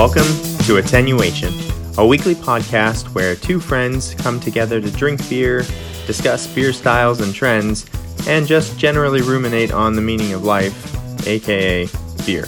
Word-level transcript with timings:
Welcome 0.00 0.32
to 0.64 0.78
Attenuation, 0.78 1.52
a 1.98 2.06
weekly 2.06 2.34
podcast 2.34 3.14
where 3.14 3.36
two 3.36 3.60
friends 3.60 4.14
come 4.14 4.40
together 4.40 4.80
to 4.80 4.90
drink 4.92 5.28
beer, 5.28 5.62
discuss 6.06 6.46
beer 6.46 6.72
styles 6.72 7.20
and 7.20 7.34
trends, 7.34 7.84
and 8.26 8.46
just 8.46 8.78
generally 8.78 9.20
ruminate 9.20 9.72
on 9.72 9.92
the 9.92 10.00
meaning 10.00 10.32
of 10.32 10.42
life, 10.42 11.26
aka 11.26 11.86
beer. 12.24 12.44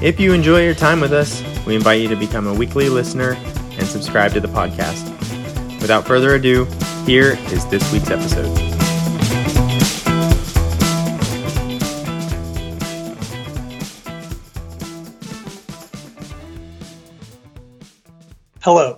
If 0.00 0.20
you 0.20 0.32
enjoy 0.32 0.62
your 0.62 0.76
time 0.76 1.00
with 1.00 1.12
us, 1.12 1.42
we 1.66 1.74
invite 1.74 2.00
you 2.00 2.06
to 2.06 2.16
become 2.16 2.46
a 2.46 2.54
weekly 2.54 2.88
listener 2.88 3.32
and 3.32 3.84
subscribe 3.84 4.32
to 4.34 4.40
the 4.40 4.46
podcast. 4.46 5.10
Without 5.80 6.06
further 6.06 6.36
ado, 6.36 6.66
here 7.06 7.36
is 7.46 7.66
this 7.66 7.92
week's 7.92 8.10
episode. 8.10 8.71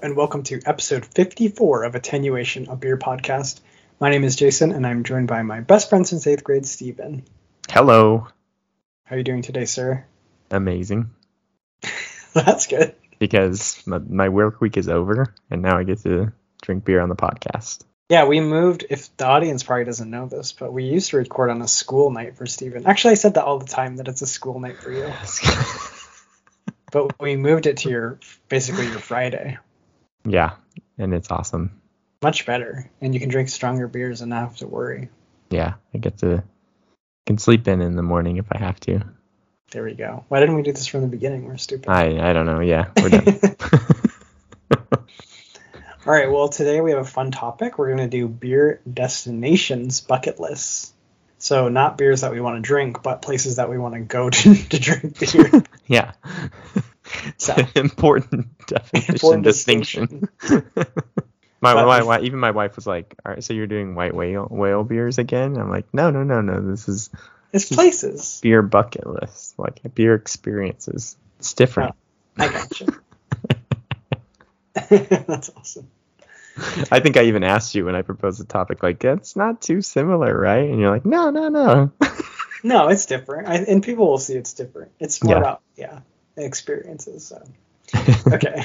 And 0.04 0.16
welcome 0.16 0.42
to 0.42 0.60
episode 0.66 1.06
54 1.06 1.84
of 1.84 1.94
Attenuation, 1.94 2.68
a 2.68 2.76
beer 2.76 2.98
podcast. 2.98 3.62
My 3.98 4.10
name 4.10 4.22
is 4.22 4.36
Jason, 4.36 4.70
and 4.70 4.86
I'm 4.86 5.02
joined 5.02 5.28
by 5.28 5.40
my 5.40 5.60
best 5.60 5.88
friend 5.88 6.06
since 6.06 6.26
eighth 6.26 6.44
grade, 6.44 6.66
Stephen. 6.66 7.24
Hello. 7.70 8.28
How 9.04 9.14
are 9.14 9.18
you 9.18 9.24
doing 9.24 9.40
today, 9.40 9.64
sir? 9.64 10.04
Amazing. 10.50 11.08
That's 12.34 12.66
good. 12.66 12.94
Because 13.18 13.82
my, 13.86 13.96
my 13.96 14.28
work 14.28 14.60
week 14.60 14.76
is 14.76 14.90
over, 14.90 15.34
and 15.50 15.62
now 15.62 15.78
I 15.78 15.84
get 15.84 16.00
to 16.00 16.34
drink 16.60 16.84
beer 16.84 17.00
on 17.00 17.08
the 17.08 17.16
podcast. 17.16 17.82
Yeah, 18.10 18.26
we 18.26 18.40
moved. 18.40 18.84
If 18.90 19.16
the 19.16 19.24
audience 19.24 19.62
probably 19.62 19.86
doesn't 19.86 20.10
know 20.10 20.26
this, 20.26 20.52
but 20.52 20.70
we 20.70 20.84
used 20.84 21.12
to 21.12 21.16
record 21.16 21.48
on 21.48 21.62
a 21.62 21.66
school 21.66 22.10
night 22.10 22.36
for 22.36 22.44
Stephen. 22.44 22.84
Actually, 22.84 23.12
I 23.12 23.14
said 23.14 23.32
that 23.34 23.44
all 23.44 23.58
the 23.58 23.64
time 23.64 23.96
that 23.96 24.08
it's 24.08 24.20
a 24.20 24.26
school 24.26 24.60
night 24.60 24.76
for 24.76 24.92
you. 24.92 25.10
but 26.92 27.18
we 27.18 27.36
moved 27.36 27.64
it 27.64 27.78
to 27.78 27.88
your 27.88 28.18
basically 28.50 28.84
your 28.84 28.98
Friday. 28.98 29.56
Yeah, 30.24 30.54
and 30.98 31.14
it's 31.14 31.30
awesome. 31.30 31.80
Much 32.22 32.46
better, 32.46 32.90
and 33.00 33.12
you 33.12 33.20
can 33.20 33.28
drink 33.28 33.48
stronger 33.48 33.86
beers 33.88 34.20
and 34.20 34.30
not 34.30 34.40
have 34.40 34.56
to 34.56 34.66
worry. 34.66 35.10
Yeah, 35.50 35.74
I 35.92 35.98
get 35.98 36.18
to 36.18 36.42
can 37.26 37.38
sleep 37.38 37.66
in 37.68 37.80
in 37.80 37.96
the 37.96 38.02
morning 38.02 38.36
if 38.36 38.46
I 38.50 38.58
have 38.58 38.78
to. 38.80 39.00
There 39.70 39.82
we 39.82 39.94
go. 39.94 40.24
Why 40.28 40.40
didn't 40.40 40.56
we 40.56 40.62
do 40.62 40.72
this 40.72 40.86
from 40.86 41.00
the 41.00 41.08
beginning? 41.08 41.46
We're 41.46 41.56
stupid. 41.56 41.88
I 41.88 42.30
I 42.30 42.32
don't 42.32 42.46
know. 42.46 42.60
Yeah, 42.60 42.90
we're 42.96 43.08
done. 43.08 43.38
All 46.06 46.12
right. 46.12 46.30
Well, 46.30 46.48
today 46.48 46.82
we 46.82 46.90
have 46.90 47.00
a 47.00 47.04
fun 47.04 47.30
topic. 47.30 47.78
We're 47.78 47.86
going 47.86 48.10
to 48.10 48.16
do 48.16 48.28
beer 48.28 48.82
destinations 48.90 50.02
bucket 50.02 50.38
lists. 50.38 50.92
So 51.38 51.68
not 51.68 51.96
beers 51.96 52.20
that 52.20 52.30
we 52.30 52.40
want 52.40 52.56
to 52.56 52.62
drink, 52.62 53.02
but 53.02 53.22
places 53.22 53.56
that 53.56 53.70
we 53.70 53.78
want 53.78 53.94
to 53.94 54.00
go 54.00 54.28
to, 54.30 54.54
to 54.54 54.78
drink 54.78 55.18
beer. 55.18 55.62
yeah. 55.86 56.12
So- 57.38 57.54
important 57.74 58.66
definition 58.66 59.14
Important 59.14 59.44
distinction. 59.44 60.28
my, 61.60 61.74
my, 61.74 62.02
my 62.02 62.20
even 62.20 62.38
my 62.38 62.50
wife 62.50 62.76
was 62.76 62.86
like, 62.86 63.14
"All 63.24 63.32
right, 63.32 63.42
so 63.42 63.54
you're 63.54 63.66
doing 63.66 63.94
white 63.94 64.14
whale 64.14 64.46
whale 64.50 64.84
beers 64.84 65.18
again?" 65.18 65.56
I'm 65.56 65.70
like, 65.70 65.86
"No, 65.92 66.10
no, 66.10 66.22
no, 66.22 66.40
no. 66.40 66.60
This 66.60 66.88
is 66.88 67.10
It's 67.52 67.68
places. 67.74 68.40
beer 68.42 68.62
bucket 68.62 69.06
list, 69.06 69.58
like 69.58 69.80
beer 69.94 70.14
experiences. 70.14 71.16
It's 71.38 71.54
different." 71.54 71.94
Oh, 72.38 72.44
I 72.44 72.48
got 72.48 72.80
you. 72.80 72.86
That's 75.26 75.50
awesome. 75.56 75.88
I 76.90 77.00
think 77.00 77.16
I 77.16 77.24
even 77.24 77.42
asked 77.42 77.74
you 77.74 77.84
when 77.84 77.96
I 77.96 78.02
proposed 78.02 78.40
the 78.40 78.44
topic, 78.44 78.82
like, 78.82 79.00
"That's 79.00 79.34
not 79.36 79.60
too 79.60 79.82
similar, 79.82 80.38
right?" 80.38 80.68
And 80.68 80.78
you're 80.80 80.90
like, 80.90 81.04
"No, 81.06 81.30
no, 81.30 81.48
no." 81.48 81.92
No, 82.62 82.88
it's 82.88 83.04
different, 83.06 83.46
I, 83.46 83.56
and 83.56 83.82
people 83.82 84.06
will 84.08 84.16
see 84.18 84.34
it's 84.34 84.54
different. 84.54 84.92
It's 84.98 85.22
more 85.22 85.34
Yeah. 85.34 85.38
about 85.40 85.60
yeah 85.76 86.00
experiences. 86.36 87.26
So. 87.26 87.42
Okay. 88.26 88.64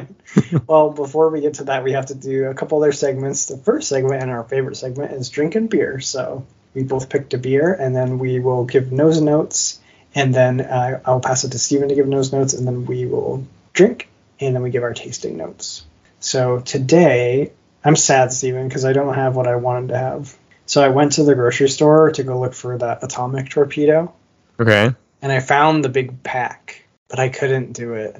well, 0.66 0.90
before 0.90 1.30
we 1.30 1.40
get 1.40 1.54
to 1.54 1.64
that, 1.64 1.82
we 1.82 1.92
have 1.92 2.06
to 2.06 2.14
do 2.14 2.44
a 2.46 2.54
couple 2.54 2.78
other 2.78 2.92
segments. 2.92 3.46
The 3.46 3.56
first 3.56 3.88
segment 3.88 4.22
and 4.22 4.30
our 4.30 4.44
favorite 4.44 4.76
segment 4.76 5.12
is 5.12 5.30
drinking 5.30 5.68
beer. 5.68 6.00
So 6.00 6.46
we 6.74 6.82
both 6.82 7.08
picked 7.08 7.34
a 7.34 7.38
beer, 7.38 7.72
and 7.72 7.94
then 7.94 8.18
we 8.18 8.40
will 8.40 8.64
give 8.64 8.92
nose 8.92 9.20
notes, 9.20 9.80
and 10.14 10.34
then 10.34 10.60
uh, 10.60 11.00
I'll 11.04 11.20
pass 11.20 11.44
it 11.44 11.52
to 11.52 11.58
Stephen 11.58 11.88
to 11.88 11.94
give 11.94 12.06
nose 12.06 12.32
notes, 12.32 12.54
and 12.54 12.66
then 12.66 12.86
we 12.86 13.06
will 13.06 13.46
drink, 13.72 14.08
and 14.38 14.54
then 14.54 14.62
we 14.62 14.70
give 14.70 14.82
our 14.82 14.94
tasting 14.94 15.36
notes. 15.36 15.84
So 16.20 16.60
today, 16.60 17.52
I'm 17.84 17.96
sad, 17.96 18.32
Stephen, 18.32 18.68
because 18.68 18.84
I 18.84 18.92
don't 18.92 19.14
have 19.14 19.34
what 19.34 19.46
I 19.46 19.56
wanted 19.56 19.88
to 19.88 19.98
have. 19.98 20.36
So 20.66 20.82
I 20.82 20.88
went 20.88 21.12
to 21.12 21.24
the 21.24 21.34
grocery 21.34 21.68
store 21.68 22.12
to 22.12 22.22
go 22.22 22.38
look 22.38 22.54
for 22.54 22.78
that 22.78 23.02
atomic 23.02 23.48
torpedo, 23.50 24.12
okay. 24.60 24.94
and 25.22 25.32
I 25.32 25.40
found 25.40 25.84
the 25.84 25.88
big 25.88 26.22
pack, 26.22 26.69
but 27.10 27.18
I 27.18 27.28
couldn't 27.28 27.72
do 27.72 27.94
it. 27.94 28.16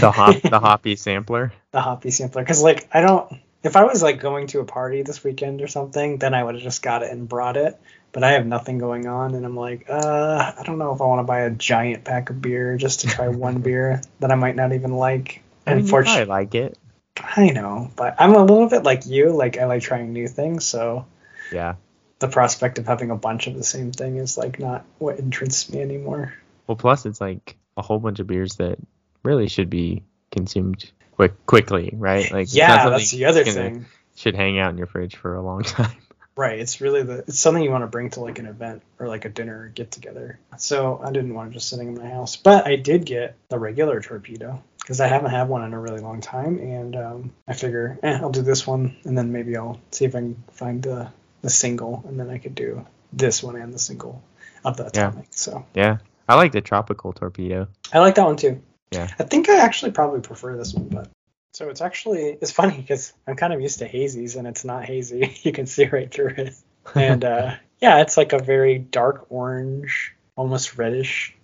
The 0.00 0.10
hop, 0.10 0.40
the 0.42 0.60
hoppy 0.68 0.96
sampler. 0.96 1.52
the 1.72 1.80
hoppy 1.80 2.10
sampler 2.10 2.42
because 2.42 2.62
like 2.62 2.88
i 2.92 3.00
don't 3.00 3.32
if 3.62 3.74
i 3.74 3.84
was 3.84 4.02
like 4.02 4.20
going 4.20 4.46
to 4.48 4.60
a 4.60 4.64
party 4.64 5.00
this 5.02 5.24
weekend 5.24 5.62
or 5.62 5.66
something 5.66 6.18
then 6.18 6.34
i 6.34 6.44
would 6.44 6.56
have 6.56 6.62
just 6.62 6.82
got 6.82 7.02
it 7.02 7.10
and 7.10 7.26
brought 7.26 7.56
it 7.56 7.80
but 8.12 8.22
i 8.22 8.32
have 8.32 8.44
nothing 8.44 8.76
going 8.76 9.06
on 9.06 9.34
and 9.34 9.46
i'm 9.46 9.56
like 9.56 9.86
uh 9.88 10.52
i 10.58 10.62
don't 10.64 10.76
know 10.78 10.92
if 10.92 11.00
i 11.00 11.04
want 11.06 11.20
to 11.20 11.24
buy 11.24 11.40
a 11.40 11.50
giant 11.50 12.04
pack 12.04 12.28
of 12.28 12.42
beer 12.42 12.76
just 12.76 13.00
to 13.00 13.06
try 13.06 13.28
one 13.46 13.62
beer 13.62 14.02
that 14.20 14.30
i 14.30 14.34
might 14.34 14.56
not 14.56 14.74
even 14.74 14.92
like 14.92 15.42
I 15.66 15.72
unfortunately 15.72 16.26
probably 16.26 16.44
like 16.44 16.54
it. 16.54 16.78
i 17.22 17.48
know 17.48 17.90
but 17.96 18.14
i'm 18.18 18.34
a 18.34 18.44
little 18.44 18.68
bit 18.68 18.82
like 18.82 19.06
you 19.06 19.30
like 19.30 19.56
i 19.56 19.64
like 19.64 19.80
trying 19.82 20.12
new 20.12 20.28
things 20.28 20.66
so 20.66 21.06
Yeah. 21.50 21.76
the 22.18 22.28
prospect 22.28 22.78
of 22.78 22.86
having 22.86 23.10
a 23.10 23.16
bunch 23.16 23.46
of 23.46 23.54
the 23.54 23.64
same 23.64 23.92
thing 23.92 24.16
is 24.16 24.36
like 24.36 24.58
not 24.58 24.84
what 24.98 25.18
interests 25.18 25.72
me 25.72 25.80
anymore 25.80 26.34
Well, 26.66 26.76
plus 26.76 27.06
it's 27.06 27.20
like 27.22 27.56
a 27.78 27.82
whole 27.82 27.98
bunch 27.98 28.18
of 28.18 28.26
beers 28.26 28.56
that 28.56 28.78
really 29.22 29.48
should 29.48 29.70
be 29.70 30.02
consumed 30.30 30.90
quick 31.12 31.46
quickly, 31.46 31.90
right? 31.94 32.30
Like 32.32 32.48
yeah 32.54 32.90
that's 32.90 33.10
the 33.10 33.24
other 33.26 33.44
thing 33.44 33.86
Should 34.16 34.34
hang 34.34 34.58
out 34.58 34.70
in 34.70 34.78
your 34.78 34.88
fridge 34.88 35.16
for 35.16 35.34
a 35.36 35.42
long 35.42 35.62
time. 35.76 35.96
Right. 36.38 36.60
It's 36.60 36.80
really 36.80 37.02
the 37.02 37.18
it's 37.26 37.40
something 37.40 37.62
you 37.62 37.70
want 37.70 37.82
to 37.82 37.88
bring 37.88 38.10
to 38.10 38.20
like 38.20 38.38
an 38.38 38.46
event 38.46 38.82
or 39.00 39.08
like 39.08 39.24
a 39.24 39.28
dinner 39.28 39.62
or 39.62 39.68
get 39.68 39.90
together. 39.90 40.38
So 40.56 41.00
I 41.02 41.10
didn't 41.10 41.34
want 41.34 41.50
it 41.50 41.54
just 41.54 41.68
sitting 41.68 41.88
in 41.88 41.98
my 41.98 42.08
house, 42.08 42.36
but 42.36 42.66
I 42.66 42.76
did 42.76 43.04
get 43.04 43.36
the 43.48 43.58
regular 43.58 44.00
torpedo 44.00 44.62
because 44.80 45.00
I 45.00 45.08
haven't 45.08 45.32
had 45.32 45.48
one 45.48 45.64
in 45.64 45.74
a 45.74 45.80
really 45.80 46.00
long 46.00 46.20
time, 46.20 46.58
and 46.60 46.96
um, 46.96 47.32
I 47.46 47.54
figure 47.54 47.98
eh, 48.02 48.18
I'll 48.22 48.30
do 48.30 48.42
this 48.42 48.66
one, 48.66 48.96
and 49.04 49.18
then 49.18 49.32
maybe 49.32 49.56
I'll 49.56 49.80
see 49.90 50.04
if 50.04 50.14
I 50.14 50.20
can 50.20 50.42
find 50.52 50.82
the 50.82 51.10
the 51.42 51.50
single, 51.50 52.04
and 52.06 52.18
then 52.18 52.30
I 52.30 52.38
could 52.38 52.54
do 52.54 52.86
this 53.12 53.42
one 53.42 53.56
and 53.56 53.74
the 53.74 53.78
single 53.78 54.22
of 54.64 54.76
the 54.76 54.90
Yeah. 54.94 55.12
So 55.30 55.66
Yeah. 55.74 55.98
I 56.28 56.34
like 56.34 56.52
the 56.52 56.60
tropical 56.60 57.12
torpedo. 57.12 57.68
I 57.92 58.00
like 58.00 58.16
that 58.16 58.26
one 58.26 58.36
too. 58.36 58.60
Yeah. 58.90 59.08
I 59.18 59.24
think 59.24 59.48
I 59.48 59.60
actually 59.60 59.92
probably 59.92 60.20
prefer 60.20 60.56
this 60.56 60.74
one, 60.74 60.88
but 60.88 61.10
so 61.54 61.70
it's 61.70 61.80
actually 61.80 62.36
it's 62.40 62.52
funny 62.52 62.76
because 62.76 63.12
I'm 63.26 63.36
kind 63.36 63.52
of 63.52 63.60
used 63.60 63.78
to 63.78 63.88
hazies 63.88 64.36
and 64.36 64.46
it's 64.46 64.64
not 64.64 64.84
hazy. 64.84 65.38
you 65.42 65.52
can 65.52 65.66
see 65.66 65.86
right 65.86 66.12
through 66.12 66.34
it. 66.36 66.54
And 66.94 67.24
uh, 67.24 67.54
yeah, 67.80 68.00
it's 68.00 68.16
like 68.16 68.34
a 68.34 68.38
very 68.38 68.78
dark 68.78 69.26
orange, 69.30 70.14
almost 70.36 70.76
reddish, 70.76 71.34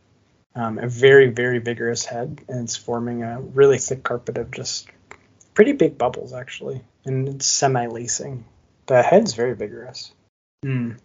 um, 0.54 0.78
a 0.78 0.88
very 0.88 1.30
very 1.30 1.58
vigorous 1.58 2.04
head, 2.04 2.42
and 2.48 2.64
it's 2.64 2.76
forming 2.76 3.22
a 3.22 3.40
really 3.40 3.78
thick 3.78 4.02
carpet 4.02 4.36
of 4.36 4.50
just 4.50 4.88
pretty 5.54 5.72
big 5.72 5.96
bubbles 5.96 6.34
actually, 6.34 6.82
and 7.06 7.28
it's 7.28 7.46
semi-lacing. 7.46 8.44
The 8.86 9.02
head's 9.02 9.32
very 9.32 9.54
vigorous. 9.54 10.12
Mm. 10.62 10.98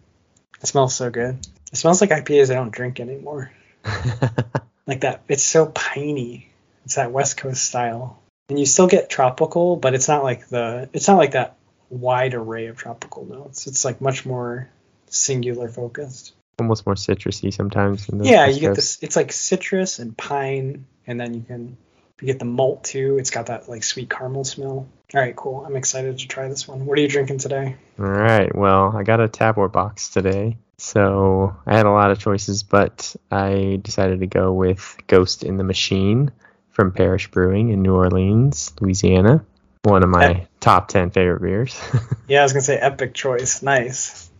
It 0.60 0.66
smells 0.66 0.94
so 0.94 1.08
good. 1.08 1.38
It 1.72 1.76
smells 1.76 2.02
like 2.02 2.10
IPAs 2.10 2.50
I 2.50 2.54
don't 2.54 2.72
drink 2.72 3.00
anymore 3.00 3.50
like 4.86 5.00
that 5.00 5.22
it's 5.28 5.42
so 5.42 5.66
piney 5.66 6.50
it's 6.84 6.96
that 6.96 7.12
west 7.12 7.36
coast 7.36 7.64
style 7.64 8.20
and 8.48 8.58
you 8.58 8.66
still 8.66 8.86
get 8.86 9.08
tropical 9.10 9.76
but 9.76 9.94
it's 9.94 10.08
not 10.08 10.22
like 10.22 10.48
the 10.48 10.88
it's 10.92 11.08
not 11.08 11.18
like 11.18 11.32
that 11.32 11.56
wide 11.88 12.34
array 12.34 12.66
of 12.66 12.76
tropical 12.76 13.24
notes 13.24 13.66
it's 13.66 13.84
like 13.84 14.00
much 14.00 14.24
more 14.26 14.68
singular 15.08 15.68
focused 15.68 16.34
Almost 16.58 16.84
more 16.84 16.94
citrusy 16.94 17.54
sometimes. 17.54 18.06
Yeah 18.12 18.44
West 18.44 18.54
you 18.54 18.60
get 18.60 18.66
Coast. 18.68 18.76
this 18.76 18.98
it's 19.02 19.16
like 19.16 19.32
citrus 19.32 19.98
and 19.98 20.14
pine 20.16 20.84
and 21.06 21.18
then 21.18 21.32
you 21.32 21.40
can 21.40 21.76
you 22.20 22.26
get 22.26 22.38
the 22.38 22.44
malt 22.44 22.84
too 22.84 23.16
it's 23.18 23.30
got 23.30 23.46
that 23.46 23.68
like 23.68 23.82
sweet 23.82 24.10
caramel 24.10 24.44
smell 24.44 24.86
all 25.14 25.20
right 25.20 25.34
cool 25.34 25.64
i'm 25.64 25.74
excited 25.74 26.18
to 26.18 26.28
try 26.28 26.48
this 26.48 26.68
one 26.68 26.84
what 26.84 26.98
are 26.98 27.00
you 27.00 27.08
drinking 27.08 27.38
today 27.38 27.76
All 27.98 28.04
right. 28.04 28.54
Well, 28.54 28.94
I 28.96 29.02
got 29.02 29.20
a 29.20 29.28
Tavour 29.28 29.70
box 29.70 30.10
today. 30.10 30.56
So 30.80 31.54
I 31.66 31.76
had 31.76 31.86
a 31.86 31.90
lot 31.90 32.10
of 32.10 32.18
choices, 32.18 32.62
but 32.62 33.14
I 33.30 33.78
decided 33.82 34.20
to 34.20 34.26
go 34.26 34.52
with 34.52 34.96
Ghost 35.06 35.44
in 35.44 35.58
the 35.58 35.64
Machine 35.64 36.32
from 36.70 36.90
Parish 36.92 37.30
Brewing 37.30 37.68
in 37.68 37.82
New 37.82 37.94
Orleans, 37.94 38.72
Louisiana. 38.80 39.44
One 39.82 40.02
of 40.02 40.08
my 40.08 40.30
Okay. 40.30 40.46
top 40.60 40.88
10 40.88 41.10
favorite 41.10 41.40
beers. 41.42 41.78
yeah 42.28 42.40
i 42.40 42.42
was 42.42 42.52
gonna 42.52 42.62
say 42.62 42.76
epic 42.76 43.14
choice 43.14 43.62
nice 43.62 44.30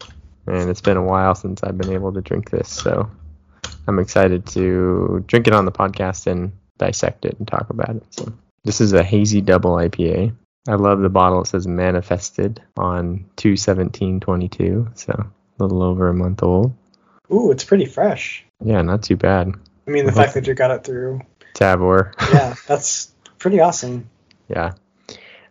and 0.47 0.69
it's 0.71 0.81
been 0.81 0.97
a 0.97 1.03
while 1.03 1.35
since 1.35 1.63
I've 1.63 1.79
been 1.79 1.93
able 1.93 2.13
to 2.15 2.21
drink 2.21 2.51
this. 2.51 2.69
So 2.69 3.11
I'm 3.87 3.99
excited 3.99 4.47
to 4.49 5.23
drink 5.27 5.47
it 5.47 5.53
on 5.53 5.65
the 5.65 5.73
podcast 5.73 6.27
and 6.27 6.53
dissect 6.79 7.25
it 7.25 7.37
and 7.39 7.47
talk 7.47 7.71
about 7.71 7.91
it. 7.97 8.05
So 8.11 8.33
this 8.65 8.81
is 8.81 8.93
a 8.93 9.03
hazy 9.05 9.43
double 9.43 9.73
IPA. 9.73 10.35
I 10.69 10.75
love 10.75 11.01
the 11.01 11.09
bottle. 11.09 11.43
It 11.43 11.47
says 11.47 11.67
manifested 11.69 12.63
on 12.77 13.27
21722, 13.37 14.89
so 14.95 15.27
a 15.61 15.65
little 15.65 15.83
over 15.83 16.09
a 16.09 16.15
month 16.15 16.43
old. 16.43 16.73
ooh 17.33 17.51
it's 17.51 17.65
pretty 17.65 17.85
fresh 17.87 18.45
Yeah, 18.65 18.83
not 18.83 19.03
too 19.03 19.17
bad. 19.17 19.55
I 19.87 19.91
mean, 19.91 20.07
the 20.07 20.13
fact 20.13 20.35
that 20.35 20.47
you 20.47 20.55
got 20.55 20.71
it 20.71 20.85
through 20.85 21.21
Tavour. 21.55 22.13
yeah, 22.33 22.55
that's 22.67 23.13
pretty 23.39 23.61
awesome. 23.61 24.09
Yeah. 24.49 24.73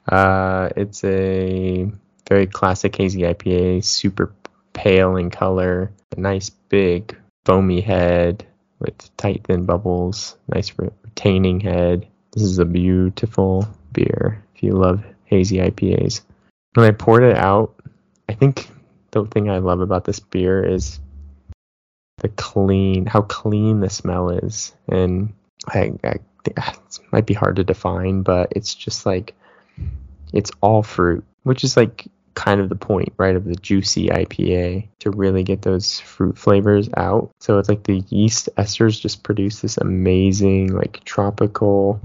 Uh, 0.07 0.69
it's 0.75 1.03
a 1.03 1.91
very 2.27 2.47
classic 2.47 2.95
hazy 2.95 3.21
IPA, 3.21 3.83
super 3.83 4.33
pale 4.73 5.17
in 5.17 5.29
color, 5.29 5.91
a 6.15 6.19
nice 6.19 6.49
big 6.49 7.17
foamy 7.45 7.81
head 7.81 8.45
with 8.79 9.15
tight 9.17 9.43
thin 9.45 9.65
bubbles, 9.65 10.35
nice 10.47 10.71
retaining 10.77 11.59
head. 11.59 12.07
This 12.31 12.43
is 12.43 12.59
a 12.59 12.65
beautiful 12.65 13.67
beer 13.91 14.43
if 14.55 14.63
you 14.63 14.73
love 14.73 15.03
hazy 15.25 15.57
IPAs. 15.57 16.21
When 16.75 16.85
I 16.85 16.91
poured 16.91 17.23
it 17.23 17.35
out, 17.35 17.75
I 18.29 18.33
think 18.33 18.69
the 19.11 19.25
thing 19.25 19.49
I 19.49 19.59
love 19.59 19.81
about 19.81 20.05
this 20.05 20.19
beer 20.19 20.63
is 20.63 20.99
the 22.17 22.29
clean, 22.29 23.05
how 23.05 23.21
clean 23.21 23.79
the 23.79 23.89
smell 23.89 24.29
is, 24.29 24.73
and 24.87 25.33
I, 25.67 25.93
I 26.03 26.15
it 26.45 26.57
might 27.11 27.25
be 27.25 27.33
hard 27.33 27.57
to 27.57 27.63
define, 27.63 28.21
but 28.21 28.53
it's 28.55 28.73
just 28.73 29.05
like 29.05 29.35
it's 30.33 30.51
all 30.61 30.83
fruit, 30.83 31.23
which 31.43 31.63
is 31.63 31.75
like 31.75 32.07
kind 32.35 32.61
of 32.61 32.69
the 32.69 32.75
point, 32.75 33.13
right, 33.17 33.35
of 33.35 33.45
the 33.45 33.55
juicy 33.55 34.07
IPA 34.07 34.87
to 34.99 35.11
really 35.11 35.43
get 35.43 35.61
those 35.61 35.99
fruit 35.99 36.37
flavors 36.37 36.89
out. 36.95 37.31
So 37.41 37.59
it's 37.59 37.69
like 37.69 37.83
the 37.83 38.03
yeast 38.09 38.49
esters 38.57 38.99
just 38.99 39.23
produce 39.23 39.59
this 39.59 39.77
amazing, 39.77 40.73
like 40.73 41.03
tropical 41.03 41.99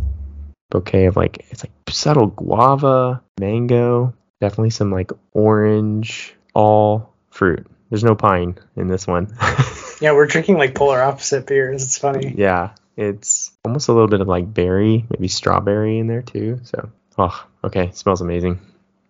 bouquet 0.71 1.07
of 1.07 1.17
like 1.17 1.47
it's 1.51 1.63
like 1.63 1.73
subtle 1.89 2.29
guava, 2.29 3.23
mango, 3.39 4.15
definitely 4.41 4.71
some 4.71 4.91
like 4.91 5.13
orange, 5.33 6.35
all 6.55 7.15
fruit. 7.31 7.67
There's 7.91 8.05
no 8.05 8.15
pine 8.15 8.59
in 8.77 8.89
this 8.89 9.07
one. 9.07 9.37
yeah, 10.01 10.13
we're 10.13 10.27
drinking 10.27 10.57
like 10.57 10.75
polar 10.75 11.03
opposite 11.03 11.47
beers. 11.47 11.85
It's 11.85 11.99
funny. 11.99 12.35
Yeah, 12.37 12.71
it's 12.97 13.53
almost 13.65 13.89
a 13.89 13.93
little 13.93 14.09
bit 14.09 14.21
of 14.21 14.29
like 14.29 14.53
berry, 14.53 15.05
maybe 15.11 15.29
strawberry 15.29 15.99
in 15.99 16.07
there 16.07 16.23
too. 16.23 16.61
So, 16.65 16.91
oh, 17.19 17.47
okay, 17.65 17.91
smells 17.93 18.21
amazing. 18.21 18.59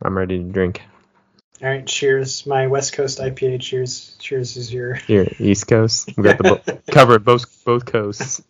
I'm 0.02 0.16
ready 0.18 0.38
to 0.38 0.44
drink. 0.44 0.82
All 1.62 1.68
right, 1.68 1.86
cheers. 1.86 2.46
My 2.46 2.66
West 2.66 2.92
Coast 2.94 3.20
IPA. 3.20 3.60
Cheers. 3.60 4.16
Cheers 4.18 4.56
is 4.56 4.72
your. 4.72 4.94
Here, 5.06 5.32
East 5.38 5.68
Coast. 5.68 6.10
We 6.16 6.24
got 6.24 6.38
the 6.38 6.44
bo- 6.44 6.78
cover 6.92 7.18
both 7.18 7.64
both 7.64 7.86
coasts. 7.86 8.42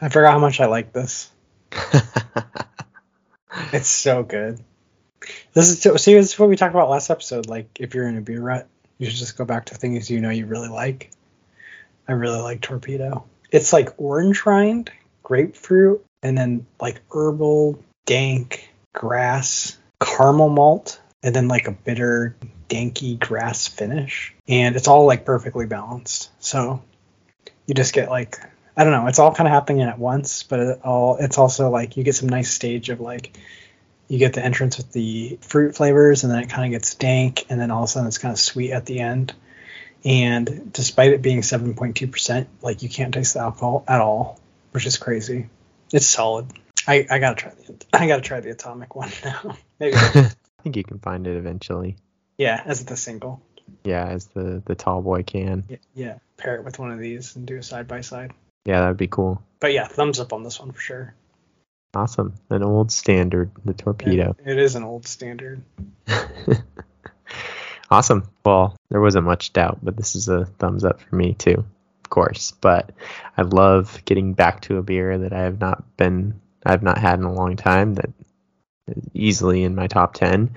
I 0.00 0.08
forgot 0.08 0.32
how 0.32 0.38
much 0.38 0.60
I 0.60 0.66
like 0.66 0.92
this. 0.92 1.30
it's 3.72 3.88
so 3.88 4.22
good. 4.22 4.60
This 5.56 5.86
is 5.86 6.02
see, 6.02 6.12
this 6.12 6.32
is 6.34 6.38
what 6.38 6.50
we 6.50 6.56
talked 6.56 6.74
about 6.74 6.90
last 6.90 7.08
episode. 7.08 7.46
Like, 7.46 7.78
if 7.80 7.94
you're 7.94 8.06
in 8.06 8.18
a 8.18 8.20
beer 8.20 8.42
rut, 8.42 8.68
you 8.98 9.08
should 9.08 9.18
just 9.18 9.38
go 9.38 9.46
back 9.46 9.64
to 9.66 9.74
things 9.74 10.10
you 10.10 10.20
know 10.20 10.28
you 10.28 10.44
really 10.44 10.68
like. 10.68 11.10
I 12.06 12.12
really 12.12 12.42
like 12.42 12.60
Torpedo. 12.60 13.24
It's 13.50 13.72
like 13.72 13.94
orange 13.96 14.44
rind, 14.44 14.92
grapefruit, 15.22 16.04
and 16.22 16.36
then 16.36 16.66
like 16.78 17.00
herbal, 17.10 17.82
dank, 18.04 18.68
grass, 18.92 19.78
caramel 19.98 20.50
malt, 20.50 21.00
and 21.22 21.34
then 21.34 21.48
like 21.48 21.68
a 21.68 21.72
bitter, 21.72 22.36
danky 22.68 23.18
grass 23.18 23.66
finish. 23.66 24.34
And 24.46 24.76
it's 24.76 24.88
all 24.88 25.06
like 25.06 25.24
perfectly 25.24 25.64
balanced. 25.64 26.32
So 26.38 26.82
you 27.64 27.72
just 27.72 27.94
get 27.94 28.10
like 28.10 28.38
I 28.76 28.84
don't 28.84 28.92
know, 28.92 29.06
it's 29.06 29.18
all 29.18 29.34
kind 29.34 29.48
of 29.48 29.54
happening 29.54 29.80
at 29.80 29.98
once, 29.98 30.42
but 30.42 30.60
it 30.60 30.80
all 30.84 31.16
it's 31.16 31.38
also 31.38 31.70
like 31.70 31.96
you 31.96 32.04
get 32.04 32.14
some 32.14 32.28
nice 32.28 32.50
stage 32.50 32.90
of 32.90 33.00
like 33.00 33.38
you 34.08 34.18
get 34.18 34.34
the 34.34 34.44
entrance 34.44 34.76
with 34.76 34.92
the 34.92 35.38
fruit 35.42 35.74
flavors 35.74 36.24
and 36.24 36.32
then 36.32 36.40
it 36.40 36.50
kind 36.50 36.64
of 36.64 36.70
gets 36.78 36.94
dank 36.94 37.46
and 37.48 37.60
then 37.60 37.70
all 37.70 37.82
of 37.82 37.88
a 37.88 37.88
sudden 37.88 38.06
it's 38.06 38.18
kind 38.18 38.32
of 38.32 38.38
sweet 38.38 38.72
at 38.72 38.86
the 38.86 39.00
end. 39.00 39.34
And 40.04 40.72
despite 40.72 41.12
it 41.12 41.22
being 41.22 41.40
7.2% 41.40 42.46
like 42.62 42.82
you 42.82 42.88
can't 42.88 43.12
taste 43.12 43.34
the 43.34 43.40
alcohol 43.40 43.84
at 43.88 44.00
all 44.00 44.40
which 44.76 44.86
is 44.86 44.98
crazy. 44.98 45.48
It's 45.90 46.04
solid. 46.04 46.52
I, 46.86 47.06
I 47.10 47.18
gotta 47.18 47.36
try 47.36 47.50
the 47.50 47.86
i 47.94 48.06
gotta 48.06 48.20
try 48.20 48.40
the 48.40 48.50
atomic 48.50 48.94
one 48.94 49.10
now. 49.24 49.56
Maybe 49.80 49.96
i 49.96 50.30
think 50.62 50.76
you 50.76 50.84
can 50.84 50.98
find 50.98 51.26
it 51.26 51.36
eventually. 51.36 51.96
Yeah 52.36 52.62
as 52.64 52.84
the 52.84 52.96
single. 52.96 53.40
Yeah 53.84 54.06
as 54.06 54.26
the 54.26 54.62
the 54.66 54.74
tall 54.74 55.00
boy 55.00 55.22
can. 55.22 55.64
Yeah, 55.68 55.76
yeah 55.94 56.18
pair 56.36 56.56
it 56.56 56.64
with 56.64 56.78
one 56.78 56.92
of 56.92 56.98
these 56.98 57.36
and 57.36 57.46
do 57.46 57.56
a 57.56 57.62
side 57.62 57.88
by 57.88 58.02
side. 58.02 58.32
Yeah 58.66 58.80
that 58.82 58.88
would 58.88 58.96
be 58.98 59.08
cool. 59.08 59.42
But 59.60 59.72
yeah 59.72 59.88
thumbs 59.88 60.20
up 60.20 60.34
on 60.34 60.42
this 60.42 60.60
one 60.60 60.72
for 60.72 60.80
sure 60.80 61.14
Awesome. 61.96 62.34
An 62.50 62.62
old 62.62 62.92
standard, 62.92 63.50
the 63.64 63.72
torpedo. 63.72 64.36
it, 64.44 64.52
it 64.52 64.58
is 64.58 64.74
an 64.74 64.84
old 64.84 65.06
standard. 65.06 65.62
awesome. 67.90 68.28
Well, 68.44 68.76
there 68.90 69.00
wasn't 69.00 69.24
much 69.24 69.54
doubt, 69.54 69.78
but 69.82 69.96
this 69.96 70.14
is 70.14 70.28
a 70.28 70.44
thumbs 70.44 70.84
up 70.84 71.00
for 71.00 71.16
me 71.16 71.32
too, 71.32 71.64
of 72.04 72.10
course. 72.10 72.52
But 72.60 72.92
I 73.38 73.42
love 73.42 74.02
getting 74.04 74.34
back 74.34 74.60
to 74.62 74.76
a 74.76 74.82
beer 74.82 75.16
that 75.16 75.32
I 75.32 75.40
have 75.40 75.58
not 75.58 75.96
been 75.96 76.38
I've 76.66 76.82
not 76.82 76.98
had 76.98 77.18
in 77.18 77.24
a 77.24 77.32
long 77.32 77.56
time 77.56 77.94
that 77.94 78.10
is 78.88 79.02
easily 79.14 79.62
in 79.62 79.74
my 79.74 79.86
top 79.86 80.12
10. 80.12 80.54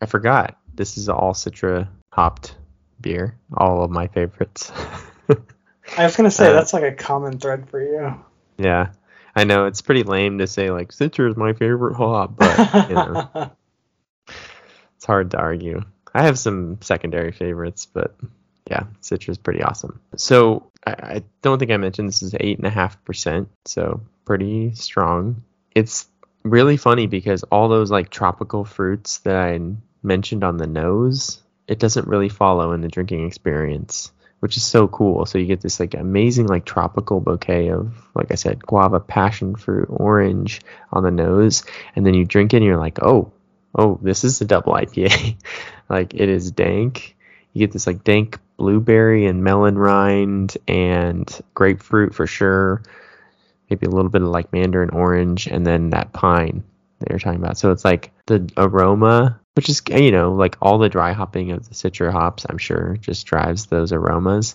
I 0.00 0.06
forgot. 0.06 0.56
This 0.74 0.96
is 0.96 1.10
all 1.10 1.34
Citra 1.34 1.86
hopped 2.14 2.56
beer, 2.98 3.36
all 3.54 3.84
of 3.84 3.90
my 3.90 4.06
favorites. 4.06 4.72
I 5.98 6.04
was 6.04 6.16
going 6.16 6.30
to 6.30 6.34
say 6.34 6.48
uh, 6.48 6.52
that's 6.54 6.72
like 6.72 6.84
a 6.84 6.92
common 6.92 7.38
thread 7.38 7.68
for 7.68 7.82
you. 7.82 8.24
Yeah. 8.56 8.92
I 9.38 9.44
know 9.44 9.66
it's 9.66 9.82
pretty 9.82 10.02
lame 10.02 10.38
to 10.38 10.48
say 10.48 10.72
like 10.72 10.88
Citra 10.88 11.30
is 11.30 11.36
my 11.36 11.52
favorite 11.52 11.94
hop, 11.94 12.34
but 12.36 12.88
you 12.88 12.94
know, 12.96 13.52
it's 14.96 15.04
hard 15.04 15.30
to 15.30 15.38
argue. 15.38 15.84
I 16.12 16.22
have 16.22 16.36
some 16.40 16.78
secondary 16.80 17.30
favorites, 17.30 17.86
but 17.86 18.16
yeah, 18.68 18.82
Citra 19.00 19.28
is 19.28 19.38
pretty 19.38 19.62
awesome. 19.62 20.00
So 20.16 20.72
I, 20.84 20.90
I 20.90 21.22
don't 21.40 21.60
think 21.60 21.70
I 21.70 21.76
mentioned 21.76 22.08
this 22.08 22.20
is 22.24 22.34
eight 22.40 22.58
and 22.58 22.66
a 22.66 22.70
half 22.70 23.02
percent, 23.04 23.48
so 23.64 24.00
pretty 24.24 24.74
strong. 24.74 25.44
It's 25.72 26.08
really 26.42 26.76
funny 26.76 27.06
because 27.06 27.44
all 27.44 27.68
those 27.68 27.92
like 27.92 28.10
tropical 28.10 28.64
fruits 28.64 29.18
that 29.18 29.36
I 29.36 29.60
mentioned 30.02 30.42
on 30.42 30.56
the 30.56 30.66
nose, 30.66 31.40
it 31.68 31.78
doesn't 31.78 32.08
really 32.08 32.28
follow 32.28 32.72
in 32.72 32.80
the 32.80 32.88
drinking 32.88 33.24
experience 33.24 34.10
which 34.40 34.56
is 34.56 34.64
so 34.64 34.88
cool. 34.88 35.26
So 35.26 35.38
you 35.38 35.46
get 35.46 35.60
this 35.60 35.80
like 35.80 35.94
amazing 35.94 36.46
like 36.46 36.64
tropical 36.64 37.20
bouquet 37.20 37.68
of 37.70 37.92
like 38.14 38.30
I 38.30 38.36
said 38.36 38.64
guava, 38.64 39.00
passion 39.00 39.56
fruit, 39.56 39.86
orange 39.88 40.60
on 40.92 41.02
the 41.02 41.10
nose, 41.10 41.64
and 41.96 42.06
then 42.06 42.14
you 42.14 42.24
drink 42.24 42.54
it 42.54 42.58
and 42.58 42.66
you're 42.66 42.78
like, 42.78 43.02
oh, 43.02 43.32
oh, 43.74 43.98
this 44.02 44.24
is 44.24 44.40
a 44.40 44.44
double 44.44 44.72
IPA. 44.74 45.36
like 45.88 46.14
it 46.14 46.28
is 46.28 46.50
dank. 46.50 47.16
You 47.52 47.60
get 47.60 47.72
this 47.72 47.86
like 47.86 48.04
dank 48.04 48.38
blueberry 48.56 49.26
and 49.26 49.42
melon 49.42 49.78
rind 49.78 50.56
and 50.66 51.28
grapefruit 51.54 52.14
for 52.14 52.26
sure. 52.26 52.82
Maybe 53.70 53.86
a 53.86 53.90
little 53.90 54.10
bit 54.10 54.22
of 54.22 54.28
like 54.28 54.52
mandarin 54.52 54.90
orange 54.90 55.46
and 55.46 55.66
then 55.66 55.90
that 55.90 56.12
pine 56.12 56.64
that 56.98 57.10
you're 57.10 57.18
talking 57.18 57.40
about. 57.40 57.58
So 57.58 57.70
it's 57.70 57.84
like 57.84 58.12
the 58.26 58.50
aroma 58.56 59.40
which 59.58 59.68
is 59.68 59.82
you 59.90 60.12
know 60.12 60.34
like 60.34 60.56
all 60.62 60.78
the 60.78 60.88
dry 60.88 61.12
hopping 61.12 61.50
of 61.50 61.68
the 61.68 61.74
citra 61.74 62.12
hops 62.12 62.46
i'm 62.48 62.58
sure 62.58 62.96
just 63.00 63.26
drives 63.26 63.66
those 63.66 63.92
aromas. 63.92 64.54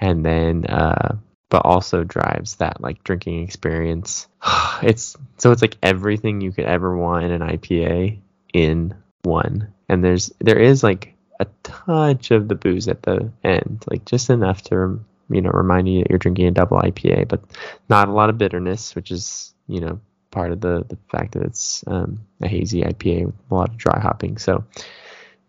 And 0.00 0.24
then 0.24 0.64
uh 0.64 1.16
but 1.50 1.66
also 1.66 2.04
drives 2.04 2.54
that 2.56 2.80
like 2.80 3.04
drinking 3.04 3.42
experience. 3.42 4.28
It's 4.82 5.14
so 5.36 5.52
it's 5.52 5.60
like 5.60 5.76
everything 5.82 6.40
you 6.40 6.52
could 6.52 6.64
ever 6.64 6.96
want 6.96 7.26
in 7.26 7.32
an 7.32 7.42
ipa 7.42 8.18
in 8.54 8.94
one. 9.24 9.74
And 9.90 10.02
there's 10.02 10.32
there 10.38 10.58
is 10.58 10.82
like 10.82 11.12
a 11.38 11.46
touch 11.62 12.30
of 12.30 12.48
the 12.48 12.54
booze 12.54 12.88
at 12.88 13.02
the 13.02 13.30
end 13.44 13.84
like 13.90 14.06
just 14.06 14.30
enough 14.30 14.62
to 14.62 15.04
you 15.28 15.42
know 15.42 15.50
remind 15.50 15.86
you 15.86 15.98
that 15.98 16.08
you're 16.08 16.18
drinking 16.18 16.46
a 16.46 16.50
double 16.50 16.78
ipa 16.78 17.28
but 17.28 17.42
not 17.90 18.08
a 18.08 18.12
lot 18.12 18.30
of 18.30 18.38
bitterness 18.38 18.94
which 18.94 19.10
is 19.10 19.54
you 19.66 19.80
know 19.80 20.00
part 20.30 20.52
of 20.52 20.60
the 20.60 20.84
the 20.88 20.98
fact 21.10 21.32
that 21.32 21.42
it's 21.42 21.84
um, 21.86 22.20
a 22.40 22.48
hazy 22.48 22.82
IPA 22.82 23.26
with 23.26 23.34
a 23.50 23.54
lot 23.54 23.70
of 23.70 23.76
dry 23.76 23.98
hopping. 24.00 24.38
So, 24.38 24.64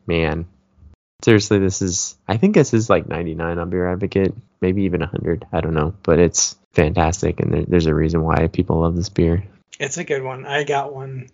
man, 0.08 0.46
seriously, 1.24 1.60
this 1.60 1.82
is 1.82 2.18
I 2.28 2.38
think 2.38 2.56
this 2.56 2.74
is 2.74 2.90
like 2.90 3.08
99 3.08 3.58
on 3.60 3.70
Beer 3.70 3.92
Advocate, 3.92 4.34
maybe 4.62 4.84
even 4.84 5.02
100. 5.02 5.46
I 5.52 5.62
don't 5.62 5.74
know, 5.74 5.94
but 6.04 6.20
it's 6.20 6.58
fantastic, 6.74 7.40
and 7.40 7.54
there, 7.54 7.66
there's 7.66 7.86
a 7.88 7.96
reason 7.96 8.24
why 8.24 8.48
people 8.48 8.82
love 8.82 8.96
this 8.96 9.10
beer. 9.10 9.44
It's 9.80 9.98
a 9.98 10.04
good 10.04 10.24
one. 10.24 10.46
I 10.46 10.64
got 10.64 10.94
one. 10.94 11.30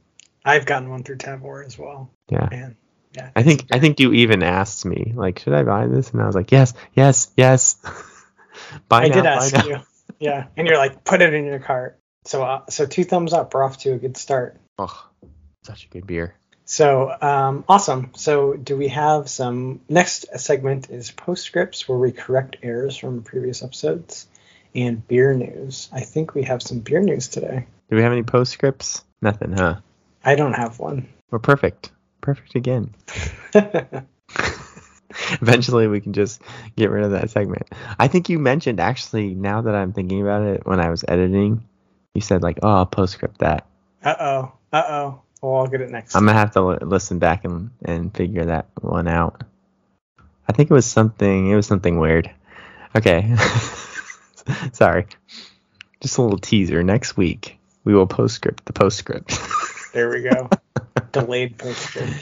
I've 0.46 0.66
gotten 0.66 0.90
one 0.90 1.04
through 1.04 1.18
Tavour 1.18 1.66
as 1.66 1.78
well. 1.78 2.10
Yeah. 2.30 2.48
Man. 2.50 2.78
Yeah. 3.14 3.32
I 3.36 3.44
think 3.44 3.66
I 3.72 3.80
think 3.80 4.00
you 4.00 4.14
even 4.14 4.44
asked 4.44 4.86
me 4.86 5.14
like, 5.16 5.40
should 5.40 5.54
I 5.54 5.64
buy 5.64 5.88
this? 5.88 6.12
And 6.12 6.22
I 6.22 6.28
was 6.28 6.36
like, 6.36 6.52
yes, 6.52 6.74
yes, 6.94 7.32
yes. 7.36 7.78
buy 8.90 9.04
I 9.04 9.08
now, 9.08 9.16
did 9.16 9.26
ask 9.26 9.66
you. 9.66 9.78
Yeah, 10.20 10.48
and 10.56 10.68
you're 10.68 10.78
like, 10.78 11.04
put 11.04 11.22
it 11.22 11.34
in 11.34 11.46
your 11.46 11.60
cart. 11.60 12.00
So 12.28 12.44
uh, 12.44 12.62
so 12.70 12.86
two 12.86 13.06
thumbs 13.06 13.32
up. 13.32 13.54
We're 13.54 13.64
off 13.64 13.78
to 13.80 13.94
a 13.94 13.98
good 13.98 14.18
start. 14.18 14.58
Oh, 14.78 15.08
such 15.64 15.86
a 15.86 15.88
good 15.88 16.06
beer. 16.06 16.36
So 16.66 17.16
um, 17.22 17.64
awesome. 17.70 18.12
So 18.16 18.54
do 18.54 18.76
we 18.76 18.90
have 18.90 19.30
some? 19.30 19.80
Next 19.88 20.26
segment 20.38 20.90
is 20.90 21.10
postscripts 21.10 21.88
where 21.88 21.98
we 21.98 22.12
correct 22.12 22.58
errors 22.62 22.98
from 22.98 23.24
previous 23.24 23.64
episodes, 23.64 24.28
and 24.76 25.08
beer 25.08 25.34
news. 25.34 25.90
I 25.94 26.02
think 26.02 26.36
we 26.36 26.44
have 26.44 26.62
some 26.62 26.80
beer 26.80 27.02
news 27.02 27.30
today. 27.30 27.66
Do 27.90 27.96
we 27.96 28.02
have 28.04 28.12
any 28.12 28.24
postscripts? 28.24 29.06
Nothing, 29.22 29.54
huh? 29.54 29.78
I 30.24 30.36
don't 30.36 30.54
have 30.54 30.80
one. 30.80 31.08
We're 31.32 31.40
perfect. 31.40 31.92
Perfect 32.20 32.56
again. 32.56 32.94
Eventually, 35.42 35.88
we 35.88 36.02
can 36.02 36.12
just 36.12 36.42
get 36.76 36.90
rid 36.90 37.06
of 37.06 37.12
that 37.12 37.30
segment. 37.30 37.70
I 37.98 38.10
think 38.10 38.28
you 38.28 38.38
mentioned 38.38 38.82
actually. 38.82 39.34
Now 39.34 39.62
that 39.62 39.76
I'm 39.76 39.94
thinking 39.94 40.22
about 40.22 40.42
it, 40.42 40.66
when 40.66 40.82
I 40.82 40.90
was 40.90 41.06
editing, 41.08 41.64
You 42.18 42.22
said 42.22 42.42
like, 42.42 42.58
oh, 42.64 42.78
I'll 42.78 42.86
postscript 42.88 43.38
that. 43.42 43.68
Uh 44.04 44.16
oh. 44.20 44.52
Uh 44.74 44.84
oh. 44.88 45.22
Well, 45.40 45.58
I'll 45.58 45.68
get 45.68 45.82
it 45.82 45.92
next. 45.92 46.16
I'm 46.16 46.26
gonna 46.26 46.36
have 46.36 46.50
to 46.54 46.62
li- 46.64 46.78
listen 46.82 47.20
back 47.20 47.46
and 47.46 47.70
and 47.86 48.12
figure 48.12 48.46
that 48.46 48.66
one 48.82 49.08
out. 49.08 49.44
I 50.50 50.54
think 50.54 50.72
it 50.72 50.74
was 50.74 50.88
something. 50.88 51.48
It 51.48 51.56
was 51.56 51.68
something 51.68 52.00
weird. 52.00 52.32
Okay. 52.96 53.36
Sorry. 54.74 55.06
Just 56.02 56.18
a 56.18 56.24
little 56.24 56.40
teaser. 56.40 56.82
Next 56.82 57.18
week 57.18 57.60
we 57.84 57.94
will 57.94 58.08
postscript 58.08 58.66
the 58.66 58.74
postscript. 58.74 59.38
There 59.94 60.10
we 60.10 60.24
go. 60.24 60.50
Delayed 61.12 61.60
postscript. 61.60 62.14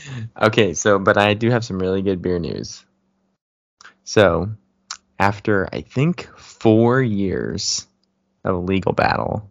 okay, 0.42 0.74
so 0.74 1.00
but 1.00 1.18
I 1.18 1.36
do 1.36 1.50
have 1.52 1.64
some 1.64 1.80
really 1.80 2.02
good 2.02 2.22
beer 2.22 2.40
news. 2.40 2.86
So, 4.04 4.52
after 5.20 5.70
I 5.74 5.82
think 5.82 6.30
four 6.38 7.02
years 7.02 7.88
of 8.46 8.56
a 8.56 8.60
legal 8.60 8.94
battle, 8.94 9.50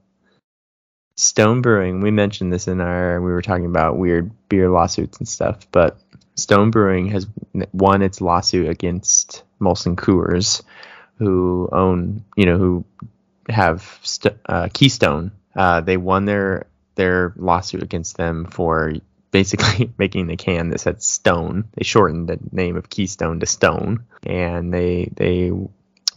Stone 1.16 1.62
Brewing, 1.62 2.00
we 2.00 2.11
mentioned 2.11 2.52
this 2.52 2.66
in 2.66 2.80
our, 2.80 3.21
we 3.21 3.30
were 3.30 3.42
talking 3.42 3.66
about 3.66 3.99
weird 3.99 4.30
beer 4.49 4.68
lawsuits 4.68 5.18
and 5.18 5.28
stuff, 5.28 5.66
but 5.71 5.99
Stone 6.35 6.71
Brewing 6.71 7.09
has 7.09 7.26
won 7.73 8.02
its 8.02 8.21
lawsuit 8.21 8.68
against 8.68 9.44
Molson 9.61 9.94
Coors, 9.94 10.62
who 11.18 11.68
own, 11.71 12.25
you 12.37 12.47
know, 12.47 12.59
who 12.59 12.85
have 13.49 14.00
st- 14.02 14.37
uh, 14.47 14.68
Keystone. 14.73 15.30
Uh, 15.54 15.80
they 15.80 15.97
won 15.97 16.25
their 16.25 16.66
their 16.97 17.33
lawsuit 17.37 17.83
against 17.83 18.16
them 18.16 18.47
for 18.47 18.92
basically 19.30 19.92
making 19.99 20.26
the 20.26 20.37
can 20.37 20.71
that 20.71 20.80
said 20.80 21.02
Stone. 21.02 21.68
They 21.75 21.85
shortened 21.85 22.28
the 22.28 22.38
name 22.50 22.76
of 22.76 22.90
Keystone 22.90 23.40
to 23.40 23.47
Stone, 23.47 24.04
and 24.25 24.73
they 24.75 25.11
they 25.16 25.52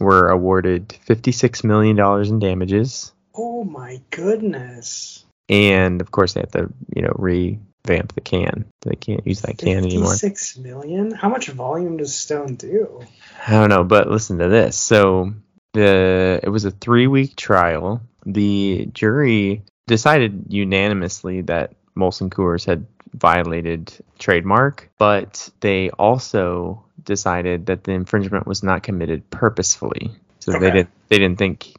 were 0.00 0.28
awarded 0.28 0.92
fifty 1.02 1.30
six 1.30 1.62
million 1.62 1.94
dollars 1.96 2.30
in 2.30 2.40
damages. 2.40 3.12
Oh 3.40 3.62
my 3.62 4.00
goodness. 4.10 5.24
And 5.48 6.00
of 6.00 6.10
course, 6.10 6.34
they 6.34 6.40
have 6.40 6.50
to 6.52 6.72
you 6.94 7.02
know 7.02 7.12
revamp 7.14 8.14
the 8.14 8.20
can. 8.20 8.66
They 8.82 8.96
can't 8.96 9.24
use 9.24 9.42
that 9.42 9.58
can 9.58 9.84
anymore. 9.84 10.14
Six 10.14 10.58
million. 10.58 11.12
How 11.12 11.28
much 11.28 11.48
volume 11.48 11.98
does 11.98 12.14
Stone 12.14 12.56
do? 12.56 13.00
I 13.46 13.52
don't 13.52 13.70
know, 13.70 13.84
but 13.84 14.10
listen 14.10 14.38
to 14.38 14.48
this. 14.48 14.76
So 14.76 15.34
the 15.72 16.40
it 16.42 16.48
was 16.48 16.64
a 16.64 16.72
three 16.72 17.06
week 17.06 17.36
trial. 17.36 18.02
The 18.26 18.88
jury 18.92 19.62
decided 19.86 20.46
unanimously 20.48 21.42
that 21.42 21.74
Molson 21.96 22.30
Coors 22.30 22.66
had 22.66 22.86
violated 23.14 23.92
trademark, 24.18 24.90
but 24.98 25.48
they 25.60 25.90
also 25.90 26.84
decided 27.04 27.66
that 27.66 27.84
the 27.84 27.92
infringement 27.92 28.46
was 28.48 28.64
not 28.64 28.82
committed 28.82 29.30
purposefully. 29.30 30.10
So 30.40 30.58
they 30.58 30.70
didn't 30.72 30.90
they 31.08 31.18
didn't 31.18 31.38
think 31.38 31.74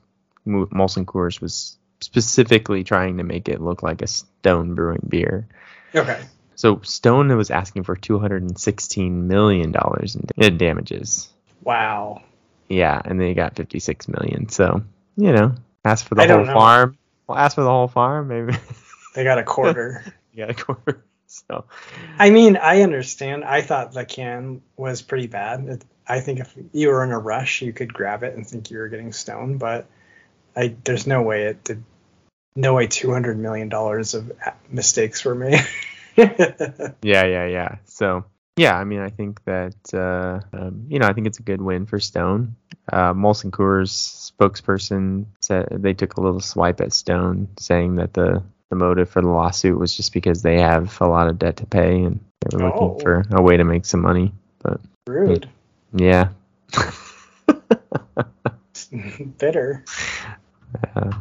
Molson 0.50 1.06
Coors 1.06 1.42
was 1.42 1.78
specifically 2.02 2.84
trying 2.84 3.18
to 3.18 3.24
make 3.24 3.50
it 3.50 3.62
look 3.62 3.84
like 3.84 4.02
a 4.02 4.08
Stone 4.08 4.76
Brewing 4.76 5.06
beer. 5.08 5.48
Okay. 5.96 6.22
So 6.56 6.82
Stone 6.84 7.36
was 7.38 7.52
asking 7.52 7.84
for 7.84 7.96
216 7.96 9.28
million 9.28 9.72
dollars 9.72 10.16
in 10.16 10.58
damages. 10.58 11.30
Wow. 11.64 12.24
Yeah, 12.68 13.02
and 13.04 13.20
they 13.20 13.34
got 13.34 13.56
56 13.56 14.08
million. 14.08 14.50
So 14.50 14.84
you 15.18 15.34
know, 15.34 15.56
ask 15.84 16.06
for 16.06 16.16
the 16.16 16.24
I 16.24 16.28
whole 16.28 16.46
farm. 16.46 16.98
Well, 17.28 17.38
ask 17.38 17.56
for 17.56 17.64
the 17.64 17.70
whole 17.70 17.88
farm, 17.88 18.28
maybe. 18.28 18.58
They 19.16 19.24
got 19.24 19.40
a 19.40 19.44
quarter. 19.44 20.04
you 20.34 20.46
got 20.46 20.52
a 20.52 20.64
quarter. 20.64 21.04
So 21.26 21.66
I 22.18 22.30
mean, 22.30 22.58
I 22.58 22.84
understand. 22.84 23.44
I 23.44 23.62
thought 23.62 23.92
the 23.92 24.06
can 24.06 24.62
was 24.78 25.02
pretty 25.02 25.26
bad. 25.26 25.68
It, 25.68 25.86
I 26.08 26.20
think 26.22 26.40
if 26.40 26.56
you 26.74 26.90
were 26.90 27.04
in 27.04 27.12
a 27.12 27.20
rush, 27.20 27.62
you 27.64 27.74
could 27.74 27.92
grab 27.92 28.24
it 28.24 28.36
and 28.36 28.46
think 28.46 28.70
you 28.70 28.78
were 28.78 28.88
getting 28.88 29.12
stoned, 29.12 29.60
but 29.60 29.88
I 30.60 30.76
there's 30.84 31.08
no 31.08 31.22
way 31.22 31.44
it 31.46 31.64
did. 31.64 31.84
No 32.56 32.74
way, 32.74 32.88
two 32.88 33.12
hundred 33.14 33.38
million 33.40 33.70
dollars 33.70 34.14
of 34.14 34.32
mistakes 34.70 35.24
were 35.24 35.36
made. 35.36 35.66
yeah, 36.18 37.26
yeah, 37.26 37.46
yeah. 37.46 37.76
So 37.86 38.26
yeah, 38.58 38.76
I 38.76 38.84
mean, 38.84 39.00
I 39.00 39.10
think 39.10 39.42
that 39.46 39.76
uh, 39.94 40.42
um, 40.58 40.86
you 40.90 41.00
know, 41.00 41.08
I 41.08 41.14
think 41.14 41.28
it's 41.28 41.40
a 41.40 41.44
good 41.44 41.62
win 41.62 41.86
for 41.86 42.00
Stone. 42.00 42.56
Uh, 42.92 43.14
Molson 43.14 43.52
Coors 43.52 43.92
spokesperson 44.38 45.28
said 45.40 45.68
they 45.72 45.94
took 45.94 46.18
a 46.18 46.22
little 46.22 46.42
swipe 46.42 46.82
at 46.82 46.92
Stone, 46.92 47.48
saying 47.58 47.96
that 47.96 48.14
the 48.14 48.44
the 48.70 48.76
motive 48.76 49.10
for 49.10 49.22
the 49.22 49.30
lawsuit 49.30 49.80
was 49.80 49.96
just 49.96 50.12
because 50.14 50.42
they 50.42 50.60
have 50.60 51.00
a 51.02 51.08
lot 51.08 51.28
of 51.30 51.40
debt 51.40 51.58
to 51.58 51.66
pay 51.66 52.04
and 52.04 52.20
they 52.50 52.58
were 52.58 52.66
looking 52.70 52.82
Oh. 52.82 53.00
for 53.00 53.24
a 53.32 53.42
way 53.42 53.56
to 53.58 53.64
make 53.64 53.86
some 53.86 54.02
money. 54.02 54.34
But 54.62 54.82
Rude. 55.08 55.48
yeah, 55.94 56.30
Bitter. 59.40 59.84
Uh, 60.96 61.12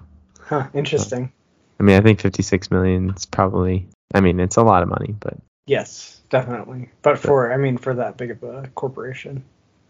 Huh. 0.48 0.66
Interesting. 0.72 1.30
I 1.78 1.82
mean, 1.82 1.96
I 1.96 2.00
think 2.00 2.20
56 2.20 2.70
million 2.70 3.10
is 3.10 3.26
probably. 3.26 3.86
I 4.14 4.20
mean, 4.20 4.40
it's 4.40 4.56
a 4.56 4.62
lot 4.62 4.82
of 4.82 4.88
money, 4.88 5.14
but 5.18 5.36
Yes, 5.66 6.22
definitely. 6.30 6.88
But 7.02 7.18
for, 7.18 7.52
I 7.52 7.58
mean, 7.58 7.76
for 7.76 7.94
that 7.94 8.16
big 8.16 8.30
of 8.30 8.42
a 8.42 8.68
corporation. 8.74 9.44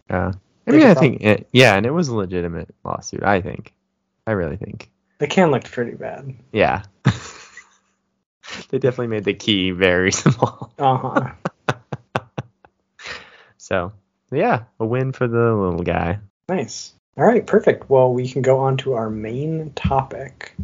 uh, 0.09 0.33
I 0.67 0.71
mean, 0.71 0.83
I 0.83 0.93
think 0.93 1.21
it, 1.21 1.47
yeah, 1.53 1.75
and 1.75 1.85
it 1.85 1.91
was 1.91 2.09
a 2.09 2.15
legitimate 2.15 2.69
lawsuit. 2.83 3.23
I 3.23 3.41
think. 3.41 3.73
I 4.27 4.31
really 4.31 4.57
think. 4.57 4.91
The 5.19 5.27
can 5.27 5.51
looked 5.51 5.71
pretty 5.71 5.93
bad. 5.95 6.35
Yeah. 6.51 6.83
they 8.69 8.77
definitely 8.77 9.07
made 9.07 9.23
the 9.23 9.33
key 9.33 9.71
very 9.71 10.11
small. 10.13 10.73
Uh 10.77 10.97
huh. 10.97 11.31
So, 13.57 13.93
yeah, 14.31 14.63
a 14.79 14.85
win 14.85 15.11
for 15.11 15.27
the 15.27 15.53
little 15.53 15.83
guy. 15.83 16.19
Nice. 16.47 16.95
All 17.19 17.25
right, 17.25 17.45
perfect. 17.45 17.89
Well, 17.89 18.13
we 18.13 18.29
can 18.29 18.41
go 18.41 18.59
on 18.59 18.77
to 18.77 18.93
our 18.93 19.09
main 19.09 19.73
topic. 19.73 20.55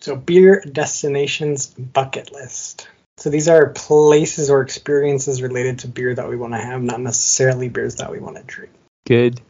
So, 0.00 0.16
beer 0.16 0.60
destinations 0.60 1.68
bucket 1.68 2.32
list. 2.32 2.88
So, 3.18 3.30
these 3.30 3.48
are 3.48 3.68
places 3.68 4.50
or 4.50 4.60
experiences 4.60 5.40
related 5.40 5.78
to 5.80 5.88
beer 5.88 6.12
that 6.12 6.28
we 6.28 6.34
want 6.34 6.54
to 6.54 6.58
have, 6.58 6.82
not 6.82 7.00
necessarily 7.00 7.68
beers 7.68 7.94
that 7.96 8.10
we 8.10 8.18
want 8.18 8.38
to 8.38 8.42
drink. 8.42 8.72
Good 9.06 9.40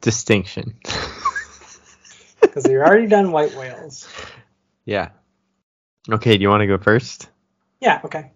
distinction. 0.00 0.74
Because 2.40 2.64
we've 2.66 2.78
already 2.78 3.06
done 3.06 3.30
white 3.30 3.54
whales. 3.54 4.08
yeah. 4.84 5.10
Okay, 6.10 6.36
do 6.36 6.42
you 6.42 6.48
want 6.48 6.62
to 6.62 6.66
go 6.66 6.78
first? 6.78 7.28
Yeah, 7.80 8.00
okay. 8.06 8.32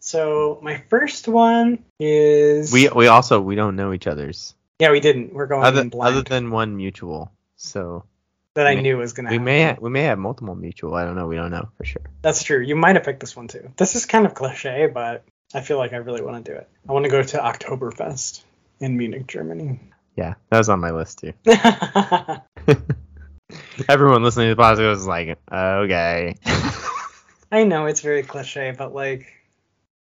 So, 0.00 0.58
my 0.62 0.78
first 0.88 1.28
one 1.28 1.84
is. 2.00 2.72
We 2.72 2.88
we 2.88 3.06
also 3.06 3.40
we 3.40 3.54
don't 3.54 3.76
know 3.76 3.92
each 3.92 4.08
other's 4.08 4.54
Yeah, 4.78 4.92
we 4.92 5.00
didn't. 5.00 5.32
We're 5.32 5.46
going 5.46 5.64
other 5.64 5.88
other 6.00 6.22
than 6.22 6.50
one 6.50 6.76
mutual. 6.76 7.32
So 7.56 8.04
that 8.54 8.66
I 8.66 8.76
we- 8.76 8.82
knew 8.82 8.98
was 8.98 9.12
going 9.12 9.26
to 9.26 9.30
we 9.30 9.36
happen. 9.36 9.44
may 9.44 9.62
ha- 9.64 9.76
we 9.80 9.90
may 9.90 10.02
have 10.02 10.18
multiple 10.18 10.54
mutual. 10.54 10.94
I 10.94 11.04
don't 11.04 11.16
know. 11.16 11.26
We 11.26 11.36
don't 11.36 11.50
know 11.50 11.68
for 11.76 11.84
sure. 11.84 12.02
That's 12.22 12.42
true. 12.42 12.60
You 12.60 12.76
might 12.76 12.96
have 12.96 13.04
picked 13.04 13.20
this 13.20 13.36
one 13.36 13.48
too. 13.48 13.70
This 13.76 13.96
is 13.96 14.06
kind 14.06 14.26
of 14.26 14.34
cliche, 14.34 14.86
but 14.86 15.24
I 15.54 15.60
feel 15.60 15.78
like 15.78 15.92
I 15.92 15.96
really 15.96 16.22
want 16.22 16.44
to 16.44 16.52
do 16.52 16.56
it. 16.56 16.68
I 16.88 16.92
want 16.92 17.04
to 17.04 17.10
go 17.10 17.22
to 17.22 17.38
Oktoberfest 17.38 18.42
in 18.80 18.96
Munich, 18.96 19.26
Germany. 19.26 19.80
Yeah, 20.16 20.34
that 20.50 20.58
was 20.58 20.68
on 20.68 20.80
my 20.80 20.90
list 20.90 21.20
too. 21.20 21.32
Everyone 23.88 24.22
listening 24.22 24.48
to 24.50 24.54
the 24.54 24.62
podcast 24.62 24.88
was 24.90 25.06
like, 25.06 25.38
okay. 25.50 26.34
I 27.52 27.64
know 27.64 27.86
it's 27.86 28.02
very 28.02 28.22
cliche, 28.22 28.74
but 28.76 28.94
like, 28.94 29.26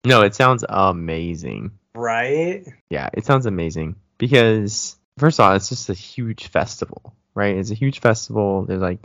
no, 0.05 0.23
it 0.23 0.35
sounds 0.35 0.65
amazing. 0.69 1.73
right? 1.95 2.65
Yeah, 2.91 3.09
it 3.15 3.25
sounds 3.27 3.47
amazing 3.47 3.97
because 4.23 4.95
first 5.19 5.41
of 5.41 5.45
all, 5.45 5.57
it's 5.57 5.69
just 5.69 5.91
a 5.91 5.95
huge 5.95 6.47
festival, 6.47 7.13
right? 7.35 7.57
It's 7.57 7.73
a 7.73 7.75
huge 7.75 7.99
festival. 7.99 8.65
There's 8.65 8.81
like 8.81 9.01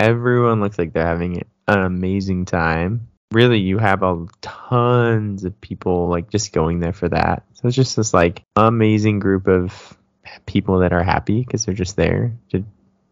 everyone 0.00 0.62
looks 0.62 0.78
like 0.78 0.94
they're 0.94 1.04
having 1.04 1.42
an 1.68 1.78
amazing 1.78 2.46
time. 2.46 3.08
Really, 3.32 3.58
you 3.58 3.76
have 3.76 4.02
a 4.02 4.24
tons 4.40 5.44
of 5.44 5.60
people 5.60 6.08
like 6.08 6.30
just 6.30 6.54
going 6.54 6.80
there 6.80 6.94
for 6.94 7.06
that. 7.10 7.42
So 7.52 7.68
it's 7.68 7.76
just 7.76 7.96
this 7.96 8.14
like 8.14 8.44
amazing 8.56 9.18
group 9.18 9.46
of 9.46 9.94
people 10.46 10.78
that 10.78 10.94
are 10.94 11.02
happy 11.02 11.40
because 11.40 11.66
they're 11.66 11.74
just 11.74 11.96
there 11.96 12.32
to 12.52 12.64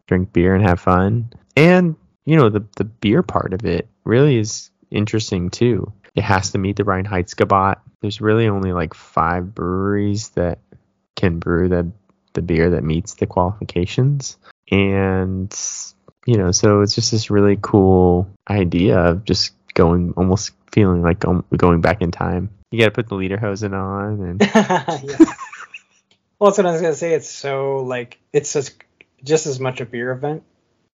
drink 0.07 0.33
beer 0.33 0.55
and 0.55 0.65
have 0.65 0.81
fun. 0.81 1.31
And 1.59 1.95
you 2.25 2.37
know 2.37 2.49
the 2.49 2.65
the 2.79 2.85
beer 2.85 3.23
part 3.23 3.53
of 3.53 3.67
it 3.67 3.87
really 4.05 4.39
is 4.39 4.71
interesting 4.91 5.51
too. 5.51 5.93
It 6.15 6.25
has 6.25 6.53
to 6.53 6.59
meet 6.59 6.77
the 6.77 6.85
Reinheitsgebot. 6.85 7.81
There's 8.01 8.23
really 8.23 8.49
only 8.49 8.73
like 8.73 8.95
five 8.95 9.55
breweries 9.55 10.31
that 10.31 10.61
can 11.17 11.39
brew 11.39 11.69
the 11.69 11.91
the 12.35 12.43
beer 12.43 12.71
that 12.71 12.85
meets 12.85 13.15
the 13.15 13.27
qualifications. 13.27 14.37
And 14.71 15.55
you 16.27 16.37
know, 16.37 16.51
so 16.51 16.81
it's 16.81 16.95
just 16.95 17.11
this 17.11 17.31
really 17.31 17.59
cool 17.61 18.29
idea 18.49 18.99
of 18.99 19.25
just 19.25 19.53
going 19.75 20.15
almost 20.17 20.53
feeling 20.73 21.03
like 21.03 21.25
um, 21.25 21.45
going 21.57 21.81
back 21.81 22.03
in 22.03 22.11
time. 22.11 22.51
You 22.71 22.81
got 22.81 22.87
to 22.87 22.91
put 22.91 23.09
the 23.09 23.17
lederhosen 23.17 23.73
on 23.73 24.21
and 24.21 24.41
yeah. 25.21 25.35
Well, 26.39 26.51
that's 26.51 26.59
what 26.59 26.67
I 26.67 26.73
was 26.73 26.81
gonna 26.81 26.95
say. 26.95 27.15
It's 27.15 27.31
so 27.31 27.77
like 27.79 28.19
it's 28.33 28.53
just 28.53 28.83
just 29.23 29.47
as 29.47 29.61
much 29.61 29.81
a 29.81 29.87
beer 29.87 30.11
event 30.11 30.43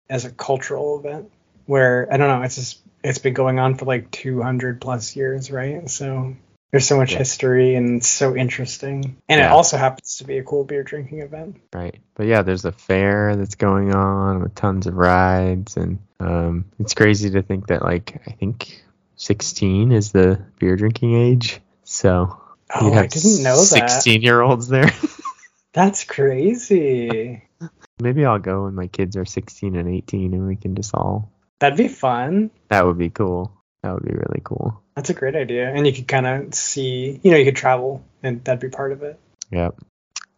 as 0.08 0.24
a 0.24 0.30
cultural 0.30 0.98
event. 0.98 1.30
Where 1.66 2.08
I 2.12 2.16
don't 2.16 2.28
know, 2.28 2.42
it's 2.42 2.56
just 2.56 2.80
it's 3.02 3.18
been 3.18 3.34
going 3.34 3.58
on 3.58 3.76
for 3.76 3.84
like 3.84 4.10
200 4.10 4.80
plus 4.80 5.16
years, 5.16 5.50
right? 5.50 5.88
So 5.88 6.36
there's 6.70 6.86
so 6.86 6.96
much 6.96 7.12
Yeah. 7.12 7.18
history 7.18 7.74
and 7.74 7.96
it's 7.98 8.08
so 8.08 8.36
interesting, 8.36 9.16
and 9.28 9.40
it 9.40 9.46
also 9.50 9.76
happens 9.76 10.18
to 10.18 10.24
be 10.24 10.38
a 10.38 10.42
cool 10.44 10.64
beer 10.64 10.82
drinking 10.82 11.20
event. 11.20 11.60
Right. 11.74 11.96
But 12.14 12.26
yeah, 12.26 12.42
there's 12.42 12.64
a 12.64 12.72
fair 12.72 13.34
that's 13.36 13.54
going 13.56 13.94
on 13.94 14.42
with 14.42 14.54
tons 14.54 14.86
of 14.86 14.94
rides 14.94 15.76
and 15.76 15.98
Um, 16.20 16.66
it's 16.78 16.92
crazy 16.94 17.30
to 17.30 17.40
think 17.42 17.68
that 17.68 17.82
like 17.82 18.20
I 18.26 18.32
think 18.32 18.82
16 19.16 19.90
is 19.92 20.12
the 20.12 20.38
beer 20.58 20.76
drinking 20.76 21.14
age. 21.14 21.60
So 21.84 22.38
Oh, 22.72 22.84
you'd 22.88 22.94
I 22.98 23.06
didn't 23.06 23.42
know 23.42 23.56
that. 23.56 23.90
16 23.90 24.22
year 24.22 24.40
olds 24.42 24.68
there. 24.68 24.90
That's 25.72 26.04
crazy. 26.04 27.42
Maybe 28.00 28.24
I'll 28.24 28.38
go 28.38 28.64
when 28.64 28.74
my 28.74 28.86
kids 28.86 29.16
are 29.16 29.24
16 29.24 29.76
and 29.76 29.88
18 29.88 30.34
and 30.34 30.46
we 30.46 30.56
can 30.56 30.74
just 30.74 30.94
all. 30.94 31.30
That'd 31.58 31.78
be 31.78 31.88
fun. 31.88 32.50
That 32.68 32.86
would 32.86 32.98
be 32.98 33.10
cool. 33.10 33.52
That 33.82 33.94
would 33.94 34.04
be 34.04 34.12
really 34.12 34.40
cool. 34.44 34.82
That's 34.94 35.10
a 35.10 35.14
great 35.14 35.34
idea. 35.34 35.72
And 35.72 35.86
you 35.86 35.92
could 35.92 36.06
kind 36.08 36.26
of 36.26 36.54
see, 36.54 37.18
you 37.22 37.30
know, 37.30 37.36
you 37.36 37.44
could 37.46 37.56
travel 37.56 38.04
and 38.22 38.44
that'd 38.44 38.60
be 38.60 38.68
part 38.68 38.92
of 38.92 39.02
it. 39.02 39.18
Yep. 39.50 39.80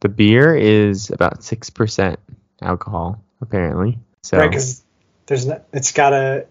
The 0.00 0.08
beer 0.08 0.54
is 0.54 1.10
about 1.10 1.40
6% 1.40 2.16
alcohol, 2.60 3.22
apparently. 3.40 3.98
So, 4.22 4.38
Right, 4.38 4.48
because 4.48 4.82
there's 5.26 5.46
no, 5.46 5.60
it's 5.72 5.92
got 5.92 6.12
a, 6.12 6.46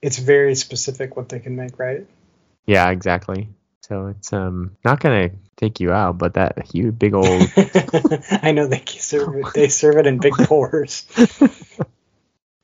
it's 0.00 0.18
very 0.18 0.56
specific 0.56 1.16
what 1.16 1.28
they 1.28 1.38
can 1.38 1.54
make, 1.56 1.78
right? 1.78 2.06
yeah, 2.66 2.90
exactly. 2.90 3.48
So 3.82 4.06
it's 4.06 4.32
um 4.32 4.76
not 4.84 5.00
gonna 5.00 5.30
take 5.56 5.80
you 5.80 5.92
out, 5.92 6.16
but 6.16 6.34
that 6.34 6.66
huge 6.72 6.96
big 6.98 7.14
old 7.14 7.42
I 8.30 8.52
know 8.52 8.66
they 8.68 8.82
serve 8.86 9.34
it. 9.36 9.46
They 9.54 9.68
serve 9.68 9.96
it 9.96 10.06
in 10.06 10.18
big 10.18 10.34
pours. 10.38 11.04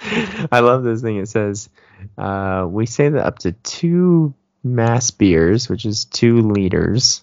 I 0.52 0.60
love 0.60 0.84
this 0.84 1.02
thing. 1.02 1.18
It 1.18 1.28
says, 1.28 1.68
uh, 2.16 2.66
we 2.68 2.86
say 2.86 3.08
that 3.08 3.26
up 3.26 3.40
to 3.40 3.52
two 3.52 4.34
mass 4.62 5.10
beers, 5.10 5.68
which 5.68 5.84
is 5.84 6.04
two 6.04 6.42
liters, 6.42 7.22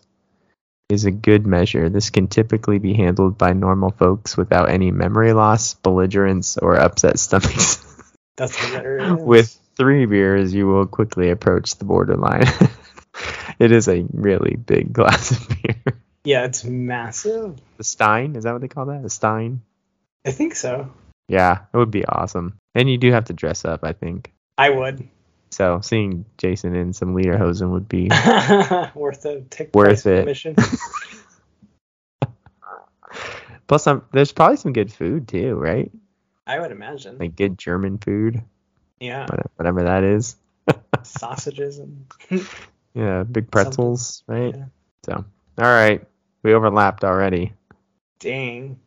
is 0.89 1.05
a 1.05 1.11
good 1.11 1.47
measure. 1.47 1.89
This 1.89 2.09
can 2.09 2.27
typically 2.27 2.79
be 2.79 2.93
handled 2.93 3.37
by 3.37 3.53
normal 3.53 3.91
folks 3.91 4.37
without 4.37 4.69
any 4.69 4.91
memory 4.91 5.33
loss, 5.33 5.73
belligerence, 5.73 6.57
or 6.57 6.75
upset 6.75 7.17
stomachs. 7.17 7.83
That's 8.37 8.55
hilarious. 8.57 9.19
With 9.19 9.59
three 9.77 10.05
beers, 10.05 10.53
you 10.53 10.67
will 10.67 10.85
quickly 10.85 11.29
approach 11.29 11.75
the 11.75 11.85
borderline. 11.85 12.47
it 13.59 13.71
is 13.71 13.87
a 13.87 14.05
really 14.11 14.57
big 14.57 14.91
glass 14.91 15.31
of 15.31 15.47
beer. 15.49 16.01
yeah, 16.25 16.43
it's 16.43 16.65
massive. 16.65 17.55
The 17.77 17.83
Stein, 17.83 18.35
is 18.35 18.43
that 18.43 18.51
what 18.51 18.61
they 18.61 18.67
call 18.67 18.87
that? 18.87 19.05
A 19.05 19.09
Stein? 19.09 19.61
I 20.25 20.31
think 20.31 20.55
so. 20.55 20.91
Yeah, 21.27 21.59
it 21.73 21.77
would 21.77 21.91
be 21.91 22.05
awesome. 22.05 22.59
And 22.75 22.89
you 22.89 22.97
do 22.97 23.11
have 23.11 23.25
to 23.25 23.33
dress 23.33 23.65
up, 23.65 23.83
I 23.83 23.93
think. 23.93 24.33
I 24.57 24.69
would. 24.69 25.07
So 25.51 25.79
seeing 25.81 26.25
Jason 26.37 26.75
in 26.75 26.91
some 26.93 27.15
lederhosen 27.15 27.69
would 27.71 27.87
be 27.87 28.09
Worth 28.95 29.21
the 29.21 29.45
tick 29.49 29.71
Worth 29.73 30.05
it. 30.05 30.25
Mission. 30.25 30.55
Plus, 33.67 33.87
um, 33.87 34.03
there's 34.11 34.31
probably 34.31 34.57
some 34.57 34.73
good 34.73 34.91
food 34.93 35.27
too, 35.27 35.55
right? 35.55 35.91
I 36.45 36.59
would 36.59 36.71
imagine. 36.71 37.17
Like 37.17 37.35
good 37.35 37.57
German 37.57 37.97
food, 37.97 38.43
yeah, 38.99 39.25
whatever 39.55 39.83
that 39.83 40.03
is. 40.03 40.35
sausages 41.03 41.79
and 41.79 42.05
Yeah, 42.93 43.23
big 43.23 43.49
pretzels, 43.49 44.23
right? 44.27 44.55
yeah. 44.55 44.65
So, 45.05 45.13
all 45.13 45.25
right, 45.65 46.05
we 46.43 46.53
overlapped 46.53 47.03
already. 47.03 47.53
dang. 48.19 48.79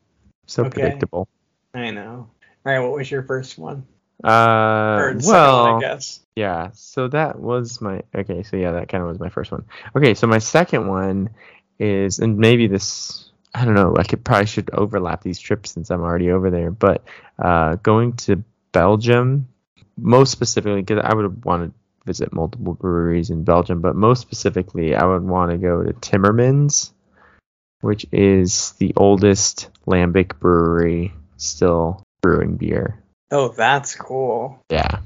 So 0.47 0.65
Okay. 0.65 0.81
predictable. 0.81 1.29
I 1.75 1.91
know. 1.91 2.31
Right, 2.69 2.81
what 2.81 2.93
was 2.93 3.11
your 3.11 3.23
first 3.23 3.57
one? 3.57 3.87
Uh, 4.23 4.99
second 4.99 5.25
well, 5.25 5.77
I 5.77 5.81
guess. 5.81 6.21
yeah. 6.37 6.69
So 6.75 7.09
that 7.09 7.41
was 7.41 7.81
my 7.81 8.03
okay. 8.15 8.43
So 8.43 8.59
yeah, 8.59 8.73
that 8.73 8.91
kind 8.91 9.03
of 9.03 9.09
was 9.09 9.19
my 9.19 9.31
first 9.31 9.51
one. 9.51 9.65
Okay, 9.97 10.13
so 10.13 10.27
my 10.27 10.37
second 10.37 10.87
one 10.87 11.31
is, 11.79 12.19
and 12.19 12.37
maybe 12.37 12.67
this. 12.67 13.31
I 13.55 13.65
don't 13.65 13.73
know. 13.73 13.97
I 13.97 14.03
could 14.03 14.23
probably 14.23 14.45
should 14.45 14.69
overlap 14.75 15.23
these 15.23 15.39
trips 15.39 15.71
since 15.71 15.91
I'm 15.91 16.03
already 16.03 16.31
over 16.31 16.51
there. 16.51 16.71
But 16.71 17.05
uh, 17.39 17.77
going 17.77 18.13
to 18.17 18.45
Belgium, 18.73 19.49
most 19.97 20.31
specifically, 20.31 20.83
because 20.83 21.03
I 21.03 21.15
would 21.15 21.47
want 21.47 21.71
to 21.71 21.75
visit 22.05 22.35
multiple 22.35 22.75
breweries 22.75 23.31
in 23.31 23.45
Belgium, 23.45 23.81
but 23.81 23.97
most 23.97 24.21
specifically, 24.21 24.95
I 24.95 25.07
would 25.07 25.23
want 25.23 25.53
to 25.53 25.57
go 25.57 25.83
to 25.83 25.95
Timmermans, 25.95 26.93
which 27.81 28.05
is 28.13 28.73
the 28.73 28.93
oldest 28.95 29.71
lambic 29.87 30.39
brewery 30.39 31.15
still 31.39 32.05
brewing 32.21 32.57
beer. 32.57 33.03
Oh, 33.31 33.49
that's 33.49 33.95
cool. 33.95 34.63
Yeah, 34.71 35.01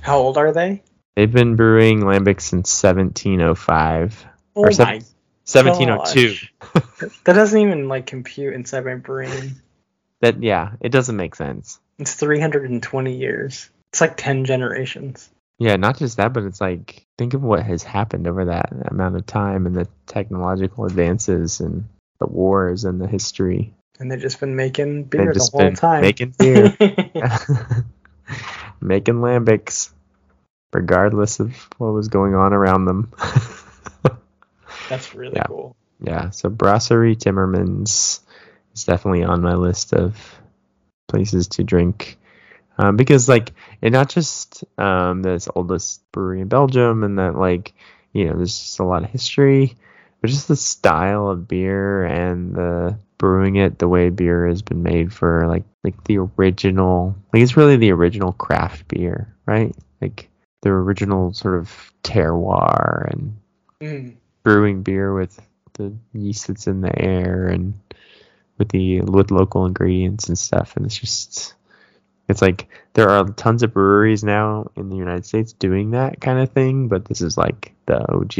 How 0.00 0.18
old 0.18 0.38
are 0.38 0.52
they? 0.52 0.82
they've 1.16 1.30
been 1.32 1.56
brewing 1.56 2.00
lambic 2.00 2.40
since 2.40 2.70
1705 2.82 4.24
Oh 4.56 4.60
or 4.62 4.66
oh 4.66 4.68
my 4.84 5.00
seven- 5.44 5.72
1702. 5.74 6.28
gosh. 6.28 6.52
That 7.24 7.34
doesn't 7.34 7.60
even 7.60 7.88
like 7.88 8.06
compute 8.06 8.54
inside 8.54 8.84
my 8.84 8.94
brain. 8.94 9.56
That 10.20 10.42
yeah, 10.42 10.72
it 10.80 10.90
doesn't 10.90 11.16
make 11.16 11.34
sense. 11.34 11.80
It's 11.98 12.14
320 12.14 13.16
years. 13.16 13.68
It's 13.92 14.00
like 14.00 14.16
10 14.16 14.44
generations. 14.44 15.28
Yeah, 15.58 15.76
not 15.76 15.98
just 15.98 16.16
that, 16.16 16.32
but 16.32 16.44
it's 16.44 16.60
like 16.60 17.04
think 17.18 17.34
of 17.34 17.42
what 17.42 17.62
has 17.64 17.82
happened 17.82 18.26
over 18.26 18.46
that 18.46 18.72
amount 18.90 19.16
of 19.16 19.26
time 19.26 19.66
and 19.66 19.74
the 19.76 19.88
technological 20.06 20.86
advances 20.86 21.60
and 21.60 21.88
the 22.18 22.26
wars 22.26 22.84
and 22.84 23.00
the 23.00 23.06
history. 23.08 23.74
And 24.00 24.10
they've 24.10 24.20
just 24.20 24.40
been 24.40 24.56
making 24.56 25.04
beer 25.04 25.26
They've 25.26 25.34
the 25.34 25.48
whole 25.52 25.60
been 25.60 25.74
time. 25.74 26.00
making 26.02 26.30
beer, 26.38 26.76
making 28.80 29.16
lambics, 29.16 29.90
regardless 30.72 31.40
of 31.40 31.54
what 31.78 31.92
was 31.92 32.08
going 32.08 32.34
on 32.34 32.52
around 32.52 32.86
them. 32.86 33.12
That's 34.88 35.14
really 35.14 35.34
Yeah. 35.36 35.44
cool. 35.46 35.76
yeah, 36.00 36.30
so 36.30 36.48
Brasserie 36.48 37.16
Timmermans 37.16 38.20
is 38.74 38.84
definitely 38.84 39.24
on 39.24 39.42
my 39.42 39.54
list 39.54 39.92
of 39.92 40.16
places 41.08 41.48
to 41.48 41.64
drink. 41.64 42.18
Um, 42.78 42.96
because 42.96 43.28
like 43.28 43.52
and 43.82 43.92
not 43.92 44.08
just 44.08 44.64
um 44.78 45.22
this 45.22 45.46
oldest 45.54 46.10
brewery 46.10 46.40
in 46.40 46.48
Belgium 46.48 47.04
and 47.04 47.18
that 47.18 47.36
like 47.36 47.74
you 48.14 48.24
know 48.26 48.36
there's 48.36 48.58
just 48.58 48.80
a 48.80 48.84
lot 48.84 49.04
of 49.04 49.10
history, 49.10 49.76
but 50.20 50.30
just 50.30 50.48
the 50.48 50.56
style 50.56 51.28
of 51.28 51.46
beer 51.46 52.04
and 52.04 52.54
the 52.54 52.98
brewing 53.22 53.54
it 53.54 53.78
the 53.78 53.86
way 53.86 54.10
beer 54.10 54.48
has 54.48 54.62
been 54.62 54.82
made 54.82 55.12
for 55.12 55.46
like 55.46 55.62
like 55.84 56.02
the 56.04 56.18
original 56.18 57.14
like 57.32 57.40
it's 57.40 57.56
really 57.56 57.76
the 57.76 57.92
original 57.92 58.32
craft 58.32 58.88
beer, 58.88 59.32
right? 59.46 59.72
Like 60.00 60.28
the 60.62 60.70
original 60.70 61.32
sort 61.32 61.54
of 61.54 61.92
terroir 62.02 63.10
and 63.12 63.38
Mm. 63.80 64.14
brewing 64.44 64.82
beer 64.82 65.12
with 65.12 65.40
the 65.74 65.92
yeast 66.12 66.46
that's 66.48 66.66
in 66.66 66.80
the 66.82 67.00
air 67.00 67.46
and 67.48 67.74
with 68.58 68.68
the 68.68 69.00
with 69.02 69.30
local 69.32 69.66
ingredients 69.66 70.28
and 70.28 70.38
stuff 70.38 70.76
and 70.76 70.86
it's 70.86 70.96
just 70.98 71.54
it's 72.28 72.40
like 72.42 72.68
there 72.94 73.10
are 73.10 73.24
tons 73.30 73.64
of 73.64 73.72
breweries 73.72 74.22
now 74.22 74.70
in 74.76 74.88
the 74.88 74.94
United 74.96 75.26
States 75.26 75.52
doing 75.52 75.92
that 75.92 76.20
kind 76.20 76.38
of 76.38 76.50
thing 76.52 76.86
but 76.88 77.04
this 77.06 77.20
is 77.20 77.36
like 77.36 77.72
the 77.86 77.98
OG 78.12 78.38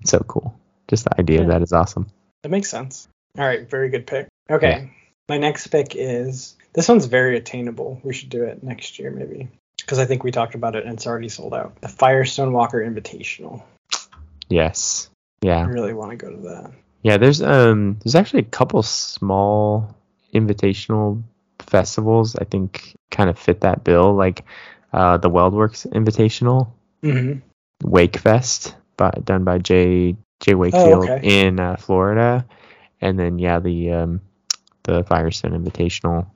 it's 0.00 0.10
so 0.10 0.20
cool 0.28 0.54
just 0.86 1.04
the 1.06 1.18
idea 1.20 1.40
of 1.40 1.48
that 1.48 1.62
is 1.62 1.72
awesome 1.72 2.06
It 2.44 2.50
makes 2.52 2.70
sense. 2.70 3.08
All 3.36 3.44
right, 3.44 3.68
very 3.68 3.88
good 3.88 4.06
pick. 4.06 4.28
Okay, 4.50 4.90
my 5.28 5.38
next 5.38 5.66
pick 5.68 5.94
is 5.94 6.56
this 6.72 6.88
one's 6.88 7.06
very 7.06 7.36
attainable. 7.36 8.00
We 8.02 8.14
should 8.14 8.30
do 8.30 8.44
it 8.44 8.62
next 8.62 8.98
year 8.98 9.10
maybe 9.10 9.48
because 9.78 9.98
I 9.98 10.06
think 10.06 10.22
we 10.24 10.30
talked 10.30 10.54
about 10.54 10.74
it 10.76 10.84
and 10.84 10.94
it's 10.94 11.06
already 11.06 11.28
sold 11.28 11.54
out. 11.54 11.80
The 11.80 11.88
Firestone 11.88 12.52
Walker 12.52 12.80
Invitational. 12.80 13.62
yes 14.48 15.10
Yeah. 15.42 15.58
I 15.58 15.60
yeah 15.62 15.66
really 15.68 15.92
want 15.94 16.10
to 16.12 16.16
go 16.16 16.30
to 16.30 16.42
that. 16.48 16.72
yeah 17.02 17.16
there's 17.18 17.42
um 17.42 17.98
there's 18.02 18.14
actually 18.14 18.40
a 18.40 18.44
couple 18.44 18.82
small 18.82 19.94
invitational 20.34 21.22
festivals 21.60 22.36
I 22.36 22.44
think 22.44 22.94
kind 23.10 23.28
of 23.30 23.38
fit 23.38 23.60
that 23.62 23.84
bill 23.84 24.14
like 24.14 24.44
uh 24.92 25.16
the 25.18 25.30
WeldWerks 25.30 25.86
Invitational 25.92 26.70
hmm 27.02 27.34
Wakefest, 27.84 28.74
by, 28.96 29.10
done 29.22 29.44
by 29.44 29.58
Jay 29.58 30.16
Jay 30.40 30.54
Wakefield 30.54 31.08
Oh, 31.08 31.12
okay. 31.12 31.46
in 31.46 31.60
uh, 31.60 31.76
Florida, 31.76 32.44
and 33.00 33.18
then 33.18 33.38
yeah, 33.38 33.58
the 33.58 33.92
um, 33.92 34.20
the 34.84 35.04
Firestone 35.04 35.52
Invitational. 35.52 36.26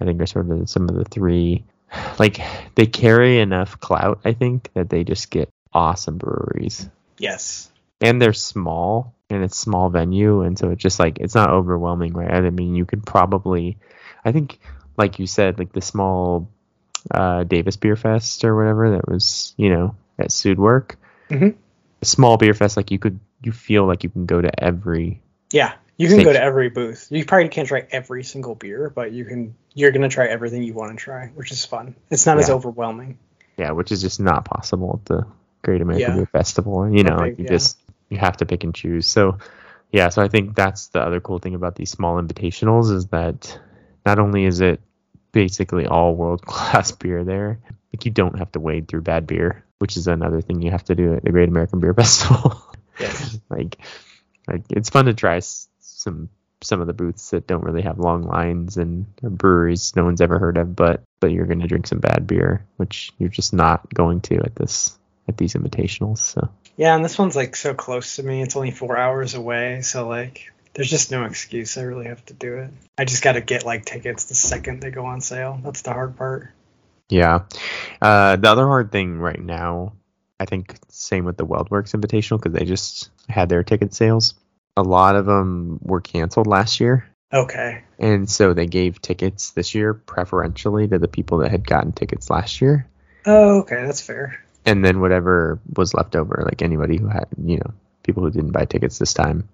I 0.00 0.06
think 0.06 0.20
are 0.22 0.26
sort 0.26 0.50
of 0.50 0.68
some 0.70 0.88
of 0.88 0.94
the 0.94 1.04
three. 1.04 1.64
Like 2.18 2.40
they 2.76 2.86
carry 2.86 3.40
enough 3.40 3.80
clout, 3.80 4.20
I 4.24 4.32
think, 4.32 4.70
that 4.74 4.88
they 4.90 5.02
just 5.04 5.30
get 5.30 5.48
awesome 5.72 6.18
breweries, 6.18 6.88
Yes. 7.18 7.70
and 8.00 8.20
they're 8.22 8.32
small, 8.32 9.14
and 9.28 9.42
it's 9.42 9.58
small 9.58 9.90
venue, 9.90 10.42
and 10.42 10.56
so 10.58 10.70
it's 10.70 10.82
just 10.82 11.00
like 11.00 11.18
it's 11.18 11.34
not 11.34 11.50
overwhelming, 11.50 12.12
right? 12.12 12.30
I 12.30 12.50
mean, 12.50 12.74
you 12.76 12.84
could 12.84 13.04
probably, 13.04 13.76
I 14.24 14.30
think, 14.32 14.60
like 14.96 15.18
you 15.18 15.26
said, 15.26 15.58
like 15.58 15.72
the 15.72 15.80
small 15.80 16.48
uh, 17.10 17.42
Davis 17.44 17.76
Beer 17.76 17.96
Fest 17.96 18.44
or 18.44 18.54
whatever 18.56 18.90
that 18.90 19.08
was, 19.08 19.54
you 19.56 19.70
know, 19.70 19.96
at 20.18 20.28
Sudwerk. 20.28 20.94
Mhm. 21.30 21.56
Small 22.02 22.36
beer 22.36 22.54
fest, 22.54 22.76
like 22.76 22.90
you 22.90 22.98
could, 22.98 23.18
you 23.42 23.52
feel 23.52 23.84
like 23.86 24.04
you 24.04 24.10
can 24.10 24.26
go 24.26 24.40
to 24.40 24.62
every. 24.62 25.20
Yeah, 25.52 25.72
you 26.00 26.08
can 26.08 26.22
go 26.24 26.32
to 26.32 26.42
every 26.42 26.70
booth. 26.70 27.08
You 27.10 27.26
probably 27.26 27.50
can't 27.50 27.68
try 27.68 27.86
every 27.90 28.24
single 28.24 28.54
beer, 28.54 28.88
but 28.88 29.12
you 29.12 29.26
can. 29.26 29.54
You're 29.74 29.90
gonna 29.92 30.08
try 30.08 30.26
everything 30.26 30.62
you 30.62 30.72
want 30.72 30.92
to 30.92 30.96
try, 30.96 31.26
which 31.34 31.52
is 31.52 31.66
fun. 31.66 31.94
It's 32.10 32.24
not 32.24 32.38
as 32.38 32.48
overwhelming. 32.48 33.18
Yeah, 33.58 33.72
which 33.72 33.92
is 33.92 34.00
just 34.00 34.18
not 34.18 34.46
possible 34.46 34.98
at 35.00 35.04
the 35.04 35.26
Great 35.62 35.82
American 35.82 36.10
Yeah. 36.10 36.16
Beer 36.16 36.26
Festival. 36.26 36.90
You 36.90 37.04
know, 37.04 37.24
you 37.24 37.36
yeah. 37.38 37.50
just 37.50 37.78
you 38.08 38.16
have 38.16 38.38
to 38.38 38.46
pick 38.46 38.64
and 38.64 38.74
choose. 38.74 39.06
So, 39.06 39.36
yeah, 39.92 40.08
so 40.08 40.22
I 40.22 40.28
think 40.28 40.56
that's 40.56 40.88
the 40.88 41.00
other 41.00 41.20
cool 41.20 41.38
thing 41.38 41.54
about 41.54 41.76
these 41.76 41.90
small 41.90 42.20
invitationals 42.20 42.90
is 42.90 43.08
that 43.08 43.58
not 44.06 44.18
only 44.18 44.46
is 44.46 44.60
it 44.60 44.80
basically 45.32 45.86
all 45.86 46.14
world 46.14 46.40
class 46.46 46.92
beer 47.02 47.24
there, 47.24 47.60
like 47.92 48.06
you 48.06 48.10
don't 48.10 48.38
have 48.38 48.50
to 48.52 48.60
wade 48.60 48.88
through 48.88 49.02
bad 49.02 49.26
beer, 49.26 49.64
which 49.78 49.98
is 49.98 50.08
another 50.08 50.40
thing 50.40 50.62
you 50.62 50.70
have 50.70 50.84
to 50.84 50.94
do 50.94 51.14
at 51.14 51.24
the 51.24 51.30
Great 51.30 51.50
American 51.50 51.78
Beer 51.78 51.92
Festival. 52.02 52.58
Yes. 52.98 53.38
like, 53.50 53.76
like 54.48 54.62
it's 54.70 54.88
fun 54.88 55.04
to 55.04 55.14
try 55.14 55.40
some 56.00 56.28
some 56.62 56.80
of 56.80 56.86
the 56.86 56.92
booths 56.92 57.30
that 57.30 57.46
don't 57.46 57.64
really 57.64 57.82
have 57.82 57.98
long 57.98 58.22
lines 58.22 58.76
and 58.76 59.06
breweries 59.16 59.94
no 59.96 60.04
one's 60.04 60.20
ever 60.20 60.38
heard 60.38 60.56
of, 60.56 60.74
but 60.76 61.02
but 61.20 61.30
you're 61.30 61.46
gonna 61.46 61.66
drink 61.66 61.86
some 61.86 62.00
bad 62.00 62.26
beer, 62.26 62.64
which 62.76 63.12
you're 63.18 63.28
just 63.28 63.52
not 63.52 63.92
going 63.92 64.20
to 64.22 64.36
at 64.36 64.54
this 64.56 64.98
at 65.28 65.36
these 65.36 65.54
invitationals. 65.54 66.18
So 66.18 66.48
Yeah, 66.76 66.94
and 66.94 67.04
this 67.04 67.18
one's 67.18 67.36
like 67.36 67.56
so 67.56 67.74
close 67.74 68.16
to 68.16 68.22
me. 68.22 68.42
It's 68.42 68.56
only 68.56 68.70
four 68.70 68.96
hours 68.96 69.34
away, 69.34 69.82
so 69.82 70.08
like 70.08 70.52
there's 70.74 70.90
just 70.90 71.10
no 71.10 71.24
excuse. 71.24 71.76
I 71.76 71.82
really 71.82 72.06
have 72.06 72.24
to 72.26 72.34
do 72.34 72.58
it. 72.58 72.70
I 72.98 73.04
just 73.04 73.22
got 73.22 73.32
to 73.32 73.40
get 73.40 73.64
like 73.64 73.84
tickets 73.84 74.24
the 74.24 74.34
second 74.34 74.80
they 74.80 74.90
go 74.90 75.06
on 75.06 75.20
sale. 75.20 75.60
That's 75.62 75.82
the 75.82 75.92
hard 75.92 76.16
part. 76.16 76.50
yeah, 77.08 77.44
uh, 78.00 78.36
the 78.36 78.48
other 78.48 78.66
hard 78.66 78.92
thing 78.92 79.18
right 79.18 79.40
now, 79.40 79.94
I 80.38 80.44
think, 80.44 80.76
same 80.88 81.24
with 81.24 81.36
the 81.36 81.46
WeldWerks 81.46 81.98
Invitational 81.98 82.38
because 82.38 82.52
they 82.52 82.64
just 82.64 83.10
had 83.28 83.48
their 83.48 83.62
ticket 83.62 83.94
sales. 83.94 84.34
A 84.76 84.82
lot 84.82 85.16
of 85.16 85.26
them 85.26 85.78
were 85.82 86.00
canceled 86.00 86.46
last 86.46 86.80
year. 86.80 87.06
Okay. 87.32 87.82
And 87.98 88.28
so 88.28 88.54
they 88.54 88.66
gave 88.66 89.00
tickets 89.00 89.50
this 89.50 89.74
year 89.74 89.94
preferentially 89.94 90.88
to 90.88 90.98
the 90.98 91.08
people 91.08 91.38
that 91.38 91.50
had 91.50 91.66
gotten 91.66 91.92
tickets 91.92 92.30
last 92.30 92.60
year. 92.60 92.86
Oh, 93.26 93.60
okay, 93.60 93.84
that's 93.84 94.00
fair. 94.00 94.42
And 94.66 94.84
then 94.84 95.00
whatever 95.00 95.60
was 95.76 95.94
left 95.94 96.16
over, 96.16 96.42
like 96.44 96.62
anybody 96.62 96.96
who 96.98 97.08
had, 97.08 97.26
you 97.42 97.58
know, 97.58 97.72
people 98.02 98.22
who 98.22 98.30
didn't 98.30 98.52
buy 98.52 98.64
tickets 98.64 98.98
this 98.98 99.14
time, 99.14 99.48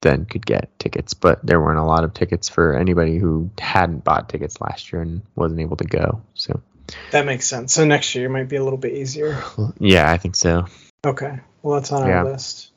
then 0.00 0.24
could 0.26 0.44
get 0.44 0.76
tickets. 0.78 1.14
But 1.14 1.44
there 1.44 1.60
weren't 1.60 1.78
a 1.78 1.84
lot 1.84 2.04
of 2.04 2.14
tickets 2.14 2.48
for 2.48 2.76
anybody 2.76 3.18
who 3.18 3.50
hadn't 3.58 4.04
bought 4.04 4.28
tickets 4.28 4.60
last 4.60 4.92
year 4.92 5.02
and 5.02 5.22
wasn't 5.34 5.60
able 5.60 5.76
to 5.78 5.84
go. 5.84 6.22
So, 6.34 6.60
That 7.10 7.26
makes 7.26 7.46
sense. 7.46 7.72
So 7.72 7.84
next 7.84 8.14
year 8.14 8.28
might 8.28 8.48
be 8.48 8.56
a 8.56 8.64
little 8.64 8.78
bit 8.78 8.92
easier. 8.94 9.42
yeah, 9.78 10.10
I 10.10 10.18
think 10.18 10.34
so. 10.36 10.66
Okay. 11.06 11.40
Well, 11.62 11.78
that's 11.80 11.92
on 11.92 12.06
Yeah. 12.06 12.18
our 12.18 12.32
list. 12.32 12.71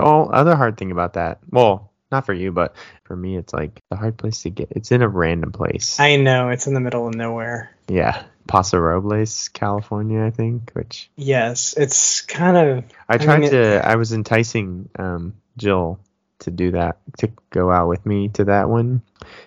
The 0.00 0.32
other 0.34 0.56
hard 0.56 0.76
thing 0.76 0.90
about 0.90 1.14
that, 1.14 1.38
well, 1.50 1.92
not 2.10 2.24
for 2.26 2.32
you, 2.32 2.52
but 2.52 2.74
for 3.04 3.14
me, 3.16 3.36
it's 3.36 3.52
like 3.52 3.80
the 3.90 3.96
hard 3.96 4.16
place 4.16 4.42
to 4.42 4.50
get. 4.50 4.68
It's 4.72 4.92
in 4.92 5.02
a 5.02 5.08
random 5.08 5.52
place. 5.52 6.00
I 6.00 6.16
know 6.16 6.48
it's 6.50 6.66
in 6.66 6.74
the 6.74 6.80
middle 6.80 7.06
of 7.06 7.14
nowhere. 7.14 7.70
yeah, 7.88 8.22
Paso 8.46 8.78
Robles, 8.78 9.48
California, 9.48 10.22
I 10.24 10.30
think. 10.30 10.70
Which 10.72 11.10
Yes, 11.16 11.74
it's 11.76 12.22
kind 12.22 12.56
of 12.56 12.84
I 13.08 13.14
I 13.14 13.18
tried 13.18 13.40
mean, 13.40 13.50
to. 13.50 13.86
I 13.86 13.96
was 13.96 14.12
enticing 14.12 14.88
um, 14.98 15.34
Jill 15.58 16.00
to 16.40 16.50
do 16.50 16.70
that 16.70 16.98
to 17.18 17.30
go 17.50 17.70
out 17.70 17.88
with 17.88 18.06
me 18.06 18.28
to 18.30 18.44
that 18.44 18.68
one 18.70 19.02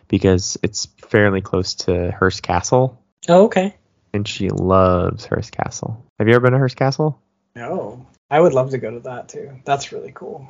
because 0.08 0.58
it's 0.62 0.86
fairly 1.08 1.42
close 1.42 1.74
to 1.76 2.12
Hearst 2.12 2.44
Castle, 2.44 3.02
Oh, 3.30 3.46
okay. 3.46 3.76
and 4.14 4.28
she 4.28 4.50
loves 4.50 5.26
Hearst 5.26 5.52
Castle. 5.52 6.06
Have 6.20 6.28
you 6.28 6.36
ever 6.36 6.42
been 6.44 6.52
to 6.54 6.60
Hearst 6.60 6.76
Castle? 6.76 7.20
No, 7.56 8.06
I 8.32 8.40
would 8.40 8.54
love 8.54 8.72
to 8.72 8.78
go 8.78 8.90
to 8.92 9.02
that 9.02 9.30
too. 9.30 9.60
That's 9.66 9.92
really 9.92 10.12
cool. 10.16 10.48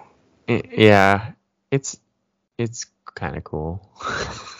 I- 0.48 0.62
yeah, 0.72 1.32
it's 1.72 2.00
it's 2.58 2.86
kind 3.15 3.36
of 3.36 3.44
cool. 3.44 3.89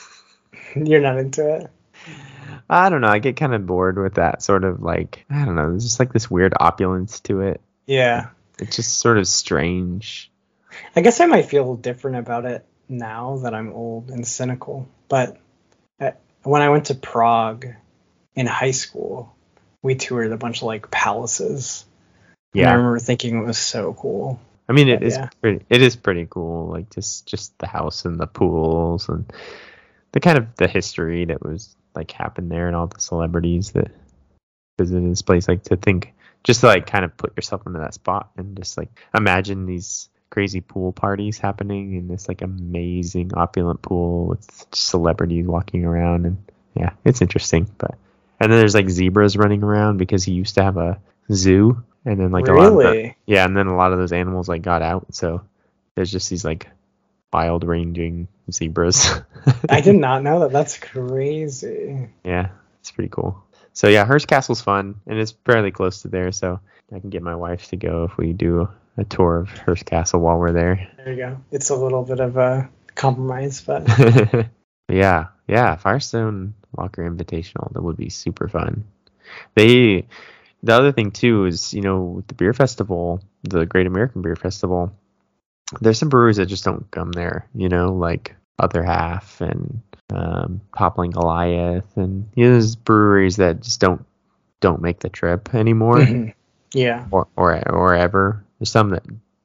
You're 0.76 1.02
not 1.02 1.18
into 1.20 1.48
it. 1.56 1.70
I 2.70 2.90
don't 2.90 3.02
know. 3.02 3.08
I 3.10 3.20
get 3.20 3.36
kind 3.36 3.54
of 3.54 3.66
bored 3.66 3.98
with 3.98 4.16
that 4.16 4.42
sort 4.42 4.64
of 4.64 4.82
like 4.82 5.26
I 5.30 5.46
don't 5.46 5.56
know. 5.56 5.70
There's 5.70 5.84
just 5.84 6.00
like 6.00 6.12
this 6.12 6.32
weird 6.32 6.54
opulence 6.60 7.20
to 7.22 7.42
it. 7.42 7.62
Yeah. 7.86 8.30
It's 8.60 8.76
just 8.76 9.00
sort 9.00 9.18
of 9.18 9.28
strange. 9.28 10.32
I 10.96 11.02
guess 11.02 11.20
I 11.20 11.26
might 11.26 11.46
feel 11.46 11.76
different 11.76 12.18
about 12.18 12.46
it 12.46 12.66
now 12.90 13.38
that 13.44 13.54
I'm 13.54 13.74
old 13.74 14.10
and 14.10 14.26
cynical. 14.26 14.88
But 15.10 15.38
I, 16.00 16.14
when 16.44 16.62
I 16.62 16.70
went 16.70 16.86
to 16.86 16.96
Prague 16.96 17.68
in 18.36 18.46
high 18.46 18.72
school, 18.72 19.36
we 19.82 19.96
toured 19.96 20.32
a 20.32 20.38
bunch 20.38 20.58
of 20.58 20.64
like 20.64 20.90
palaces. 20.90 21.86
And 22.54 22.66
I 22.66 22.74
remember 22.74 23.00
thinking 23.00 23.38
it 23.38 23.46
was 23.46 23.58
so 23.58 23.94
cool. 23.94 24.40
I 24.68 24.74
mean 24.74 24.88
it 24.88 25.00
but 25.00 25.08
is 25.08 25.16
yeah. 25.16 25.30
pretty. 25.42 25.66
It 25.70 25.82
is 25.82 25.96
pretty 25.96 26.28
cool. 26.30 26.68
Like 26.68 26.90
just 26.90 27.28
just 27.28 27.58
the 27.60 27.68
house 27.68 28.06
and 28.06 28.20
the 28.20 28.28
pools 28.28 29.10
and 29.10 29.32
the 30.12 30.20
kind 30.20 30.38
of 30.38 30.56
the 30.56 30.68
history 30.68 31.26
that 31.26 31.44
was 31.44 31.76
like 31.96 32.12
happened 32.12 32.52
there 32.52 32.68
and 32.68 32.76
all 32.76 32.88
the 32.88 33.00
celebrities 33.00 33.72
that 33.72 33.92
visited 34.78 35.10
this 35.10 35.22
place. 35.22 35.48
Like 35.48 35.64
to 35.64 35.76
think, 35.76 36.14
just 36.44 36.62
to 36.62 36.68
like 36.68 36.88
kind 36.88 37.06
of 37.06 37.16
put 37.18 37.36
yourself 37.36 37.66
into 37.66 37.80
that 37.80 37.94
spot 37.94 38.32
and 38.38 38.58
just 38.58 38.78
like 38.78 38.90
imagine 39.14 39.66
these 39.66 40.10
crazy 40.30 40.62
pool 40.62 40.94
parties 40.94 41.38
happening 41.38 41.96
in 41.96 42.08
this 42.08 42.30
like 42.30 42.42
amazing 42.42 43.34
opulent 43.34 43.82
pool 43.82 44.28
with 44.28 44.66
celebrities 44.74 45.46
walking 45.46 45.84
around 45.86 46.26
and 46.26 46.38
yeah, 46.76 46.92
it's 47.04 47.22
interesting. 47.22 47.70
But 47.78 47.96
and 48.40 48.52
then 48.52 48.60
there's 48.60 48.76
like 48.76 48.90
zebras 48.90 49.38
running 49.38 49.64
around 49.64 49.98
because 49.98 50.24
he 50.24 50.32
used 50.32 50.56
to 50.56 50.64
have 50.64 50.78
a 50.78 51.00
zoo 51.32 51.84
and 52.06 52.20
then 52.20 52.32
like 52.32 52.48
a 52.48 52.54
lot 52.54 52.72
of 52.72 52.78
the, 52.78 53.14
yeah, 53.26 53.46
and 53.46 53.56
then 53.56 53.68
a 53.68 53.76
lot 53.76 53.94
of 53.94 54.00
those 54.00 54.12
animals 54.12 54.48
like 54.50 54.62
got 54.62 54.82
out, 54.82 55.14
so 55.14 55.44
there's 55.96 56.12
just 56.12 56.30
these 56.30 56.46
like 56.46 56.68
wild 57.32 57.64
ranging 57.64 58.28
zebras. 58.52 59.22
I 59.70 59.82
did 59.82 59.96
not 59.98 60.24
know 60.24 60.42
that. 60.42 60.52
That's 60.52 60.78
crazy. 60.78 62.10
yeah, 62.24 62.50
it's 62.80 62.92
pretty 62.92 63.10
cool. 63.10 63.44
So 63.74 63.88
yeah, 63.88 64.06
Hearst 64.06 64.28
Castle's 64.28 64.62
fun, 64.62 65.00
and 65.08 65.18
it's 65.18 65.32
fairly 65.46 65.72
close 65.72 66.02
to 66.02 66.08
there, 66.08 66.32
so 66.32 66.60
I 66.94 67.00
can 67.00 67.10
get 67.10 67.24
my 67.24 67.36
wife 67.36 67.68
to 67.70 67.78
go 67.78 68.04
if 68.04 68.18
we 68.18 68.34
do 68.34 68.70
a 68.98 69.06
tour 69.06 69.38
of 69.38 69.50
Hearst 69.50 69.86
Castle 69.86 70.20
while 70.20 70.38
we're 70.38 70.52
there. 70.52 70.92
There 70.98 71.14
you 71.14 71.18
go. 71.18 71.38
It's 71.52 71.70
a 71.70 71.76
little 71.76 72.04
bit 72.04 72.20
of 72.20 72.38
a 72.38 72.70
compromise, 72.96 73.62
but 73.62 73.88
yeah, 74.90 75.28
yeah, 75.48 75.76
Firestone 75.78 76.54
Walker 76.76 77.10
Invitational 77.10 77.72
that 77.74 77.82
would 77.82 77.98
be 77.98 78.10
super 78.10 78.48
fun. 78.48 78.84
They, 79.56 80.08
the 80.64 80.74
other 80.74 80.92
thing 80.92 81.12
too 81.12 81.46
is 81.46 81.74
you 81.74 81.82
know 81.82 82.02
with 82.02 82.28
the 82.28 82.34
beer 82.34 82.54
festival, 82.54 83.22
the 83.44 83.66
Great 83.66 83.88
American 83.88 84.22
Beer 84.22 84.36
Festival, 84.36 84.92
there's 85.80 86.00
some 86.00 86.10
breweries 86.10 86.38
that 86.38 86.48
just 86.48 86.64
don't 86.64 86.90
come 86.92 87.12
there. 87.12 87.48
You 87.56 87.70
know, 87.70 87.94
like 87.94 88.36
Other 88.60 88.84
Half 88.84 89.42
and 89.42 89.82
um, 90.14 90.62
Toppling 90.78 91.12
Goliath, 91.12 91.96
and 91.98 92.30
you 92.36 92.46
know, 92.46 92.52
there's 92.52 92.76
breweries 92.76 93.38
that 93.38 93.62
just 93.62 93.80
don't 93.80 94.06
don't 94.60 94.82
make 94.82 95.00
the 95.00 95.10
trip 95.10 95.54
anymore 95.56 95.98
Mhm. 95.98 96.34
yeah. 96.74 97.08
or 97.12 97.28
or 97.36 97.68
or 97.70 97.96
ever. 97.96 98.44
There's 98.60 98.70
some 98.70 98.90
that 98.90 99.04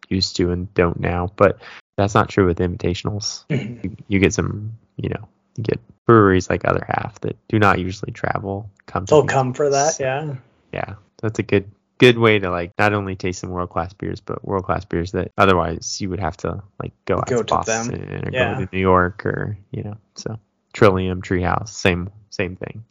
used 0.08 0.36
to 0.36 0.50
and 0.52 0.72
don't 0.74 1.00
now, 1.00 1.32
but 1.36 1.58
that's 1.96 2.14
not 2.14 2.28
true 2.28 2.46
with 2.46 2.58
invitationals. 2.58 3.44
Mhm. 3.48 3.82
You, 3.84 3.96
you 4.08 4.18
get 4.18 4.34
some, 4.34 4.72
you 4.96 5.08
know, 5.08 5.26
you 5.56 5.64
get 5.64 5.80
breweries 6.04 6.50
like 6.50 6.64
Other 6.66 6.84
Half 6.86 7.20
that 7.20 7.36
do 7.48 7.58
not 7.58 7.78
usually 7.78 8.12
travel. 8.12 8.68
Come 8.86 9.06
to 9.06 9.14
They'll 9.14 9.24
come 9.26 9.54
for 9.54 9.70
that, 9.70 9.98
yeah. 9.98 10.34
Yeah, 10.72 10.94
that's 11.22 11.38
a 11.38 11.42
good 11.42 11.70
good 11.98 12.18
way 12.18 12.38
to 12.38 12.50
like 12.50 12.72
not 12.78 12.92
only 12.92 13.16
taste 13.16 13.40
some 13.40 13.50
world 13.50 13.70
class 13.70 13.92
beers, 13.94 14.20
but 14.20 14.44
world 14.44 14.64
class 14.64 14.84
beers 14.84 15.12
that 15.12 15.32
otherwise 15.38 16.00
you 16.00 16.10
would 16.10 16.20
have 16.20 16.36
to 16.38 16.62
like 16.82 16.92
go 17.06 17.16
out 17.16 17.26
Go 17.26 17.38
to 17.38 17.44
to 17.44 17.44
them. 17.44 17.88
Boston 17.88 18.24
or 18.26 18.30
Yeah. 18.32 18.54
go 18.54 18.64
to 18.64 18.68
New 18.72 18.80
York 18.80 19.24
or 19.26 19.56
you 19.70 19.82
know. 19.82 19.96
So 20.14 20.38
Trillium, 20.72 21.22
Treehouse, 21.22 21.68
same 21.68 22.10
same 22.30 22.56
thing. 22.56 22.84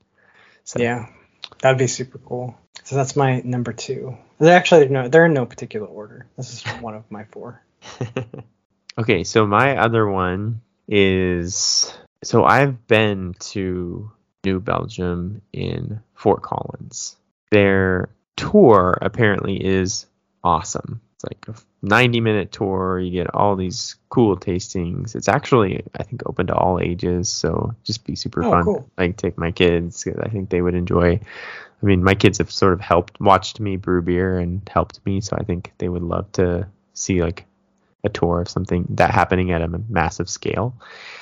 So, 0.64 0.80
Yeah, 0.82 1.08
that'd 1.62 1.78
be 1.78 1.88
super 1.88 2.18
cool. 2.18 2.58
So 2.84 2.96
that's 2.96 3.16
my 3.16 3.42
number 3.46 3.74
two. 3.74 4.18
They're 4.40 4.58
actually 4.58 4.88
no, 4.90 5.08
they're 5.08 5.26
in 5.26 5.34
no 5.34 5.46
particular 5.46 5.88
order. 5.88 6.26
This 6.38 6.54
is 6.54 6.64
one 6.82 6.96
of 6.96 7.10
my 7.12 7.26
four. 7.26 7.62
okay, 8.98 9.24
so 9.24 9.46
my 9.46 9.78
other 9.78 10.08
one 10.08 10.62
is 10.88 11.94
so 12.24 12.44
I've 12.44 12.88
been 12.88 13.36
to 13.40 14.12
New 14.44 14.60
Belgium 14.60 15.42
in 15.54 16.02
Fort 16.16 16.42
Collins. 16.42 17.16
Their 17.52 18.10
tour 18.52 18.98
apparently 19.02 19.64
is 19.64 20.06
awesome. 20.44 21.02
It's 21.16 21.24
like 21.24 21.46
a 21.48 21.60
90 21.82 22.22
minute 22.22 22.52
tour. 22.52 23.00
You 23.00 23.12
get 23.12 23.34
all 23.34 23.56
these 23.56 23.96
cool 24.10 24.38
tastings. 24.38 25.16
It's 25.16 25.28
actually, 25.28 25.84
I 25.98 26.04
think, 26.04 26.24
open 26.26 26.48
to 26.48 26.56
all 26.56 26.80
ages. 26.80 27.30
So 27.30 27.74
just 27.84 28.06
be 28.06 28.16
super 28.16 28.44
Oh, 28.44 28.52
fun. 28.52 28.64
cool. 28.64 28.90
Like 28.98 29.18
take 29.18 29.38
my 29.38 29.52
kids. 29.52 30.08
I 30.22 30.30
think 30.30 30.50
they 30.50 30.62
would 30.62 30.76
enjoy. 30.76 31.20
I 31.82 31.86
mean, 31.86 32.04
my 32.04 32.16
kids 32.16 32.38
have 32.40 32.52
sort 32.52 32.74
of 32.74 32.82
helped, 32.82 33.20
watched 33.20 33.60
me 33.60 33.78
brew 33.78 34.02
beer 34.02 34.38
and 34.40 34.68
helped 34.72 35.06
me. 35.06 35.22
So 35.22 35.36
I 35.40 35.44
think 35.44 35.72
they 35.78 35.90
would 35.90 36.04
love 36.04 36.32
to 36.34 36.68
see 36.94 37.22
like 37.24 37.46
a 38.04 38.10
tour 38.10 38.42
of 38.42 38.50
something 38.50 38.86
that 38.92 39.12
happening 39.12 39.52
at 39.52 39.62
a 39.62 39.68
massive 39.90 40.30
scale 40.30 40.76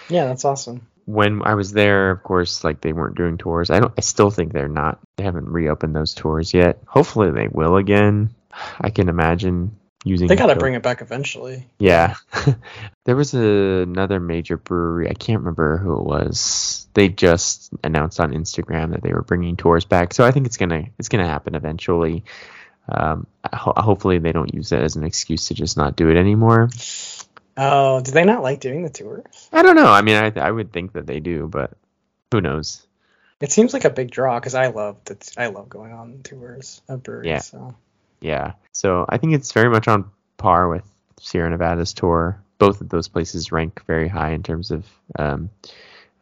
Yeah, 0.09 0.25
that's 0.25 0.43
awesome. 0.45 0.85
When 1.05 1.41
I 1.43 1.55
was 1.55 1.71
there, 1.71 2.11
of 2.11 2.23
course, 2.23 2.63
like 2.63 2.81
they 2.81 2.93
weren't 2.93 3.15
doing 3.15 3.37
tours. 3.37 3.69
I 3.69 3.79
don't. 3.79 3.93
I 3.97 4.01
still 4.01 4.29
think 4.29 4.53
they're 4.53 4.67
not. 4.67 4.99
They 5.17 5.23
haven't 5.23 5.49
reopened 5.49 5.95
those 5.95 6.13
tours 6.13 6.53
yet. 6.53 6.79
Hopefully, 6.87 7.31
they 7.31 7.47
will 7.47 7.77
again. 7.77 8.33
I 8.79 8.89
can 8.89 9.09
imagine 9.09 9.77
using. 10.05 10.27
They 10.27 10.35
gotta 10.35 10.55
bring 10.55 10.75
it 10.75 10.83
back 10.83 11.01
eventually. 11.01 11.67
Yeah, 11.79 12.15
there 13.05 13.15
was 13.15 13.33
a, 13.33 13.81
another 13.81 14.19
major 14.19 14.57
brewery. 14.57 15.09
I 15.09 15.13
can't 15.13 15.39
remember 15.39 15.77
who 15.77 15.97
it 15.97 16.03
was. 16.03 16.87
They 16.93 17.09
just 17.09 17.73
announced 17.83 18.19
on 18.19 18.31
Instagram 18.33 18.91
that 18.91 19.01
they 19.01 19.13
were 19.13 19.23
bringing 19.23 19.57
tours 19.57 19.85
back. 19.85 20.13
So 20.13 20.23
I 20.25 20.31
think 20.31 20.45
it's 20.45 20.57
gonna 20.57 20.85
it's 20.99 21.09
gonna 21.09 21.27
happen 21.27 21.55
eventually. 21.55 22.23
Um, 22.87 23.27
ho- 23.51 23.73
hopefully, 23.75 24.19
they 24.19 24.31
don't 24.33 24.53
use 24.53 24.71
it 24.71 24.81
as 24.81 24.95
an 24.95 25.03
excuse 25.03 25.47
to 25.47 25.53
just 25.53 25.77
not 25.77 25.95
do 25.95 26.09
it 26.09 26.17
anymore. 26.17 26.69
Oh, 27.55 28.01
do 28.01 28.11
they 28.11 28.25
not 28.25 28.41
like 28.41 28.59
doing 28.59 28.83
the 28.83 28.89
tours? 28.89 29.49
I 29.51 29.61
don't 29.61 29.75
know. 29.75 29.91
I 29.91 30.01
mean, 30.01 30.15
I 30.15 30.31
I 30.39 30.49
would 30.49 30.71
think 30.71 30.93
that 30.93 31.05
they 31.05 31.19
do, 31.19 31.47
but 31.47 31.71
who 32.31 32.41
knows? 32.41 32.85
It 33.39 33.51
seems 33.51 33.73
like 33.73 33.85
a 33.85 33.89
big 33.89 34.09
draw 34.09 34.39
because 34.39 34.55
I 34.55 34.67
love 34.67 34.97
that. 35.05 35.31
I 35.37 35.47
love 35.47 35.69
going 35.69 35.93
on 35.93 36.21
tours 36.23 36.81
of 36.87 37.03
breweries. 37.03 37.27
Yeah. 37.27 37.39
So 37.39 37.75
Yeah. 38.21 38.53
So 38.71 39.05
I 39.07 39.17
think 39.17 39.33
it's 39.33 39.51
very 39.51 39.69
much 39.69 39.87
on 39.87 40.09
par 40.37 40.67
with 40.69 40.83
Sierra 41.19 41.49
Nevada's 41.49 41.93
tour. 41.93 42.41
Both 42.57 42.81
of 42.81 42.89
those 42.89 43.07
places 43.07 43.51
rank 43.51 43.85
very 43.85 44.07
high 44.07 44.31
in 44.31 44.43
terms 44.43 44.71
of 44.71 44.85
um, 45.19 45.49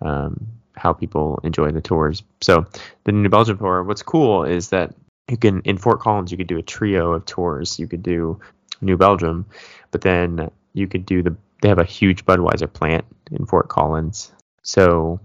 um, 0.02 0.48
how 0.76 0.94
people 0.94 1.40
enjoy 1.44 1.72
the 1.72 1.82
tours. 1.82 2.24
So 2.42 2.66
the 3.04 3.12
New 3.12 3.30
Belgium 3.30 3.58
tour, 3.58 3.84
what's 3.84 4.04
cool 4.04 4.44
is 4.44 4.70
that 4.70 4.96
you 5.30 5.38
can 5.38 5.62
in 5.62 5.78
Fort 5.78 6.00
Collins 6.00 6.32
you 6.32 6.38
could 6.38 6.48
do 6.48 6.58
a 6.58 6.64
trio 6.64 7.14
of 7.14 7.26
tours. 7.26 7.80
You 7.80 7.88
could 7.88 8.04
do 8.04 8.40
New 8.82 8.98
Belgium, 8.98 9.46
but 9.92 10.02
then 10.02 10.50
you 10.74 10.88
could 10.88 11.06
do 11.06 11.24
the 11.24 11.36
they 11.62 11.70
have 11.70 11.80
a 11.80 11.84
huge 11.84 12.26
Budweiser 12.26 12.72
plant 12.72 13.06
in 13.32 13.46
Fort 13.46 13.68
Collins. 13.70 14.32
So 14.64 15.20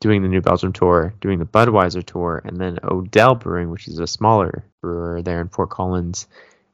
doing 0.00 0.22
the 0.22 0.28
New 0.28 0.40
Belgium 0.42 0.72
tour, 0.72 1.14
doing 1.20 1.38
the 1.38 1.46
Budweiser 1.46 2.04
tour, 2.04 2.42
and 2.44 2.56
then 2.58 2.78
Odell 2.84 3.34
Brewing, 3.34 3.70
which 3.70 3.88
is 3.88 3.98
a 3.98 4.06
smaller 4.06 4.64
brewer 4.82 5.22
there 5.22 5.40
in 5.40 5.48
Fort 5.48 5.70
Collins, 5.70 6.26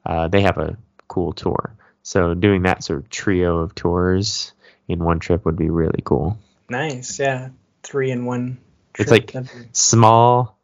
uh, 0.05 0.29
they 0.29 0.42
have 0.42 0.59
a 0.59 0.76
cool 1.09 1.33
tour. 1.33 1.74
So 2.02 2.35
doing 2.35 2.62
that 2.62 2.85
sort 2.85 3.00
of 3.00 3.11
trio 3.11 3.59
of 3.59 3.74
tours 3.74 4.52
in 4.88 5.02
one 5.02 5.18
trip 5.20 5.44
would 5.44 5.57
be 5.57 5.70
really 5.70 6.02
cool. 6.05 6.38
nice. 6.68 7.18
Yeah. 7.18 7.50
Three 7.83 8.11
in 8.11 8.24
one. 8.24 8.59
It's 8.98 9.11
like 9.11 9.33
that'd 9.33 9.48
Small, 9.76 10.59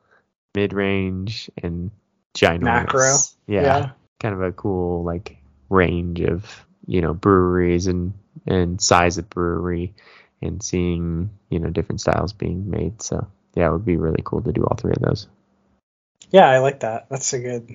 mid 0.54 0.72
range, 0.72 1.50
and 1.62 1.90
ginormous. 2.34 2.62
macro. 2.62 3.16
Yeah, 3.46 3.90
kind 4.20 4.34
of 4.34 4.42
a 4.42 4.52
cool 4.52 5.04
like 5.04 5.36
range 5.68 6.20
of 6.20 6.66
you 6.86 7.00
know 7.00 7.14
breweries 7.14 7.86
and 7.86 8.14
and 8.46 8.80
size 8.80 9.18
of 9.18 9.30
brewery 9.30 9.94
and 10.40 10.62
seeing 10.62 11.30
you 11.50 11.58
know 11.58 11.70
different 11.70 12.00
styles 12.00 12.32
being 12.32 12.70
made. 12.70 13.02
So 13.02 13.26
yeah, 13.54 13.68
it 13.68 13.72
would 13.72 13.84
be 13.84 13.96
really 13.96 14.22
cool 14.24 14.42
to 14.42 14.52
do 14.52 14.64
all 14.64 14.76
three 14.76 14.92
of 14.92 15.02
those. 15.02 15.28
Yeah, 16.30 16.48
I 16.48 16.58
like 16.58 16.80
that. 16.80 17.06
That's 17.10 17.32
a 17.32 17.38
good. 17.38 17.74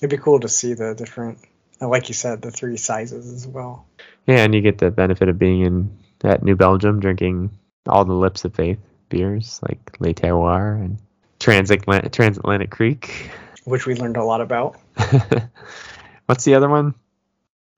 It'd 0.00 0.10
be 0.10 0.22
cool 0.22 0.40
to 0.40 0.48
see 0.48 0.74
the 0.74 0.94
different, 0.94 1.38
uh, 1.80 1.88
like 1.88 2.08
you 2.08 2.14
said, 2.14 2.42
the 2.42 2.50
three 2.50 2.76
sizes 2.76 3.32
as 3.32 3.46
well. 3.46 3.86
Yeah, 4.26 4.44
and 4.44 4.54
you 4.54 4.60
get 4.60 4.78
the 4.78 4.90
benefit 4.90 5.28
of 5.28 5.38
being 5.38 5.62
in 5.62 5.98
at 6.22 6.42
New 6.42 6.56
Belgium, 6.56 7.00
drinking 7.00 7.50
all 7.86 8.04
the 8.04 8.12
Lips 8.12 8.44
of 8.44 8.54
Faith 8.54 8.78
beers 9.08 9.60
like 9.66 10.00
Le 10.00 10.12
Terroir 10.12 10.74
and 10.76 10.98
Transatlantic, 11.38 12.12
Transatlantique 12.12 12.68
Kriek. 12.68 13.30
which 13.64 13.86
we 13.86 13.94
learned 13.94 14.16
a 14.16 14.24
lot 14.24 14.40
about. 14.40 14.76
What's 16.26 16.44
the 16.44 16.54
other 16.54 16.68
one? 16.68 16.94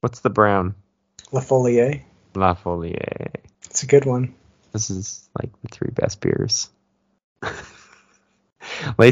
What's 0.01 0.21
the 0.21 0.31
brown? 0.31 0.75
La 1.33 1.41
Folier. 1.41 2.03
La 2.35 2.55
Folie. 2.55 2.97
It's 3.67 3.83
a 3.83 3.87
good 3.87 4.05
one. 4.05 4.35
This 4.73 4.91
is 4.91 5.29
like 5.41 5.51
the 5.63 5.69
three 5.69 5.91
best 5.91 6.21
beers. 6.21 6.71
Le 7.43 7.53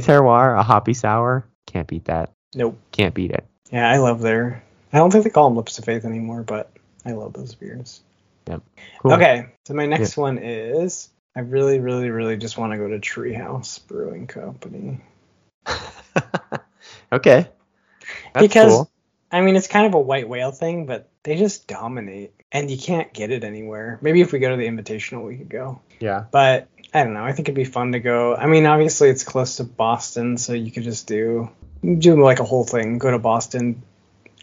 Terroir, 0.00 0.58
a 0.58 0.62
hoppy 0.62 0.94
sour. 0.94 1.46
Can't 1.66 1.88
beat 1.88 2.04
that. 2.06 2.32
Nope. 2.54 2.78
Can't 2.92 3.14
beat 3.14 3.32
it. 3.32 3.44
Yeah, 3.72 3.88
I 3.88 3.98
love 3.98 4.20
their. 4.20 4.62
I 4.92 4.98
don't 4.98 5.10
think 5.10 5.24
they 5.24 5.30
call 5.30 5.48
them 5.48 5.56
Lips 5.56 5.78
of 5.78 5.84
Faith 5.84 6.04
anymore, 6.04 6.42
but 6.42 6.70
I 7.04 7.12
love 7.12 7.32
those 7.32 7.54
beers. 7.54 8.00
Yep. 8.48 8.62
Cool. 9.00 9.12
Okay, 9.14 9.46
so 9.66 9.74
my 9.74 9.86
next 9.86 10.16
one 10.16 10.38
is 10.38 11.08
I 11.34 11.40
really, 11.40 11.80
really, 11.80 12.10
really 12.10 12.36
just 12.36 12.56
want 12.56 12.72
to 12.72 12.78
go 12.78 12.88
to 12.88 13.00
Treehouse 13.00 13.84
Brewing 13.86 14.26
Company. 14.28 15.00
okay. 17.12 17.48
That's 18.32 18.46
Because- 18.46 18.72
cool. 18.72 18.90
I 19.30 19.40
mean, 19.40 19.56
it's 19.56 19.66
kind 19.66 19.86
of 19.86 19.94
a 19.94 20.00
white 20.00 20.28
whale 20.28 20.52
thing, 20.52 20.86
but 20.86 21.08
they 21.22 21.36
just 21.36 21.66
dominate, 21.66 22.32
and 22.52 22.70
you 22.70 22.78
can't 22.78 23.12
get 23.12 23.30
it 23.30 23.44
anywhere. 23.44 23.98
Maybe 24.00 24.20
if 24.20 24.32
we 24.32 24.38
go 24.38 24.50
to 24.50 24.56
the 24.56 24.66
Invitational, 24.66 25.26
we 25.26 25.36
could 25.36 25.48
go. 25.48 25.80
Yeah. 25.98 26.24
But 26.30 26.68
I 26.94 27.02
don't 27.04 27.14
know. 27.14 27.24
I 27.24 27.32
think 27.32 27.48
it'd 27.48 27.56
be 27.56 27.64
fun 27.64 27.92
to 27.92 28.00
go. 28.00 28.34
I 28.36 28.46
mean, 28.46 28.66
obviously 28.66 29.08
it's 29.08 29.24
close 29.24 29.56
to 29.56 29.64
Boston, 29.64 30.38
so 30.38 30.52
you 30.52 30.70
could 30.70 30.84
just 30.84 31.06
do 31.06 31.50
do 31.98 32.20
like 32.22 32.40
a 32.40 32.44
whole 32.44 32.64
thing. 32.64 32.98
Go 32.98 33.10
to 33.10 33.18
Boston, 33.18 33.82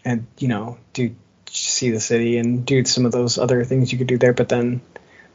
and 0.04 0.26
you 0.38 0.48
know, 0.48 0.78
do 0.92 1.14
see 1.48 1.90
the 1.90 2.00
city 2.00 2.38
and 2.38 2.66
do 2.66 2.84
some 2.84 3.06
of 3.06 3.12
those 3.12 3.38
other 3.38 3.64
things 3.64 3.92
you 3.92 3.98
could 3.98 4.06
do 4.06 4.18
there. 4.18 4.32
But 4.32 4.48
then 4.48 4.82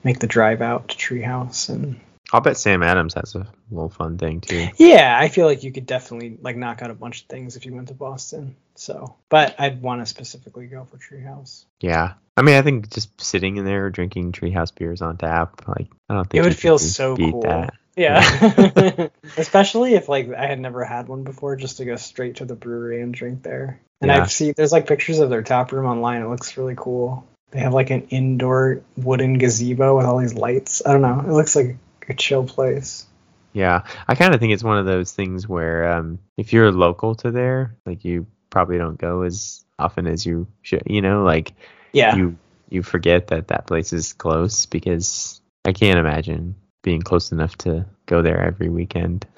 make 0.03 0.19
the 0.19 0.27
drive 0.27 0.61
out 0.61 0.89
to 0.89 0.97
Treehouse 0.97 1.69
and 1.69 1.99
I'll 2.31 2.41
bet 2.41 2.57
Sam 2.57 2.83
Adams 2.83 3.15
has 3.15 3.35
a 3.35 3.47
little 3.71 3.89
fun 3.89 4.17
thing 4.17 4.41
too. 4.41 4.67
yeah, 4.77 5.17
I 5.19 5.29
feel 5.29 5.47
like 5.47 5.63
you 5.63 5.71
could 5.71 5.85
definitely 5.85 6.37
like 6.41 6.55
knock 6.55 6.81
out 6.81 6.91
a 6.91 6.95
bunch 6.95 7.21
of 7.21 7.27
things 7.27 7.55
if 7.55 7.65
you 7.65 7.73
went 7.73 7.87
to 7.87 7.95
Boston. 7.95 8.55
So, 8.79 9.15
but 9.27 9.59
I'd 9.59 9.81
want 9.81 10.01
to 10.01 10.05
specifically 10.05 10.67
go 10.67 10.85
for 10.85 10.97
Treehouse. 10.97 11.65
Yeah. 11.81 12.13
I 12.37 12.41
mean, 12.43 12.55
I 12.55 12.61
think 12.61 12.89
just 12.89 13.19
sitting 13.19 13.57
in 13.57 13.65
there 13.65 13.89
drinking 13.89 14.31
treehouse 14.31 14.73
beers 14.73 15.01
on 15.01 15.17
tap, 15.17 15.67
like 15.67 15.87
I 16.07 16.13
don't 16.13 16.29
think 16.29 16.41
It 16.41 16.47
would 16.47 16.55
feel 16.55 16.79
so 16.79 17.17
cool. 17.17 17.41
that. 17.41 17.73
Yeah. 17.97 19.09
Especially 19.37 19.95
if 19.95 20.07
like 20.07 20.33
I 20.33 20.45
had 20.45 20.61
never 20.61 20.85
had 20.85 21.09
one 21.09 21.23
before, 21.25 21.57
just 21.57 21.77
to 21.77 21.85
go 21.85 21.97
straight 21.97 22.37
to 22.37 22.45
the 22.45 22.55
brewery 22.55 23.01
and 23.01 23.13
drink 23.13 23.43
there. 23.43 23.81
And 23.99 24.07
Yeah. 24.07 24.21
I've 24.21 24.31
seen 24.31 24.53
there's 24.55 24.71
like 24.71 24.87
pictures 24.87 25.19
of 25.19 25.29
their 25.29 25.41
tap 25.43 25.73
room 25.73 25.85
online. 25.85 26.21
It 26.21 26.29
looks 26.29 26.55
really 26.55 26.75
cool. 26.77 27.27
They 27.51 27.59
have 27.59 27.73
like 27.73 27.89
an 27.89 28.07
indoor 28.09 28.81
wooden 28.95 29.37
gazebo 29.39 29.97
with 29.97 30.05
all 30.05 30.19
these 30.19 30.35
lights. 30.35 30.81
I 30.85 30.93
don't 30.93 31.01
know. 31.01 31.19
It 31.19 31.33
looks 31.33 31.55
like 31.55 31.75
a 32.07 32.13
chill 32.13 32.45
place. 32.45 33.05
Yeah, 33.51 33.83
I 34.07 34.15
kind 34.15 34.33
of 34.33 34.39
think 34.39 34.53
it's 34.53 34.63
one 34.63 34.77
of 34.77 34.85
those 34.85 35.11
things 35.11 35.49
where 35.49 35.91
um, 35.91 36.19
if 36.37 36.53
you're 36.53 36.71
local 36.71 37.15
to 37.15 37.31
there, 37.31 37.75
like 37.85 38.05
you 38.05 38.27
probably 38.49 38.77
don't 38.77 38.97
go 38.97 39.21
as 39.23 39.63
often 39.77 40.07
as 40.07 40.25
you 40.25 40.47
should. 40.61 40.83
You 40.85 41.01
know, 41.01 41.23
like 41.23 41.53
Yeah. 41.93 42.15
you 42.15 42.37
you 42.69 42.83
forget 42.83 43.27
that 43.27 43.47
that 43.47 43.65
place 43.67 43.93
is 43.93 44.13
close 44.13 44.65
because 44.65 45.41
I 45.65 45.73
can't 45.73 45.99
imagine 45.99 46.55
being 46.83 47.01
close 47.01 47.31
enough 47.31 47.57
to 47.59 47.85
go 48.05 48.21
there 48.21 48.41
every 48.41 48.69
weekend. 48.69 49.25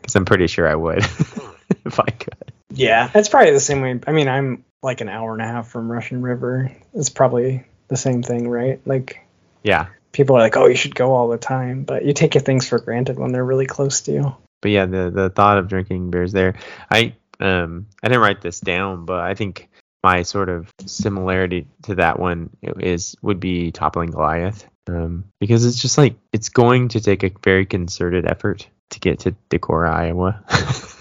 Because 0.00 0.16
I'm 0.16 0.24
pretty 0.24 0.46
sure 0.46 0.66
I 0.66 0.74
would 0.74 0.98
if 1.84 2.00
I 2.00 2.04
could. 2.10 2.52
yeah. 2.70 3.10
It's 3.14 3.28
probably 3.28 3.52
the 3.52 3.60
same 3.60 3.82
way. 3.82 4.00
I 4.06 4.12
mean, 4.12 4.26
I'm 4.28 4.64
like 4.82 5.02
an 5.02 5.08
hour 5.10 5.34
and 5.34 5.42
a 5.42 5.46
half 5.46 5.68
from 5.68 5.92
Russian 5.92 6.22
River. 6.22 6.72
It's 6.94 7.10
probably 7.10 7.64
the 7.88 7.96
same 7.96 8.22
thing, 8.22 8.48
right? 8.48 8.80
Like 8.86 9.26
Yeah, 9.62 9.88
people 10.12 10.36
are 10.36 10.40
like, 10.40 10.56
"Oh, 10.56 10.66
you 10.66 10.76
should 10.76 10.94
go 10.94 11.12
all 11.12 11.28
the 11.28 11.36
time," 11.36 11.82
but 11.82 12.06
you 12.06 12.14
take 12.14 12.34
your 12.34 12.42
things 12.42 12.66
for 12.66 12.78
granted 12.78 13.18
when 13.18 13.32
they're 13.32 13.44
really 13.44 13.66
close 13.66 14.00
to 14.02 14.12
you. 14.12 14.36
but 14.62 14.70
yeah, 14.70 14.86
the 14.86 15.10
the 15.10 15.28
thought 15.28 15.58
of 15.58 15.68
drinking 15.68 16.10
beers 16.10 16.32
there, 16.32 16.54
I 16.90 17.12
um 17.40 17.86
I 18.02 18.08
didn't 18.08 18.22
write 18.22 18.40
this 18.40 18.60
down, 18.60 19.04
but 19.04 19.20
I 19.20 19.34
think 19.34 19.68
my 20.02 20.22
sort 20.22 20.48
of 20.48 20.72
similarity 20.86 21.66
to 21.82 21.96
that 21.96 22.18
one 22.18 22.50
is 22.62 23.16
would 23.22 23.40
be 23.40 23.72
toppling 23.72 24.10
Goliath, 24.10 24.66
um 24.88 25.24
because 25.40 25.64
it's 25.64 25.80
just 25.80 25.98
like 25.98 26.16
it's 26.32 26.48
going 26.48 26.88
to 26.88 27.00
take 27.00 27.22
a 27.22 27.32
very 27.42 27.66
concerted 27.66 28.26
effort 28.26 28.68
to 28.90 29.00
get 29.00 29.20
to 29.20 29.34
Decorah, 29.50 29.92
Iowa. 29.92 30.44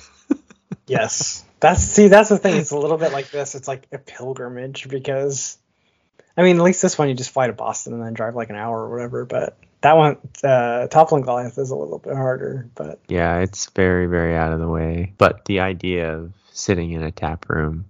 Yes. 0.87 1.43
That's 1.59 1.81
see, 1.81 2.07
that's 2.07 2.29
the 2.29 2.37
thing. 2.37 2.55
It's 2.55 2.71
a 2.71 2.77
little 2.77 2.97
bit 2.97 3.11
like 3.11 3.29
this. 3.29 3.55
It's 3.55 3.67
like 3.67 3.87
a 3.91 3.97
pilgrimage 3.97 4.87
because 4.87 5.57
I 6.35 6.43
mean, 6.43 6.57
at 6.57 6.63
least 6.63 6.81
this 6.81 6.97
one 6.97 7.09
you 7.09 7.15
just 7.15 7.31
fly 7.31 7.47
to 7.47 7.53
Boston 7.53 7.93
and 7.93 8.03
then 8.03 8.13
drive 8.13 8.35
like 8.35 8.49
an 8.49 8.55
hour 8.55 8.79
or 8.79 8.89
whatever, 8.89 9.25
but 9.25 9.57
that 9.81 9.95
one 9.97 10.17
uh 10.43 10.87
Toppling 10.87 11.23
Goliath 11.23 11.57
is 11.57 11.69
a 11.71 11.75
little 11.75 11.99
bit 11.99 12.13
harder, 12.15 12.69
but 12.75 12.99
yeah, 13.07 13.39
it's 13.39 13.69
very 13.71 14.07
very 14.07 14.35
out 14.35 14.51
of 14.53 14.59
the 14.59 14.67
way. 14.67 15.13
But 15.17 15.45
the 15.45 15.59
idea 15.61 16.13
of 16.17 16.33
sitting 16.51 16.91
in 16.91 17.03
a 17.03 17.11
tap 17.11 17.49
room 17.49 17.85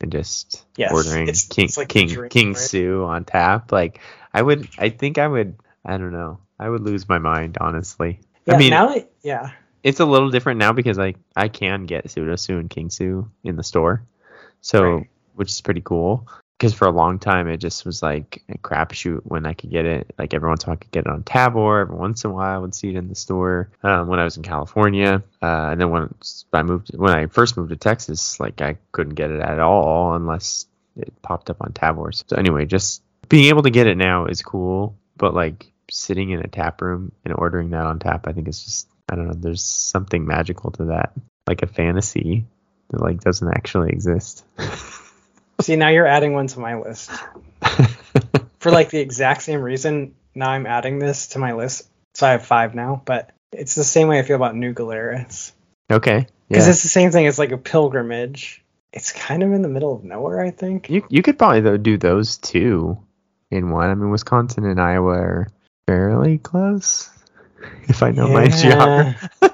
and 0.00 0.10
just 0.10 0.64
Yes, 0.76 0.92
ordering 0.92 1.22
it's- 1.24 1.46
King 1.46 1.66
it's 1.66 1.76
like 1.76 1.88
King 1.88 2.28
King 2.28 2.48
right? 2.48 2.56
Sue 2.56 3.04
on 3.04 3.24
tap, 3.24 3.70
like 3.72 4.00
I 4.32 4.42
would, 4.42 4.68
I 4.78 4.90
think 4.90 5.18
I 5.18 5.26
would, 5.26 5.56
I 5.84 5.96
don't 5.98 6.12
know, 6.12 6.38
I 6.58 6.68
would 6.68 6.82
lose 6.82 7.08
my 7.08 7.18
mind 7.18 7.58
honestly. 7.60 8.20
yeah, 8.46 8.54
I 8.54 8.58
mean, 8.58 8.70
now 8.70 8.88
that, 8.94 9.10
yeah. 9.22 9.50
it's 9.82 10.00
a 10.00 10.04
little 10.04 10.30
different 10.30 10.58
now 10.58 10.72
because 10.72 10.98
I 10.98 11.14
I 11.36 11.48
can 11.48 11.84
get 11.86 12.10
Pseudo 12.10 12.36
Sue 12.36 12.58
and 12.58 12.70
King 12.70 12.90
Sue 12.90 13.30
in 13.44 13.56
the 13.56 13.64
store, 13.64 14.02
so 14.60 14.82
Right. 14.82 15.10
which 15.34 15.50
is 15.50 15.60
pretty 15.60 15.82
cool. 15.84 16.26
Because 16.60 16.74
for 16.74 16.86
a 16.86 16.90
long 16.90 17.18
time 17.18 17.48
it 17.48 17.56
just 17.56 17.86
was 17.86 18.02
like 18.02 18.42
a 18.50 18.58
crapshoot 18.58 19.22
when 19.24 19.46
I 19.46 19.54
could 19.54 19.70
get 19.70 19.86
it. 19.86 20.14
Like 20.18 20.34
every 20.34 20.46
once 20.46 20.64
in 20.64 20.68
a 20.68 20.70
while 20.70 20.74
I 20.74 20.84
could 20.84 20.90
get 20.90 21.06
it 21.06 21.10
on 21.10 21.22
Tavour. 21.22 21.80
Every 21.80 21.96
once 21.96 22.22
in 22.22 22.30
a 22.30 22.34
while 22.34 22.54
I 22.54 22.58
would 22.58 22.74
see 22.74 22.90
it 22.90 22.96
in 22.96 23.08
the 23.08 23.14
store. 23.14 23.70
Um, 23.82 24.08
when 24.08 24.20
I 24.20 24.24
was 24.24 24.36
in 24.36 24.42
California, 24.42 25.22
uh, 25.40 25.68
and 25.70 25.80
then 25.80 25.88
when 25.88 26.14
I 26.52 26.62
moved, 26.62 26.94
when 26.94 27.14
I 27.14 27.26
first 27.28 27.56
moved 27.56 27.70
to 27.70 27.76
Texas, 27.76 28.38
like 28.38 28.60
I 28.60 28.76
couldn't 28.92 29.14
get 29.14 29.30
it 29.30 29.40
at 29.40 29.58
all 29.58 30.14
unless 30.14 30.66
it 30.96 31.14
popped 31.22 31.48
up 31.48 31.62
on 31.62 31.72
Tavour. 31.72 32.12
So 32.12 32.36
anyway, 32.36 32.66
just 32.66 33.02
being 33.30 33.46
able 33.46 33.62
to 33.62 33.70
get 33.70 33.86
it 33.86 33.96
now 33.96 34.26
is 34.26 34.42
cool, 34.42 34.98
but 35.16 35.32
like 35.32 35.72
sitting 35.90 36.28
in 36.28 36.40
a 36.40 36.48
tap 36.48 36.82
room 36.82 37.12
and 37.24 37.34
ordering 37.34 37.70
that 37.70 37.86
on 37.86 37.98
tap, 38.00 38.28
I 38.28 38.32
think 38.32 38.48
it's 38.48 38.62
just 38.62 38.86
I 39.08 39.16
don't 39.16 39.28
know. 39.28 39.34
There's 39.34 39.62
something 39.62 40.26
magical 40.26 40.72
to 40.72 40.84
that, 40.86 41.12
like 41.46 41.62
a 41.62 41.66
fantasy 41.66 42.44
that 42.90 43.00
like 43.00 43.20
doesn't 43.20 43.48
actually 43.48 43.90
exist. 43.92 44.44
See, 45.60 45.76
now 45.76 45.88
you're 45.88 46.06
adding 46.06 46.32
one 46.32 46.46
to 46.48 46.60
my 46.60 46.76
list. 46.76 47.10
For 48.60 48.70
like 48.70 48.90
the 48.90 49.00
exact 49.00 49.42
same 49.42 49.60
reason, 49.60 50.14
now 50.34 50.50
I'm 50.50 50.66
adding 50.66 50.98
this 50.98 51.28
to 51.28 51.38
my 51.38 51.54
list. 51.54 51.88
So 52.14 52.26
I 52.26 52.32
have 52.32 52.44
five 52.44 52.74
now, 52.74 53.00
but 53.04 53.30
it's 53.52 53.74
the 53.74 53.84
same 53.84 54.08
way 54.08 54.18
I 54.18 54.22
feel 54.22 54.36
about 54.36 54.54
New 54.56 54.72
Glarus. 54.72 55.52
okay, 55.90 56.26
Because 56.48 56.66
yeah. 56.66 56.70
it's 56.70 56.82
the 56.82 56.88
same 56.88 57.10
thing. 57.10 57.26
It's 57.26 57.38
like 57.38 57.52
a 57.52 57.58
pilgrimage. 57.58 58.62
It's 58.92 59.12
kind 59.12 59.42
of 59.42 59.52
in 59.52 59.62
the 59.62 59.68
middle 59.68 59.94
of 59.94 60.04
nowhere, 60.04 60.40
I 60.40 60.50
think. 60.50 60.90
You 60.90 61.02
you 61.08 61.22
could 61.22 61.38
probably 61.38 61.60
though 61.60 61.76
do 61.76 61.96
those 61.96 62.38
two 62.38 62.98
in 63.50 63.70
one. 63.70 63.88
I 63.88 63.94
mean, 63.94 64.10
Wisconsin 64.10 64.64
and 64.66 64.80
Iowa 64.80 65.12
are 65.12 65.48
fairly 65.86 66.38
close. 66.38 67.08
if 67.88 68.02
I 68.02 68.10
know 68.10 68.28
my 68.28 68.48
geography. 68.48 69.28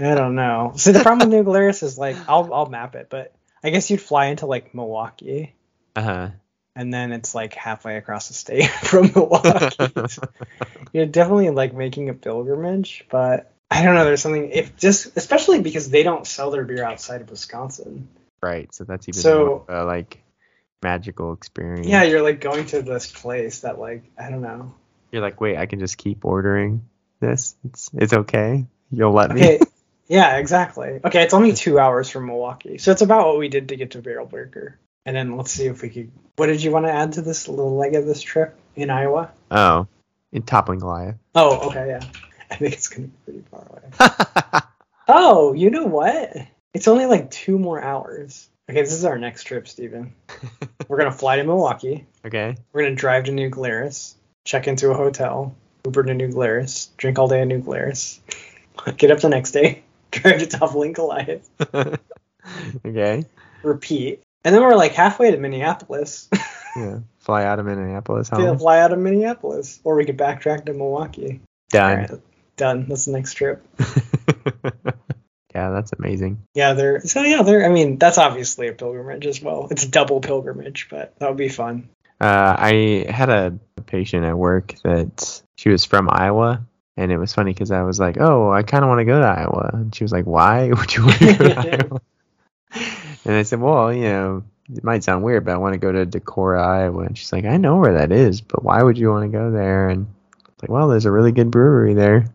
I 0.00 0.14
don't 0.14 0.34
know. 0.34 0.72
See, 0.76 0.92
the 0.92 1.00
problem 1.00 1.28
with 1.30 1.36
New 1.38 1.44
Glarus 1.44 1.82
is 1.82 1.96
like 1.96 2.16
I'll 2.28 2.52
I'll 2.52 2.66
map 2.66 2.94
it, 2.96 3.08
but 3.08 3.32
I 3.64 3.70
guess 3.70 3.90
you'd 3.90 4.00
fly 4.00 4.26
into 4.26 4.46
like 4.46 4.74
Milwaukee, 4.74 5.54
Uh 5.96 6.02
huh. 6.02 6.28
and 6.76 6.92
then 6.92 7.12
it's 7.12 7.34
like 7.34 7.54
halfway 7.54 7.96
across 7.96 8.28
the 8.28 8.34
state 8.34 8.66
from 8.82 9.10
Milwaukee. 9.14 9.92
You're 10.92 11.06
definitely 11.06 11.50
like 11.50 11.74
making 11.74 12.10
a 12.10 12.14
pilgrimage, 12.14 13.06
but 13.10 13.50
I 13.70 13.82
don't 13.82 13.94
know. 13.94 14.04
There's 14.04 14.20
something 14.20 14.50
if 14.50 14.76
just 14.76 15.16
especially 15.16 15.60
because 15.62 15.90
they 15.90 16.02
don't 16.02 16.26
sell 16.26 16.50
their 16.50 16.64
beer 16.64 16.84
outside 16.84 17.22
of 17.22 17.30
Wisconsin. 17.30 18.08
Right. 18.42 18.72
So 18.74 18.84
that's 18.84 19.08
even 19.08 19.20
So- 19.20 19.46
more 19.46 19.64
of 19.68 19.82
a, 19.82 19.86
like 19.86 20.22
magical 20.82 21.32
experience. 21.32 21.86
Yeah, 21.86 22.02
you're 22.02 22.22
like 22.22 22.40
going 22.42 22.66
to 22.66 22.82
this 22.82 23.10
place 23.10 23.60
that 23.60 23.78
like 23.80 24.04
I 24.18 24.30
don't 24.30 24.42
know. 24.42 24.74
You're 25.10 25.22
like, 25.22 25.40
wait, 25.40 25.56
I 25.56 25.66
can 25.66 25.78
just 25.80 25.96
keep 25.96 26.24
ordering 26.24 26.84
this. 27.20 27.56
It's 27.64 27.90
it's 27.94 28.12
okay. 28.12 28.66
You'll 28.90 29.12
let 29.12 29.30
me. 29.30 29.60
Yeah, 30.06 30.36
exactly. 30.36 31.00
Okay, 31.04 31.22
it's 31.22 31.34
only 31.34 31.52
two 31.52 31.78
hours 31.78 32.10
from 32.10 32.26
Milwaukee, 32.26 32.78
so 32.78 32.92
it's 32.92 33.02
about 33.02 33.26
what 33.26 33.38
we 33.38 33.48
did 33.48 33.68
to 33.70 33.76
get 33.76 33.92
to 33.92 34.02
Barrel 34.02 34.26
Breaker. 34.26 34.78
And 35.06 35.16
then 35.16 35.36
let's 35.36 35.50
see 35.50 35.66
if 35.66 35.82
we 35.82 35.88
could. 35.90 36.10
What 36.36 36.46
did 36.46 36.62
you 36.62 36.70
want 36.70 36.86
to 36.86 36.92
add 36.92 37.12
to 37.14 37.22
this 37.22 37.48
little 37.48 37.76
leg 37.76 37.94
of 37.94 38.06
this 38.06 38.20
trip 38.22 38.56
in 38.76 38.90
Iowa? 38.90 39.30
Oh, 39.50 39.86
in 40.32 40.42
toppling 40.42 40.80
Goliath. 40.80 41.16
Oh, 41.34 41.68
okay, 41.68 41.88
yeah. 41.88 42.00
I 42.50 42.56
think 42.56 42.74
it's 42.74 42.88
gonna 42.88 43.08
be 43.08 43.12
pretty 43.24 43.44
far 43.50 43.66
away. 43.70 44.60
Oh, 45.06 45.52
you 45.52 45.68
know 45.68 45.84
what? 45.84 46.34
It's 46.72 46.88
only 46.88 47.04
like 47.04 47.30
two 47.30 47.58
more 47.58 47.78
hours. 47.82 48.48
Okay, 48.70 48.80
this 48.80 48.94
is 48.94 49.04
our 49.04 49.18
next 49.18 49.44
trip, 49.44 49.68
Stephen. 49.68 50.14
We're 50.88 50.96
gonna 50.96 51.12
fly 51.12 51.36
to 51.36 51.44
Milwaukee. 51.44 52.06
okay. 52.24 52.56
We're 52.72 52.84
gonna 52.84 52.94
drive 52.94 53.24
to 53.24 53.32
New 53.32 53.50
Glarus, 53.50 54.16
check 54.46 54.66
into 54.66 54.90
a 54.90 54.94
hotel, 54.94 55.54
Uber 55.84 56.04
to 56.04 56.14
New 56.14 56.28
Glarus, 56.28 56.88
drink 56.96 57.18
all 57.18 57.28
day 57.28 57.42
in 57.42 57.48
New 57.48 57.58
Glarus, 57.60 58.18
get 58.96 59.10
up 59.10 59.20
the 59.20 59.28
next 59.28 59.50
day, 59.50 59.82
drive 60.20 60.40
to 60.40 60.46
Toppling 60.46 60.92
Goliath, 60.92 61.48
okay. 62.86 63.24
repeat, 63.62 64.22
and 64.44 64.54
then 64.54 64.62
we're 64.62 64.76
like 64.76 64.92
halfway 64.92 65.30
to 65.30 65.36
Minneapolis. 65.36 66.28
Yeah. 66.76 67.00
Fly 67.20 67.44
out 67.44 67.60
of 67.60 67.66
Minneapolis. 67.66 68.30
We'll 68.32 68.48
Home. 68.48 68.58
fly 68.58 68.80
out 68.80 68.92
of 68.92 68.98
Minneapolis, 68.98 69.78
or 69.84 69.94
we 69.94 70.04
could 70.04 70.18
backtrack 70.18 70.66
to 70.66 70.72
Milwaukee. 70.72 71.40
Done. 71.70 71.98
right, 71.98 72.10
done. 72.56 72.86
That's 72.88 73.04
the 73.04 73.12
next 73.12 73.34
trip. 73.34 73.64
yeah, 75.54 75.70
that's 75.70 75.92
amazing. 75.92 76.42
Yeah, 76.54 76.72
they're 76.72 77.00
so 77.02 77.22
yeah, 77.22 77.42
they're. 77.42 77.64
I 77.64 77.68
mean, 77.68 77.98
that's 77.98 78.18
obviously 78.18 78.68
a 78.68 78.72
pilgrimage 78.72 79.26
as 79.26 79.40
well. 79.40 79.68
It's 79.70 79.84
a 79.84 79.88
double 79.88 80.20
pilgrimage, 80.20 80.88
but 80.90 81.14
that 81.18 81.28
would 81.28 81.38
be 81.38 81.48
fun. 81.48 81.88
Uh, 82.20 82.56
I 82.58 83.06
had 83.08 83.30
a 83.30 83.58
patient 83.86 84.24
at 84.24 84.36
work 84.36 84.74
that 84.82 85.42
she 85.56 85.68
was 85.68 85.84
from 85.84 86.08
Iowa, 86.10 86.66
and 86.96 87.10
it 87.10 87.18
was 87.18 87.32
funny 87.32 87.52
because 87.52 87.70
I 87.70 87.82
was 87.82 87.98
like, 87.98 88.16
"Oh, 88.20 88.52
I 88.52 88.62
kind 88.62 88.84
of 88.84 88.88
want 88.88 89.00
to 89.00 89.04
go 89.04 89.20
to 89.20 89.26
Iowa," 89.26 89.70
and 89.72 89.94
she 89.94 90.04
was 90.04 90.12
like, 90.12 90.26
"Why 90.26 90.68
would 90.72 90.94
you 90.94 91.04
want 91.04 91.18
to 91.18 91.34
go 91.34 91.48
to 91.48 91.58
Iowa?" 91.84 92.00
And 93.24 93.34
I 93.34 93.42
said, 93.42 93.60
"Well, 93.60 93.92
you 93.92 94.04
know, 94.04 94.44
it 94.72 94.84
might 94.84 95.04
sound 95.04 95.24
weird, 95.24 95.44
but 95.44 95.54
I 95.54 95.58
want 95.58 95.74
to 95.74 95.78
go 95.78 95.92
to 95.92 96.06
Decorah, 96.06 96.62
Iowa." 96.62 97.04
And 97.04 97.18
she's 97.18 97.32
like, 97.32 97.44
"I 97.44 97.56
know 97.56 97.76
where 97.76 97.94
that 97.94 98.12
is, 98.12 98.40
but 98.40 98.62
why 98.62 98.82
would 98.82 98.98
you 98.98 99.10
want 99.10 99.30
to 99.30 99.36
go 99.36 99.50
there?" 99.50 99.88
And 99.88 100.06
I 100.06 100.48
was 100.48 100.62
like, 100.62 100.70
"Well, 100.70 100.88
there's 100.88 101.06
a 101.06 101.12
really 101.12 101.32
good 101.32 101.50
brewery 101.50 101.94
there." 101.94 102.26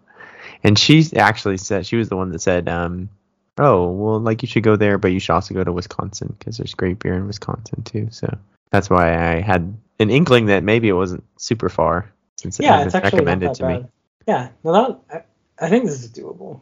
And 0.64 0.78
she 0.78 1.06
actually 1.16 1.58
said 1.58 1.86
she 1.86 1.96
was 1.96 2.10
the 2.10 2.18
one 2.18 2.32
that 2.32 2.42
said, 2.42 2.68
um, 2.68 3.10
"Oh, 3.58 3.90
well, 3.92 4.20
like 4.20 4.42
you 4.42 4.48
should 4.48 4.64
go 4.64 4.76
there, 4.76 4.98
but 4.98 5.12
you 5.14 5.20
should 5.20 5.34
also 5.34 5.54
go 5.54 5.64
to 5.64 5.72
Wisconsin 5.72 6.36
because 6.38 6.58
there's 6.58 6.74
great 6.74 7.00
beer 7.00 7.14
in 7.14 7.28
Wisconsin 7.28 7.84
too." 7.84 8.10
So 8.12 8.38
that's 8.72 8.90
why 8.90 9.14
I 9.14 9.40
had 9.40 9.74
an 10.00 10.10
inkling 10.10 10.48
that 10.48 10.64
maybe 10.64 10.90
it 10.90 10.94
wasn't 10.94 11.24
super 11.38 11.70
far 11.70 12.12
since 12.36 12.60
it 12.60 12.64
Yeah, 12.64 12.84
it's 12.84 12.94
been 12.94 13.04
recommended 13.04 13.54
to 13.56 13.68
me. 13.68 13.86
Yeah, 14.30 14.50
no, 14.64 15.02
that 15.10 15.26
I, 15.60 15.66
I 15.66 15.70
think 15.70 15.86
this 15.86 16.04
is 16.04 16.12
doable. 16.12 16.62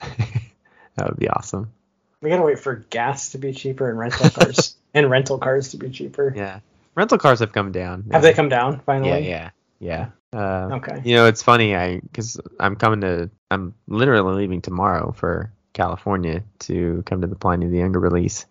That 0.96 1.08
would 1.08 1.18
be 1.18 1.28
awesome. 1.28 1.70
We 2.22 2.30
gotta 2.30 2.42
wait 2.42 2.58
for 2.58 2.74
gas 2.90 3.30
to 3.30 3.38
be 3.38 3.52
cheaper 3.52 3.88
and 3.90 3.98
rental 3.98 4.30
cars 4.34 4.76
and 4.94 5.10
rental 5.10 5.38
cars 5.38 5.70
to 5.70 5.76
be 5.76 5.90
cheaper. 5.90 6.32
Yeah, 6.34 6.60
rental 6.94 7.18
cars 7.18 7.40
have 7.40 7.52
come 7.52 7.70
down. 7.70 8.06
Have 8.12 8.22
they 8.22 8.32
come 8.32 8.48
down 8.48 8.80
finally? 8.80 9.28
Yeah, 9.28 9.50
yeah, 9.78 10.08
yeah. 10.32 10.38
Uh, 10.38 10.76
Okay. 10.76 11.02
You 11.04 11.16
know, 11.16 11.26
it's 11.26 11.42
funny. 11.42 11.76
I 11.76 12.00
because 12.00 12.40
I'm 12.58 12.76
coming 12.76 13.02
to. 13.02 13.30
I'm 13.50 13.74
literally 13.88 14.36
leaving 14.36 14.62
tomorrow 14.62 15.12
for 15.12 15.52
California 15.74 16.42
to 16.60 17.02
come 17.04 17.20
to 17.20 17.26
the 17.26 17.36
Pliny 17.36 17.66
of 17.66 17.72
the 17.72 17.78
Younger 17.78 18.00
release, 18.00 18.46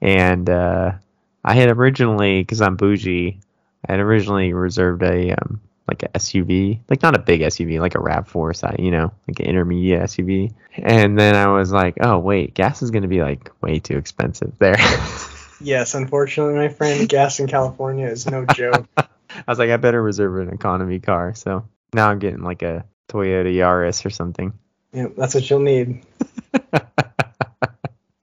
and 0.00 0.48
uh, 0.48 0.92
I 1.44 1.54
had 1.54 1.68
originally 1.68 2.40
because 2.40 2.62
I'm 2.62 2.76
bougie. 2.76 3.40
I 3.86 3.92
had 3.92 4.00
originally 4.00 4.52
reserved 4.54 5.02
a 5.02 5.32
um, 5.32 5.60
like 5.88 6.02
a 6.02 6.08
SUV, 6.10 6.80
like 6.88 7.02
not 7.02 7.16
a 7.16 7.18
big 7.18 7.40
SUV, 7.40 7.80
like 7.80 7.94
a 7.94 7.98
Rav4 7.98 8.54
size, 8.54 8.76
you 8.78 8.90
know, 8.90 9.12
like 9.26 9.40
an 9.40 9.46
intermediate 9.46 10.02
SUV. 10.02 10.52
And 10.76 11.18
then 11.18 11.34
I 11.34 11.48
was 11.48 11.72
like, 11.72 11.96
oh 12.00 12.18
wait, 12.18 12.54
gas 12.54 12.82
is 12.82 12.90
gonna 12.90 13.08
be 13.08 13.22
like 13.22 13.50
way 13.62 13.78
too 13.78 13.96
expensive 13.96 14.52
there. 14.58 14.76
Yes, 15.60 15.94
unfortunately, 15.94 16.54
my 16.54 16.68
friend, 16.68 17.08
gas 17.08 17.40
in 17.40 17.48
California 17.48 18.06
is 18.06 18.30
no 18.30 18.46
joke. 18.46 18.86
I 18.96 19.08
was 19.48 19.58
like, 19.58 19.70
I 19.70 19.76
better 19.76 20.00
reserve 20.00 20.36
an 20.38 20.54
economy 20.54 21.00
car. 21.00 21.34
So 21.34 21.66
now 21.92 22.08
I'm 22.08 22.20
getting 22.20 22.42
like 22.42 22.62
a 22.62 22.84
Toyota 23.08 23.52
Yaris 23.52 24.06
or 24.06 24.10
something. 24.10 24.52
yeah, 24.92 25.06
that's 25.16 25.34
what 25.34 25.50
you'll 25.50 25.58
need. 25.58 26.06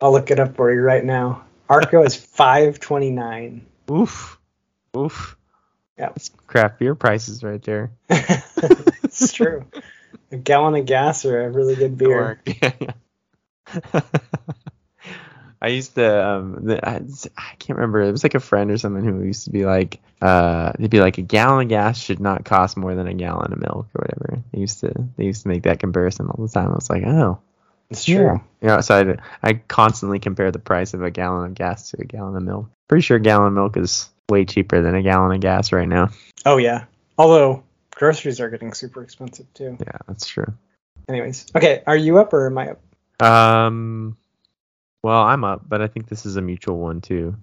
I'll 0.02 0.12
look 0.12 0.32
it 0.32 0.40
up 0.40 0.56
for 0.56 0.72
you 0.72 0.80
right 0.82 1.04
now. 1.04 1.44
Arco 1.68 2.04
is 2.04 2.16
five 2.16 2.80
twenty 2.80 3.10
nine. 3.10 3.66
Oof. 3.92 4.40
Oof. 4.96 5.36
Yeah. 5.98 6.10
That's 6.10 6.30
craft 6.48 6.80
beer 6.80 6.96
prices 6.96 7.44
right 7.44 7.62
there. 7.64 7.92
it's 8.10 9.34
true. 9.34 9.66
A 10.32 10.38
gallon 10.38 10.76
of 10.76 10.86
gas 10.86 11.26
or 11.26 11.46
a 11.46 11.50
really 11.50 11.76
good 11.76 11.98
beer. 11.98 12.42
Yeah. 12.62 14.02
I 15.62 15.70
used 15.70 15.96
to, 15.96 16.28
um, 16.28 16.66
the, 16.66 16.88
I, 16.88 17.02
I 17.38 17.56
can't 17.58 17.80
remember. 17.80 18.02
It 18.02 18.12
was 18.12 18.24
like 18.24 18.36
a 18.36 18.40
friend 18.40 18.70
or 18.70 18.78
someone 18.78 19.04
who 19.04 19.24
used 19.24 19.46
to 19.46 19.50
be 19.50 19.66
like, 19.66 20.00
uh, 20.22 20.74
they'd 20.78 20.92
be 20.92 21.00
like, 21.00 21.18
a 21.18 21.24
gallon 21.24 21.64
of 21.64 21.70
gas 21.70 21.98
should 21.98 22.20
not 22.20 22.46
cost 22.46 22.78
more 22.78 22.94
than 22.94 23.08
a 23.08 23.14
gallon 23.16 23.52
of 23.52 23.60
milk 23.60 23.88
or 23.96 24.06
whatever. 24.06 24.44
They 24.52 24.60
used 24.60 24.82
to, 24.82 24.94
they 25.18 25.26
used 25.26 25.42
to 25.44 25.48
make 25.48 25.64
that 25.64 25.80
comparison 25.80 26.28
all 26.28 26.46
the 26.46 26.52
time. 26.54 26.70
I 26.70 26.76
was 26.76 26.90
like, 26.90 27.04
oh, 27.08 27.40
It's 27.90 28.06
true. 28.06 28.42
Yeah, 28.62 28.82
so 28.82 29.18
I, 29.42 29.50
I 29.50 29.54
constantly 29.54 30.20
compare 30.20 30.52
the 30.52 30.60
price 30.60 30.94
of 30.94 31.02
a 31.02 31.10
gallon 31.10 31.46
of 31.46 31.56
gas 31.56 31.90
to 31.92 32.02
a 32.02 32.06
gallon 32.06 32.36
of 32.36 32.44
milk. 32.44 32.70
Pretty 32.88 33.02
sure 33.02 33.18
a 33.18 33.22
gallon 33.22 33.48
of 33.48 33.54
milk 33.54 33.78
is 33.78 34.10
way 34.30 34.46
cheaper 34.46 34.82
than 34.82 34.96
a 34.96 35.02
gallon 35.02 35.36
of 35.36 35.42
gas 35.42 35.72
right 35.72 35.88
now. 35.88 36.10
Oh 36.46 36.58
yeah. 36.58 36.86
Although 37.18 37.64
groceries 37.92 38.40
are 38.40 38.50
getting 38.50 38.74
super 38.74 39.04
expensive 39.04 39.52
too. 39.54 39.78
Yeah, 39.80 39.98
that's 40.08 40.26
true. 40.26 40.54
Anyways, 41.08 41.48
okay, 41.56 41.84
are 41.86 41.96
you 41.96 42.18
up 42.18 42.34
or 42.34 42.48
am 42.48 42.58
I 42.58 42.72
up? 42.72 42.82
Um, 43.22 44.18
well, 45.04 45.22
I'm 45.22 45.44
up, 45.44 45.68
but 45.68 45.82
I 45.82 45.88
think 45.88 46.08
this 46.08 46.26
is 46.26 46.36
a 46.36 46.42
mutual 46.42 46.78
one 46.78 47.02
too. 47.02 47.36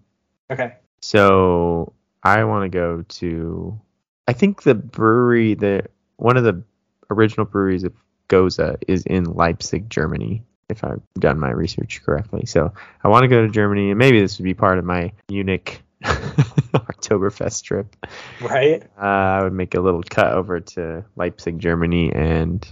Okay. 0.50 0.74
So 1.00 1.92
I 2.22 2.44
want 2.44 2.64
to 2.64 2.68
go 2.68 3.02
to. 3.02 3.80
I 4.28 4.32
think 4.32 4.62
the 4.62 4.74
brewery, 4.74 5.54
the 5.54 5.86
one 6.16 6.36
of 6.36 6.44
the 6.44 6.62
original 7.10 7.46
breweries 7.46 7.84
of 7.84 7.92
Gose 8.28 8.76
is 8.88 9.04
in 9.06 9.24
Leipzig, 9.24 9.88
Germany. 9.90 10.42
If 10.68 10.84
I've 10.84 11.02
done 11.18 11.38
my 11.38 11.50
research 11.50 12.02
correctly, 12.02 12.46
so 12.46 12.72
I 13.04 13.08
want 13.08 13.24
to 13.24 13.28
go 13.28 13.42
to 13.42 13.52
Germany, 13.52 13.90
and 13.90 13.98
maybe 13.98 14.20
this 14.20 14.38
would 14.38 14.44
be 14.44 14.54
part 14.54 14.78
of 14.78 14.84
my 14.84 15.12
Munich 15.28 15.82
Oktoberfest 16.72 17.64
trip. 17.64 17.96
Right? 18.40 18.82
Uh, 18.96 19.04
I 19.04 19.42
would 19.42 19.52
make 19.52 19.74
a 19.74 19.80
little 19.80 20.02
cut 20.02 20.32
over 20.32 20.60
to 20.60 21.04
Leipzig, 21.16 21.58
Germany, 21.58 22.12
and 22.12 22.66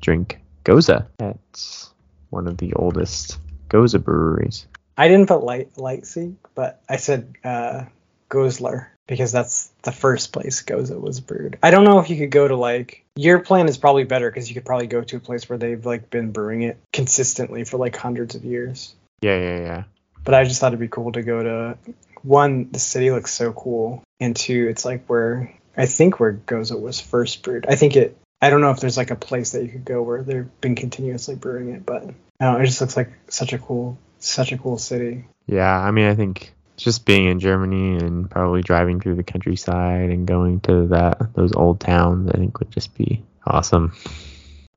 drink 0.00 0.40
Gose 0.64 1.06
at 1.20 1.84
one 2.30 2.46
of 2.46 2.58
the 2.58 2.74
oldest 2.74 3.38
Gose 3.68 4.02
breweries. 4.02 4.66
I 4.96 5.08
didn't 5.08 5.28
put 5.28 5.42
light 5.42 5.78
Leipzig, 5.78 6.34
but 6.54 6.82
I 6.88 6.96
said 6.96 7.34
uh 7.44 7.84
Goslar 8.28 8.88
because 9.06 9.32
that's 9.32 9.70
the 9.82 9.92
first 9.92 10.32
place 10.32 10.62
Gose 10.62 10.98
was 11.00 11.20
brewed. 11.20 11.58
I 11.62 11.70
don't 11.70 11.84
know 11.84 11.98
if 11.98 12.10
you 12.10 12.16
could 12.16 12.30
go 12.30 12.46
to 12.46 12.56
like 12.56 13.04
your 13.16 13.40
plan 13.40 13.68
is 13.68 13.78
probably 13.78 14.04
better 14.04 14.30
because 14.30 14.48
you 14.48 14.54
could 14.54 14.66
probably 14.66 14.86
go 14.86 15.02
to 15.02 15.16
a 15.16 15.20
place 15.20 15.48
where 15.48 15.58
they've 15.58 15.84
like 15.84 16.10
been 16.10 16.30
brewing 16.30 16.62
it 16.62 16.78
consistently 16.92 17.64
for 17.64 17.78
like 17.78 17.96
hundreds 17.96 18.34
of 18.34 18.44
years. 18.44 18.94
Yeah, 19.22 19.38
yeah, 19.38 19.60
yeah. 19.60 19.84
But 20.24 20.34
I 20.34 20.44
just 20.44 20.60
thought 20.60 20.68
it'd 20.68 20.80
be 20.80 20.88
cool 20.88 21.12
to 21.12 21.22
go 21.22 21.42
to 21.42 21.78
one, 22.24 22.70
the 22.70 22.78
city 22.78 23.10
looks 23.10 23.32
so 23.32 23.52
cool, 23.52 24.02
and 24.20 24.34
two, 24.34 24.68
it's 24.68 24.84
like 24.84 25.06
where 25.06 25.54
I 25.76 25.86
think 25.86 26.18
where 26.18 26.32
Gose 26.34 26.78
was 26.78 27.00
first 27.00 27.42
brewed. 27.42 27.66
I 27.68 27.76
think 27.76 27.96
it. 27.96 28.16
I 28.40 28.50
don't 28.50 28.60
know 28.60 28.70
if 28.70 28.80
there's 28.80 28.96
like 28.96 29.10
a 29.10 29.16
place 29.16 29.52
that 29.52 29.64
you 29.64 29.68
could 29.70 29.84
go 29.84 30.02
where 30.02 30.22
they've 30.22 30.60
been 30.60 30.76
continuously 30.76 31.34
brewing 31.34 31.70
it, 31.70 31.84
but 31.84 32.02
I 32.40 32.44
don't 32.44 32.54
know, 32.54 32.60
it 32.60 32.66
just 32.66 32.80
looks 32.80 32.96
like 32.96 33.10
such 33.28 33.52
a 33.52 33.58
cool, 33.58 33.98
such 34.18 34.52
a 34.52 34.58
cool 34.58 34.78
city. 34.78 35.24
Yeah, 35.46 35.76
I 35.76 35.90
mean, 35.90 36.06
I 36.06 36.14
think 36.14 36.52
just 36.76 37.04
being 37.04 37.26
in 37.26 37.40
Germany 37.40 37.96
and 37.96 38.30
probably 38.30 38.62
driving 38.62 39.00
through 39.00 39.16
the 39.16 39.24
countryside 39.24 40.10
and 40.10 40.26
going 40.26 40.60
to 40.60 40.86
that 40.88 41.34
those 41.34 41.52
old 41.52 41.80
towns, 41.80 42.30
I 42.30 42.38
think 42.38 42.58
would 42.60 42.70
just 42.70 42.94
be 42.96 43.24
awesome. 43.44 43.92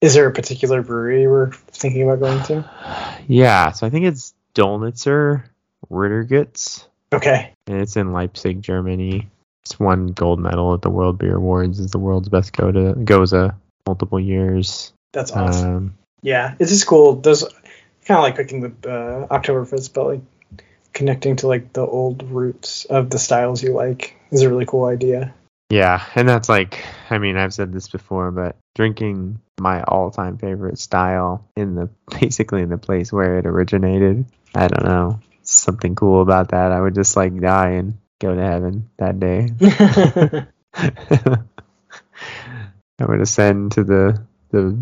Is 0.01 0.15
there 0.15 0.27
a 0.27 0.33
particular 0.33 0.81
brewery 0.81 1.27
we're 1.27 1.51
thinking 1.51 2.03
about 2.03 2.19
going 2.19 2.43
to? 2.45 2.69
Yeah, 3.27 3.71
so 3.71 3.85
I 3.85 3.91
think 3.91 4.05
it's 4.05 4.33
Döllnitzer 4.55 5.43
Ritterguts, 5.91 6.87
Okay. 7.13 7.53
and 7.67 7.81
it's 7.81 7.97
in 7.97 8.13
Leipzig, 8.13 8.61
Germany. 8.61 9.29
It's 9.63 9.79
won 9.79 10.07
gold 10.07 10.39
medal 10.39 10.73
at 10.73 10.81
the 10.81 10.89
World 10.89 11.17
Beer 11.17 11.35
Awards 11.35 11.79
as 11.79 11.91
the 11.91 11.99
world's 11.99 12.29
best 12.29 12.53
Gose. 12.53 12.95
Gose. 13.05 13.53
multiple 13.85 14.19
years. 14.19 14.91
That's 15.13 15.31
awesome. 15.31 15.75
Um, 15.75 15.93
yeah, 16.21 16.55
it's 16.59 16.71
just 16.71 16.87
cool. 16.87 17.15
Those 17.15 17.43
kind 18.05 18.17
of 18.17 18.23
like 18.23 18.35
picking 18.35 18.61
the 18.61 18.89
uh, 18.89 19.27
Oktoberfest, 19.27 19.93
but 19.93 20.07
like 20.07 20.21
connecting 20.93 21.35
to 21.37 21.47
like 21.47 21.73
the 21.73 21.85
old 21.85 22.23
roots 22.23 22.85
of 22.85 23.09
the 23.09 23.19
styles 23.19 23.61
you 23.61 23.73
like 23.73 24.15
is 24.31 24.41
a 24.41 24.49
really 24.49 24.65
cool 24.65 24.85
idea. 24.85 25.33
yeah, 25.69 26.03
and 26.15 26.27
that's 26.27 26.49
like, 26.49 26.83
I 27.09 27.17
mean, 27.17 27.37
I've 27.37 27.53
said 27.53 27.71
this 27.71 27.87
before, 27.89 28.31
but 28.31 28.55
drinking 28.75 29.39
my 29.59 29.83
all-time 29.83 30.37
favorite 30.37 30.79
style 30.79 31.45
in 31.55 31.75
the 31.75 31.89
basically 32.19 32.61
in 32.61 32.69
the 32.69 32.77
place 32.77 33.11
where 33.13 33.37
it 33.37 33.45
originated. 33.45 34.25
I 34.55 34.67
don't 34.67 34.85
know, 34.85 35.19
something 35.43 35.95
cool 35.95 36.21
about 36.21 36.49
that. 36.49 36.71
I 36.71 36.79
would 36.81 36.95
just 36.95 37.15
like 37.15 37.39
die 37.39 37.71
and 37.71 37.97
go 38.19 38.33
to 38.35 38.41
heaven 38.41 38.89
that 38.97 39.19
day. 39.19 39.49
I 42.99 43.05
would 43.05 43.21
ascend 43.21 43.73
to 43.73 43.83
the 43.83 44.23
the 44.51 44.77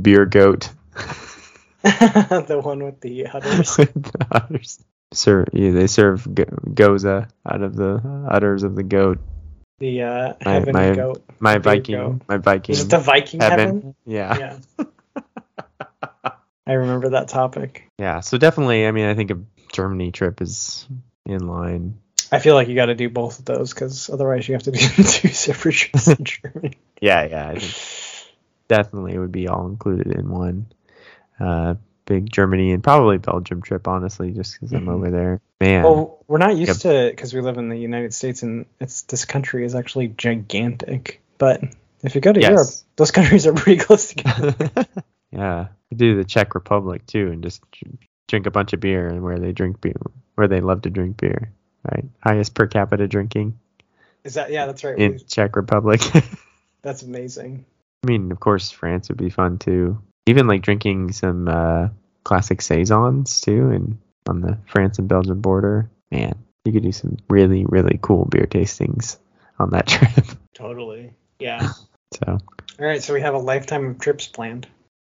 beer 0.00 0.26
goat. 0.26 0.70
the 1.82 2.60
one 2.62 2.84
with 2.84 3.00
the 3.00 3.26
udders. 3.32 3.76
the 3.76 4.26
udders. 4.30 4.82
Serve, 5.12 5.48
yeah, 5.54 5.70
they 5.70 5.86
serve 5.86 6.26
go- 6.34 6.44
gose 6.74 7.06
out 7.46 7.62
of 7.62 7.74
the 7.76 8.02
udders 8.30 8.62
of 8.62 8.74
the 8.76 8.82
goat. 8.82 9.18
The 9.78 10.02
uh, 10.02 10.32
My- 10.44 10.52
heaven 10.52 10.72
my- 10.74 10.94
goat. 10.94 11.24
My 11.40 11.58
Viking, 11.58 11.94
goat. 11.96 12.22
my 12.28 12.36
Viking 12.36 12.72
Is 12.74 12.82
it 12.82 12.90
the 12.90 12.98
Viking 12.98 13.40
heaven. 13.40 13.58
heaven? 13.58 13.94
Yeah. 14.04 14.36
Yeah. 14.78 14.84
I 16.68 16.72
remember 16.74 17.08
that 17.10 17.28
topic. 17.28 17.88
yeah, 17.98 18.20
So 18.20 18.36
definitely, 18.38 18.86
I 18.86 18.90
mean, 18.92 19.06
I 19.06 19.14
think 19.14 19.30
a 19.30 19.38
Germany 19.72 20.12
trip 20.12 20.40
is 20.42 20.86
in 21.26 21.46
line. 21.46 21.98
I 22.30 22.38
feel 22.40 22.54
like 22.54 22.68
you 22.68 22.74
got 22.74 22.86
to 22.86 22.94
do 22.94 23.08
both 23.08 23.38
of 23.38 23.46
those 23.46 23.72
because 23.72 24.10
otherwise 24.10 24.46
you 24.46 24.54
have 24.54 24.64
to 24.64 24.70
do 24.70 24.78
two 25.02 25.28
separate 25.28 25.72
trips 25.74 26.08
in 26.08 26.16
Germany. 26.24 26.78
Yeah, 27.00 27.24
yeah. 27.24 27.48
I 27.48 27.58
think 27.58 27.74
definitely 28.68 29.14
it 29.14 29.18
would 29.18 29.32
be 29.32 29.48
all 29.48 29.66
included 29.66 30.08
in 30.08 30.28
one. 30.28 30.66
Uh, 31.40 31.74
big 32.04 32.30
Germany 32.30 32.72
and 32.72 32.82
probably 32.82 33.16
Belgium 33.18 33.62
trip, 33.62 33.88
honestly, 33.88 34.32
just 34.32 34.52
because 34.54 34.72
I'm 34.72 34.86
Mhm. 34.86 34.92
over 34.92 35.10
there. 35.10 35.40
Man, 35.60 35.82
Well, 35.84 36.18
we're 36.28 36.38
not 36.38 36.56
used 36.56 36.82
to 36.82 36.94
it 36.94 37.10
because 37.12 37.32
we 37.34 37.40
live 37.40 37.56
in 37.58 37.68
the 37.70 37.76
United 37.78 38.12
States 38.14 38.42
and 38.42 38.66
it's 38.80 39.02
this 39.02 39.24
country 39.24 39.64
is 39.64 39.74
actually 39.74 40.08
gigantic. 40.08 41.20
But 41.38 41.62
if 42.02 42.14
you 42.14 42.20
go 42.20 42.32
to 42.32 42.40
Yes. 42.40 42.50
Europe, 42.50 42.68
those 42.96 43.10
countries 43.10 43.46
are 43.46 43.54
pretty 43.54 43.80
close 43.82 44.08
together. 44.12 44.54
yeah, 45.30 45.68
do 45.94 46.16
the 46.16 46.24
Czech 46.24 46.54
Republic 46.54 47.06
too, 47.06 47.30
and 47.32 47.42
just 47.42 47.62
drink 48.28 48.46
a 48.46 48.50
bunch 48.50 48.72
of 48.72 48.80
beer, 48.80 49.08
and 49.08 49.22
where 49.22 49.38
they 49.38 49.52
drink 49.52 49.80
beer, 49.80 50.00
where 50.34 50.48
they 50.48 50.60
love 50.60 50.82
to 50.82 50.90
drink 50.90 51.16
beer, 51.18 51.50
right? 51.90 52.04
Highest 52.20 52.54
per 52.54 52.66
capita 52.66 53.06
drinking 53.08 53.58
Is 54.24 54.34
that 54.34 54.50
yeah? 54.50 54.66
That's 54.66 54.84
right. 54.84 54.98
in 54.98 55.12
we- 55.12 55.18
Czech 55.28 55.56
Republic. 55.56 56.00
That's 56.82 57.02
amazing. 57.02 57.64
I 58.04 58.10
mean, 58.10 58.30
of 58.30 58.38
course, 58.38 58.70
France 58.70 59.08
would 59.08 59.18
be 59.18 59.30
fun 59.30 59.58
too. 59.58 60.00
Even 60.26 60.46
like 60.46 60.62
drinking 60.62 61.12
some 61.12 61.48
uh, 61.48 61.88
classic 62.22 62.62
saisons 62.62 63.40
too, 63.40 63.70
and 63.70 63.98
on 64.28 64.40
the 64.40 64.58
France 64.66 64.98
and 64.98 65.08
Belgium 65.08 65.40
border. 65.40 65.90
Man, 66.10 66.34
you 66.64 66.72
could 66.72 66.82
do 66.82 66.92
some 66.92 67.16
really, 67.28 67.64
really 67.66 67.98
cool 68.00 68.26
beer 68.26 68.46
tastings 68.46 69.16
on 69.58 69.70
that 69.70 69.86
trip. 69.88 70.26
Totally. 70.54 71.12
Yeah. 71.38 71.70
So 72.14 72.38
All 72.78 72.86
right. 72.86 73.02
So 73.02 73.14
we 73.14 73.20
have 73.22 73.34
a 73.34 73.38
lifetime 73.38 73.86
of 73.86 73.98
trips 73.98 74.26
planned. 74.26 74.66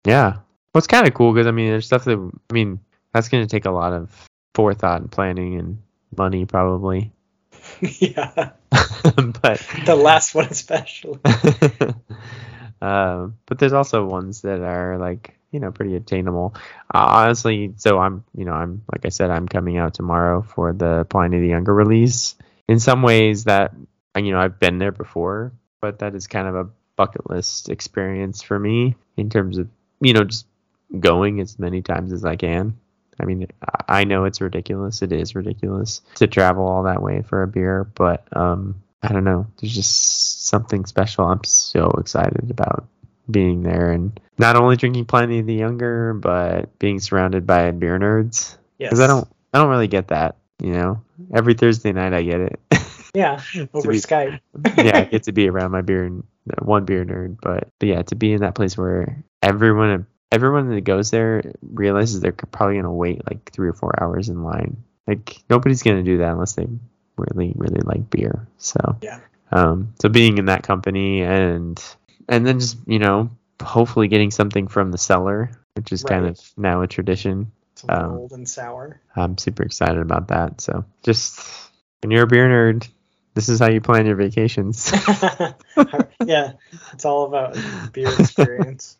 Yeah, 0.06 0.36
well, 0.76 0.78
it's 0.78 0.86
kind 0.86 1.06
of 1.06 1.14
cool 1.14 1.32
because 1.32 1.46
I 1.46 1.50
mean, 1.50 1.68
there's 1.68 1.86
stuff 1.86 2.04
that 2.04 2.18
I 2.50 2.52
mean 2.52 2.80
that's 3.12 3.28
going 3.28 3.42
to 3.42 3.50
take 3.50 3.64
a 3.64 3.70
lot 3.70 3.92
of 3.92 4.28
forethought 4.54 5.00
and 5.00 5.10
planning 5.10 5.58
and 5.58 5.82
money 6.16 6.44
probably. 6.44 7.12
yeah. 7.80 8.50
but 9.02 9.66
The 9.86 9.96
last 9.96 10.34
one 10.34 10.46
especially. 10.46 11.18
um, 12.80 13.36
but 13.46 13.58
there's 13.58 13.72
also 13.72 14.04
ones 14.04 14.42
that 14.42 14.60
are 14.60 14.98
like 14.98 15.36
you 15.50 15.60
know 15.60 15.72
pretty 15.72 15.96
attainable. 15.96 16.54
Uh, 16.94 17.06
honestly, 17.08 17.72
so 17.76 17.98
I'm 17.98 18.24
you 18.36 18.44
know 18.44 18.52
I'm 18.52 18.82
like 18.92 19.06
I 19.06 19.08
said 19.08 19.30
I'm 19.30 19.48
coming 19.48 19.78
out 19.78 19.94
tomorrow 19.94 20.42
for 20.42 20.72
the 20.72 21.06
Pliny 21.08 21.40
the 21.40 21.48
Younger 21.48 21.74
release. 21.74 22.36
In 22.68 22.80
some 22.80 23.02
ways, 23.02 23.44
that 23.44 23.74
uh, 24.14 24.20
you 24.20 24.32
know 24.32 24.38
I've 24.38 24.60
been 24.60 24.78
there 24.78 24.92
before, 24.92 25.52
but 25.80 26.00
that 26.00 26.14
is 26.14 26.26
kind 26.26 26.46
of 26.46 26.54
a 26.54 26.68
bucket 26.96 27.28
list 27.28 27.68
experience 27.68 28.42
for 28.42 28.58
me 28.58 28.94
in 29.16 29.30
terms 29.30 29.58
of 29.58 29.68
you 30.00 30.12
know 30.12 30.24
just 30.24 30.46
going 31.00 31.40
as 31.40 31.58
many 31.58 31.82
times 31.82 32.12
as 32.12 32.24
I 32.24 32.36
can. 32.36 32.76
I 33.18 33.24
mean, 33.24 33.46
I- 33.88 34.04
know 34.04 34.24
it's 34.24 34.40
ridiculous. 34.40 35.02
It 35.02 35.12
is 35.12 35.34
ridiculous 35.34 36.02
to 36.16 36.26
travel 36.26 36.66
all 36.66 36.82
that 36.84 37.02
way 37.02 37.22
for 37.22 37.42
a 37.42 37.46
beer, 37.46 37.84
but 37.84 38.26
um, 38.36 38.82
I 39.02 39.08
don't 39.08 39.24
know. 39.24 39.46
There's 39.58 39.74
just 39.74 40.46
something 40.46 40.84
special. 40.84 41.26
I'm 41.26 41.42
so 41.44 41.90
excited 41.98 42.50
about 42.50 42.86
being 43.30 43.62
there 43.62 43.92
and 43.92 44.18
not 44.38 44.56
only 44.56 44.76
drinking 44.76 45.06
Pliny 45.06 45.40
the 45.40 45.54
Younger, 45.54 46.12
but 46.14 46.78
being 46.78 47.00
surrounded 47.00 47.46
by 47.46 47.70
beer 47.70 47.98
nerds. 47.98 48.56
Yes. 48.78 48.90
Because 48.90 49.00
I 49.00 49.06
don't, 49.06 49.26
I 49.52 49.58
don't 49.58 49.70
really 49.70 49.88
get 49.88 50.08
that. 50.08 50.36
You 50.62 50.72
know, 50.72 51.02
every 51.34 51.54
Thursday 51.54 51.92
night 51.92 52.12
I 52.12 52.22
get 52.22 52.40
it. 52.40 52.60
Yeah. 53.16 53.40
Over 53.74 53.92
be- 53.92 53.98
Skype. 53.98 54.40
yeah, 54.76 54.98
I 54.98 55.04
get 55.04 55.22
to 55.24 55.32
be 55.32 55.48
around 55.48 55.70
my 55.70 55.80
beer, 55.80 56.10
one 56.60 56.84
beer 56.84 57.04
nerd. 57.04 57.38
But, 57.40 57.68
but 57.78 57.88
yeah, 57.88 58.02
to 58.02 58.14
be 58.14 58.32
in 58.32 58.42
that 58.42 58.54
place 58.54 58.76
where 58.76 59.24
everyone, 59.42 60.06
everyone 60.30 60.68
that 60.70 60.82
goes 60.82 61.10
there 61.10 61.42
realizes 61.62 62.20
they're 62.20 62.32
probably 62.32 62.76
gonna 62.76 62.92
wait 62.92 63.22
like 63.28 63.50
three 63.52 63.68
or 63.68 63.72
four 63.72 63.92
hours 64.02 64.28
in 64.28 64.42
line. 64.42 64.76
Like 65.06 65.38
nobody's 65.48 65.82
gonna 65.82 66.02
do 66.02 66.18
that 66.18 66.32
unless 66.32 66.52
they 66.54 66.66
really, 67.16 67.54
really 67.56 67.80
like 67.84 68.10
beer. 68.10 68.46
So 68.58 68.98
Yeah. 69.00 69.20
um, 69.50 69.94
so 70.00 70.10
being 70.10 70.36
in 70.36 70.46
that 70.46 70.62
company 70.62 71.22
and 71.22 71.82
and 72.28 72.46
then 72.46 72.60
just 72.60 72.76
you 72.86 72.98
know 72.98 73.30
hopefully 73.62 74.08
getting 74.08 74.30
something 74.30 74.68
from 74.68 74.90
the 74.90 74.98
cellar, 74.98 75.50
which 75.74 75.90
is 75.92 76.02
kind 76.04 76.26
of 76.26 76.38
now 76.58 76.82
a 76.82 76.86
tradition. 76.86 77.50
Something 77.76 77.96
Um, 78.04 78.12
old 78.18 78.32
and 78.32 78.48
sour. 78.48 79.00
I'm 79.14 79.38
super 79.38 79.62
excited 79.62 79.98
about 80.00 80.28
that. 80.28 80.60
So 80.60 80.84
just 81.02 81.40
when 82.02 82.10
you're 82.10 82.24
a 82.24 82.26
beer 82.26 82.48
nerd, 82.48 82.88
this 83.36 83.50
is 83.50 83.60
how 83.60 83.68
you 83.68 83.82
plan 83.82 84.06
your 84.06 84.16
vacations. 84.16 84.90
yeah. 86.24 86.52
It's 86.94 87.04
all 87.04 87.26
about 87.26 87.54
beer 87.92 88.08
experience. 88.18 88.96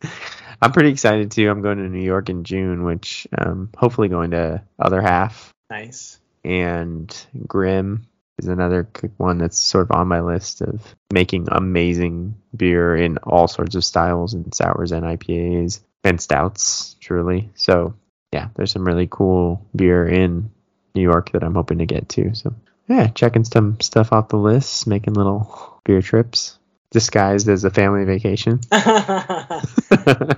I'm 0.62 0.70
pretty 0.70 0.90
excited 0.90 1.32
too. 1.32 1.50
I'm 1.50 1.62
going 1.62 1.78
to 1.78 1.88
New 1.88 2.04
York 2.04 2.30
in 2.30 2.44
June, 2.44 2.84
which 2.84 3.26
um, 3.36 3.70
hopefully 3.76 4.06
going 4.06 4.30
to 4.30 4.62
other 4.78 5.02
half 5.02 5.52
Nice. 5.68 6.20
and 6.44 7.26
Grimm 7.44 8.06
is 8.38 8.46
another 8.46 8.88
one 9.16 9.38
that's 9.38 9.58
sort 9.58 9.90
of 9.90 9.96
on 9.96 10.06
my 10.06 10.20
list 10.20 10.62
of 10.62 10.80
making 11.12 11.48
amazing 11.50 12.36
beer 12.56 12.94
in 12.94 13.18
all 13.18 13.48
sorts 13.48 13.74
of 13.74 13.84
styles 13.84 14.32
and 14.32 14.54
sours 14.54 14.92
and 14.92 15.04
IPAs 15.04 15.80
and 16.04 16.20
stouts, 16.20 16.94
truly. 17.00 17.50
So 17.56 17.94
yeah, 18.32 18.46
there's 18.54 18.70
some 18.70 18.86
really 18.86 19.08
cool 19.10 19.66
beer 19.74 20.06
in 20.06 20.52
New 20.94 21.02
York 21.02 21.32
that 21.32 21.42
I'm 21.42 21.54
hoping 21.56 21.78
to 21.78 21.86
get 21.86 22.08
to. 22.10 22.32
So 22.36 22.54
yeah, 22.88 23.08
checking 23.08 23.44
some 23.44 23.80
stuff 23.80 24.12
off 24.12 24.28
the 24.28 24.36
list, 24.36 24.86
making 24.86 25.14
little 25.14 25.80
beer 25.84 26.02
trips 26.02 26.58
disguised 26.90 27.48
as 27.48 27.64
a 27.64 27.70
family 27.70 28.04
vacation. 28.04 28.60
You're 28.72 28.82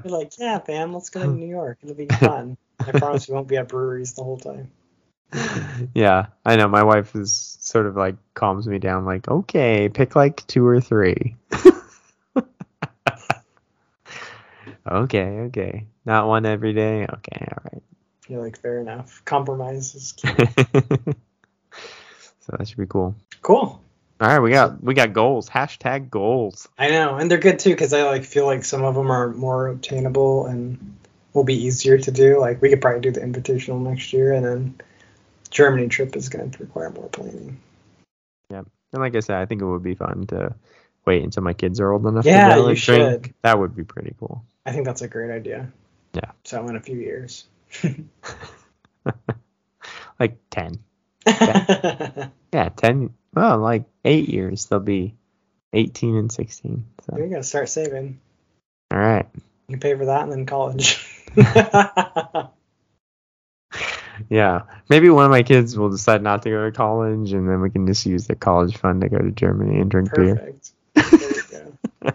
like, 0.05 0.33
yeah, 0.39 0.59
fam, 0.61 0.95
let's 0.95 1.11
go 1.11 1.21
to 1.21 1.27
New 1.27 1.49
York. 1.49 1.79
It'll 1.83 1.95
be 1.95 2.07
fun. 2.21 2.57
I 2.81 2.93
promise 2.93 3.29
we 3.29 3.35
won't 3.35 3.49
be 3.49 3.57
at 3.57 3.69
breweries 3.69 4.15
the 4.15 4.23
whole 4.23 4.39
time. 4.39 4.71
yeah, 5.95 6.27
I 6.45 6.57
know. 6.57 6.69
My 6.69 6.85
wife 6.85 7.15
is 7.17 7.59
sort 7.61 7.87
of 7.87 7.97
like 7.97 8.15
calms 8.35 8.69
me 8.69 8.79
down, 8.79 9.05
like, 9.05 9.27
okay, 9.27 9.89
pick 9.89 10.15
like 10.15 10.47
two 10.47 10.65
or 10.67 10.81
three. 10.81 11.37
okay, 14.89 15.39
okay. 15.41 15.87
Not 16.05 16.29
one 16.29 16.47
every 16.47 16.73
day. 16.73 17.05
Okay, 17.05 17.47
all 17.51 17.83
You're 18.29 18.43
like, 18.43 18.61
fair 18.61 18.79
enough. 18.81 19.23
Compromise 19.25 19.95
is 19.95 20.13
key. 20.13 20.29
right. 20.39 21.17
So 22.47 22.55
that 22.59 22.69
should 22.69 22.79
be 22.79 22.87
cool. 22.87 23.15
cool. 23.43 23.81
All 24.21 24.29
right, 24.29 24.39
we 24.39 24.51
got 24.51 24.83
we 24.83 24.95
got 24.95 25.13
goals. 25.13 25.49
Hashtag 25.49 26.09
goals. 26.11 26.69
I 26.79 26.89
know, 26.89 27.17
and 27.17 27.31
they're 27.31 27.39
good 27.39 27.59
too 27.59 27.71
because 27.71 27.93
I 27.93 28.05
like 28.05 28.25
feel 28.25 28.47
like 28.47 28.65
some 28.65 28.85
of 28.85 28.95
them 28.95 29.11
are 29.11 29.31
more 29.33 29.69
obtainable 29.69 30.47
and 30.47 30.97
will 31.33 31.45
be 31.45 31.65
easier 31.65 31.99
to 31.99 32.11
do. 32.11 32.39
Like 32.39 32.63
we 32.63 32.69
could 32.71 32.81
probably 32.81 33.01
do 33.01 33.11
the 33.11 33.21
invitational 33.21 33.81
next 33.83 34.13
year, 34.13 34.33
and 34.33 34.45
then 34.47 34.81
Germany 35.51 35.89
trip 35.89 36.15
is 36.17 36.29
going 36.29 36.51
to 36.53 36.59
require 36.59 36.91
more 36.91 37.09
planning. 37.09 37.61
Yeah, 38.51 38.63
and 38.93 39.03
like 39.03 39.17
I 39.17 39.21
said, 39.21 39.37
I 39.37 39.47
think 39.47 39.63
it 39.63 39.67
would 39.67 39.83
be 39.83 39.95
fun 39.95 40.27
to 40.29 40.55
wait 41.07 41.23
until 41.25 41.43
my 41.43 41.53
kids 41.53 41.81
are 41.81 41.91
old 41.91 42.07
enough 42.07 42.25
Yeah, 42.25 42.55
to 42.55 42.61
you 42.61 42.65
drink. 42.77 42.79
should. 42.79 43.35
That 43.43 43.59
would 43.59 43.75
be 43.75 43.85
pretty 43.85 44.15
cool. 44.19 44.45
I 44.65 44.73
think 44.73 44.85
that's 44.87 45.03
a 45.03 45.09
great 45.09 45.31
idea. 45.31 45.71
Yeah. 46.15 46.31
So 46.45 46.67
in 46.69 46.77
a 46.77 46.81
few 46.81 46.97
years. 46.97 47.47
Like 50.21 50.39
ten. 50.51 50.79
Yeah, 52.53 52.69
ten. 52.69 53.15
Well, 53.35 53.59
like 53.59 53.85
eight 54.05 54.29
years, 54.29 54.67
they'll 54.67 54.79
be 54.79 55.17
eighteen 55.73 56.15
and 56.17 56.31
sixteen. 56.31 56.87
So 57.05 57.17
You're 57.17 57.29
gonna 57.29 57.43
start 57.43 57.69
saving. 57.69 58.21
all 58.93 58.99
right. 58.99 59.27
You 59.69 59.79
pay 59.79 59.97
for 59.97 60.05
that 60.07 60.23
and 60.23 60.33
then 60.33 60.47
college. 60.47 61.05
Yeah, 64.29 64.63
maybe 64.89 65.11
one 65.11 65.25
of 65.25 65.31
my 65.31 65.43
kids 65.43 65.77
will 65.77 65.91
decide 65.91 66.23
not 66.23 66.43
to 66.43 66.51
go 66.51 66.65
to 66.65 66.73
college, 66.73 67.33
and 67.33 67.49
then 67.49 67.61
we 67.61 67.71
can 67.71 67.87
just 67.87 68.07
use 68.07 68.27
the 68.27 68.37
college 68.37 68.77
fund 68.77 69.01
to 69.01 69.09
go 69.09 69.19
to 69.19 69.31
Germany 69.33 69.81
and 69.81 69.91
drink 69.91 70.15
beer. 70.15 70.55
Perfect. 70.95 71.51
There. 71.51 72.15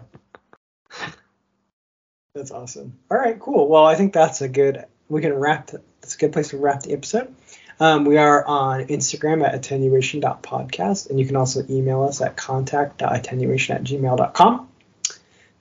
That's 2.34 2.50
awesome. 2.50 2.98
All 3.10 3.18
right, 3.18 3.38
cool. 3.38 3.68
Well, 3.68 3.84
I 3.84 3.96
think 3.96 4.12
that's 4.14 4.40
a 4.40 4.48
good. 4.48 4.84
We 5.08 5.20
can 5.20 5.34
wrap. 5.34 5.70
That's 6.00 6.14
a 6.14 6.18
good 6.18 6.32
place 6.32 6.48
to 6.50 6.56
wrap 6.56 6.82
the 6.82 6.92
episode. 6.92 7.34
Um, 7.80 8.04
we 8.04 8.18
are 8.18 8.46
on 8.46 8.88
Instagram 8.88 9.42
at 9.42 9.54
attenuation.podcast, 9.54 11.08
and 11.08 11.18
you 11.18 11.24
can 11.24 11.36
also 11.36 11.64
email 11.70 12.02
us 12.02 12.20
at 12.20 12.36
contact.attenuation 12.36 13.74
at 13.74 13.82
gmail.com. 13.84 14.68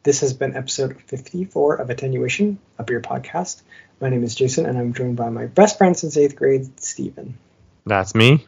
This 0.04 0.20
has 0.20 0.34
been 0.34 0.56
episode 0.56 1.02
54 1.04 1.76
of 1.78 1.90
Attenuation, 1.90 2.60
a 2.78 2.84
beer 2.84 3.00
podcast. 3.00 3.62
My 4.02 4.10
name 4.10 4.24
is 4.24 4.36
Jason, 4.36 4.66
and 4.66 4.78
I'm 4.78 4.94
joined 4.94 5.16
by 5.16 5.30
my 5.30 5.46
best 5.46 5.78
friend 5.78 5.96
since 5.96 6.18
eighth 6.18 6.36
grade, 6.36 6.82
Stephen. 6.82 7.38
That's 7.86 8.14
me. 8.14 8.46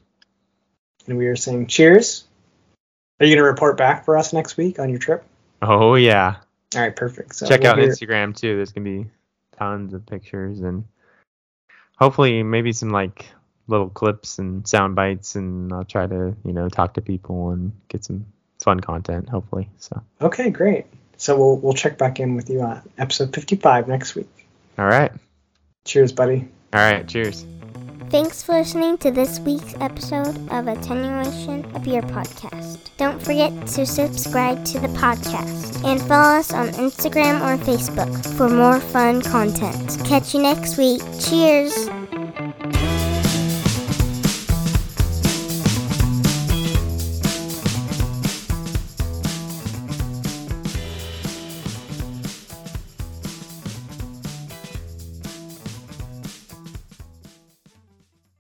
And 1.08 1.18
we 1.18 1.28
are 1.28 1.38
saying 1.38 1.68
cheers. 1.68 2.26
Are 3.22 3.26
you 3.26 3.36
going 3.36 3.44
to 3.46 3.50
report 3.50 3.78
back 3.78 4.04
for 4.04 4.18
us 4.18 4.34
next 4.34 4.58
week 4.58 4.80
on 4.80 4.90
your 4.90 5.00
trip? 5.00 5.24
Oh, 5.62 5.96
yeah. 5.96 6.38
All 6.76 6.82
right, 6.82 6.96
perfect. 6.96 7.36
So 7.36 7.48
Check 7.48 7.62
we'll 7.62 7.72
out 7.72 7.78
hear- 7.78 7.88
Instagram 7.90 8.36
too. 8.36 8.58
There's 8.58 8.74
going 8.74 8.84
to 8.86 9.04
be 9.04 9.10
tons 9.58 9.94
of 9.94 10.06
pictures 10.06 10.60
and 10.60 10.84
hopefully 11.98 12.44
maybe 12.44 12.74
some 12.74 12.90
like 12.90 13.26
little 13.72 13.90
clips 13.90 14.38
and 14.38 14.68
sound 14.68 14.96
bites. 14.96 15.36
And 15.36 15.72
I'll 15.74 15.84
try 15.86 16.06
to, 16.08 16.36
you 16.46 16.54
know, 16.54 16.70
talk 16.70 16.94
to 16.96 17.02
people 17.02 17.50
and 17.52 17.72
get 17.88 18.04
some 18.04 18.26
fun 18.64 18.80
content, 18.80 19.30
hopefully. 19.30 19.70
So, 19.78 20.02
Okay, 20.22 20.50
great. 20.52 20.86
So 21.18 21.38
we'll 21.38 21.58
we'll 21.58 21.74
check 21.74 21.98
back 21.98 22.20
in 22.20 22.36
with 22.36 22.50
you 22.50 22.62
on 22.62 22.82
episode 22.98 23.34
55 23.34 23.88
next 23.88 24.16
week. 24.16 24.30
all 24.78 24.86
right. 24.86 25.12
Cheers, 25.86 26.12
buddy. 26.12 26.48
All 26.74 26.80
right. 26.80 27.08
Cheers. 27.08 27.46
Thanks 28.10 28.44
for 28.44 28.54
listening 28.54 28.98
to 29.00 29.10
this 29.12 29.40
week's 29.40 29.74
episode 29.80 30.36
of 30.52 30.68
Attenuation, 30.68 31.64
of 31.76 31.88
Your 31.88 32.02
podcast. 32.02 32.90
Don't 32.98 33.22
forget 33.24 33.52
to 33.68 33.86
subscribe 33.86 34.66
to 34.66 34.80
the 34.80 34.90
podcast 34.90 35.84
and 35.86 36.02
follow 36.02 36.38
us 36.40 36.52
on 36.54 36.68
Instagram 36.70 37.40
or 37.42 37.58
Facebook 37.64 38.12
for 38.36 38.50
more 38.50 38.80
fun 38.82 39.22
content. 39.22 39.98
Catch 40.06 40.34
you 40.34 40.42
next 40.42 40.78
week. 40.78 41.02
Cheers! 41.22 42.01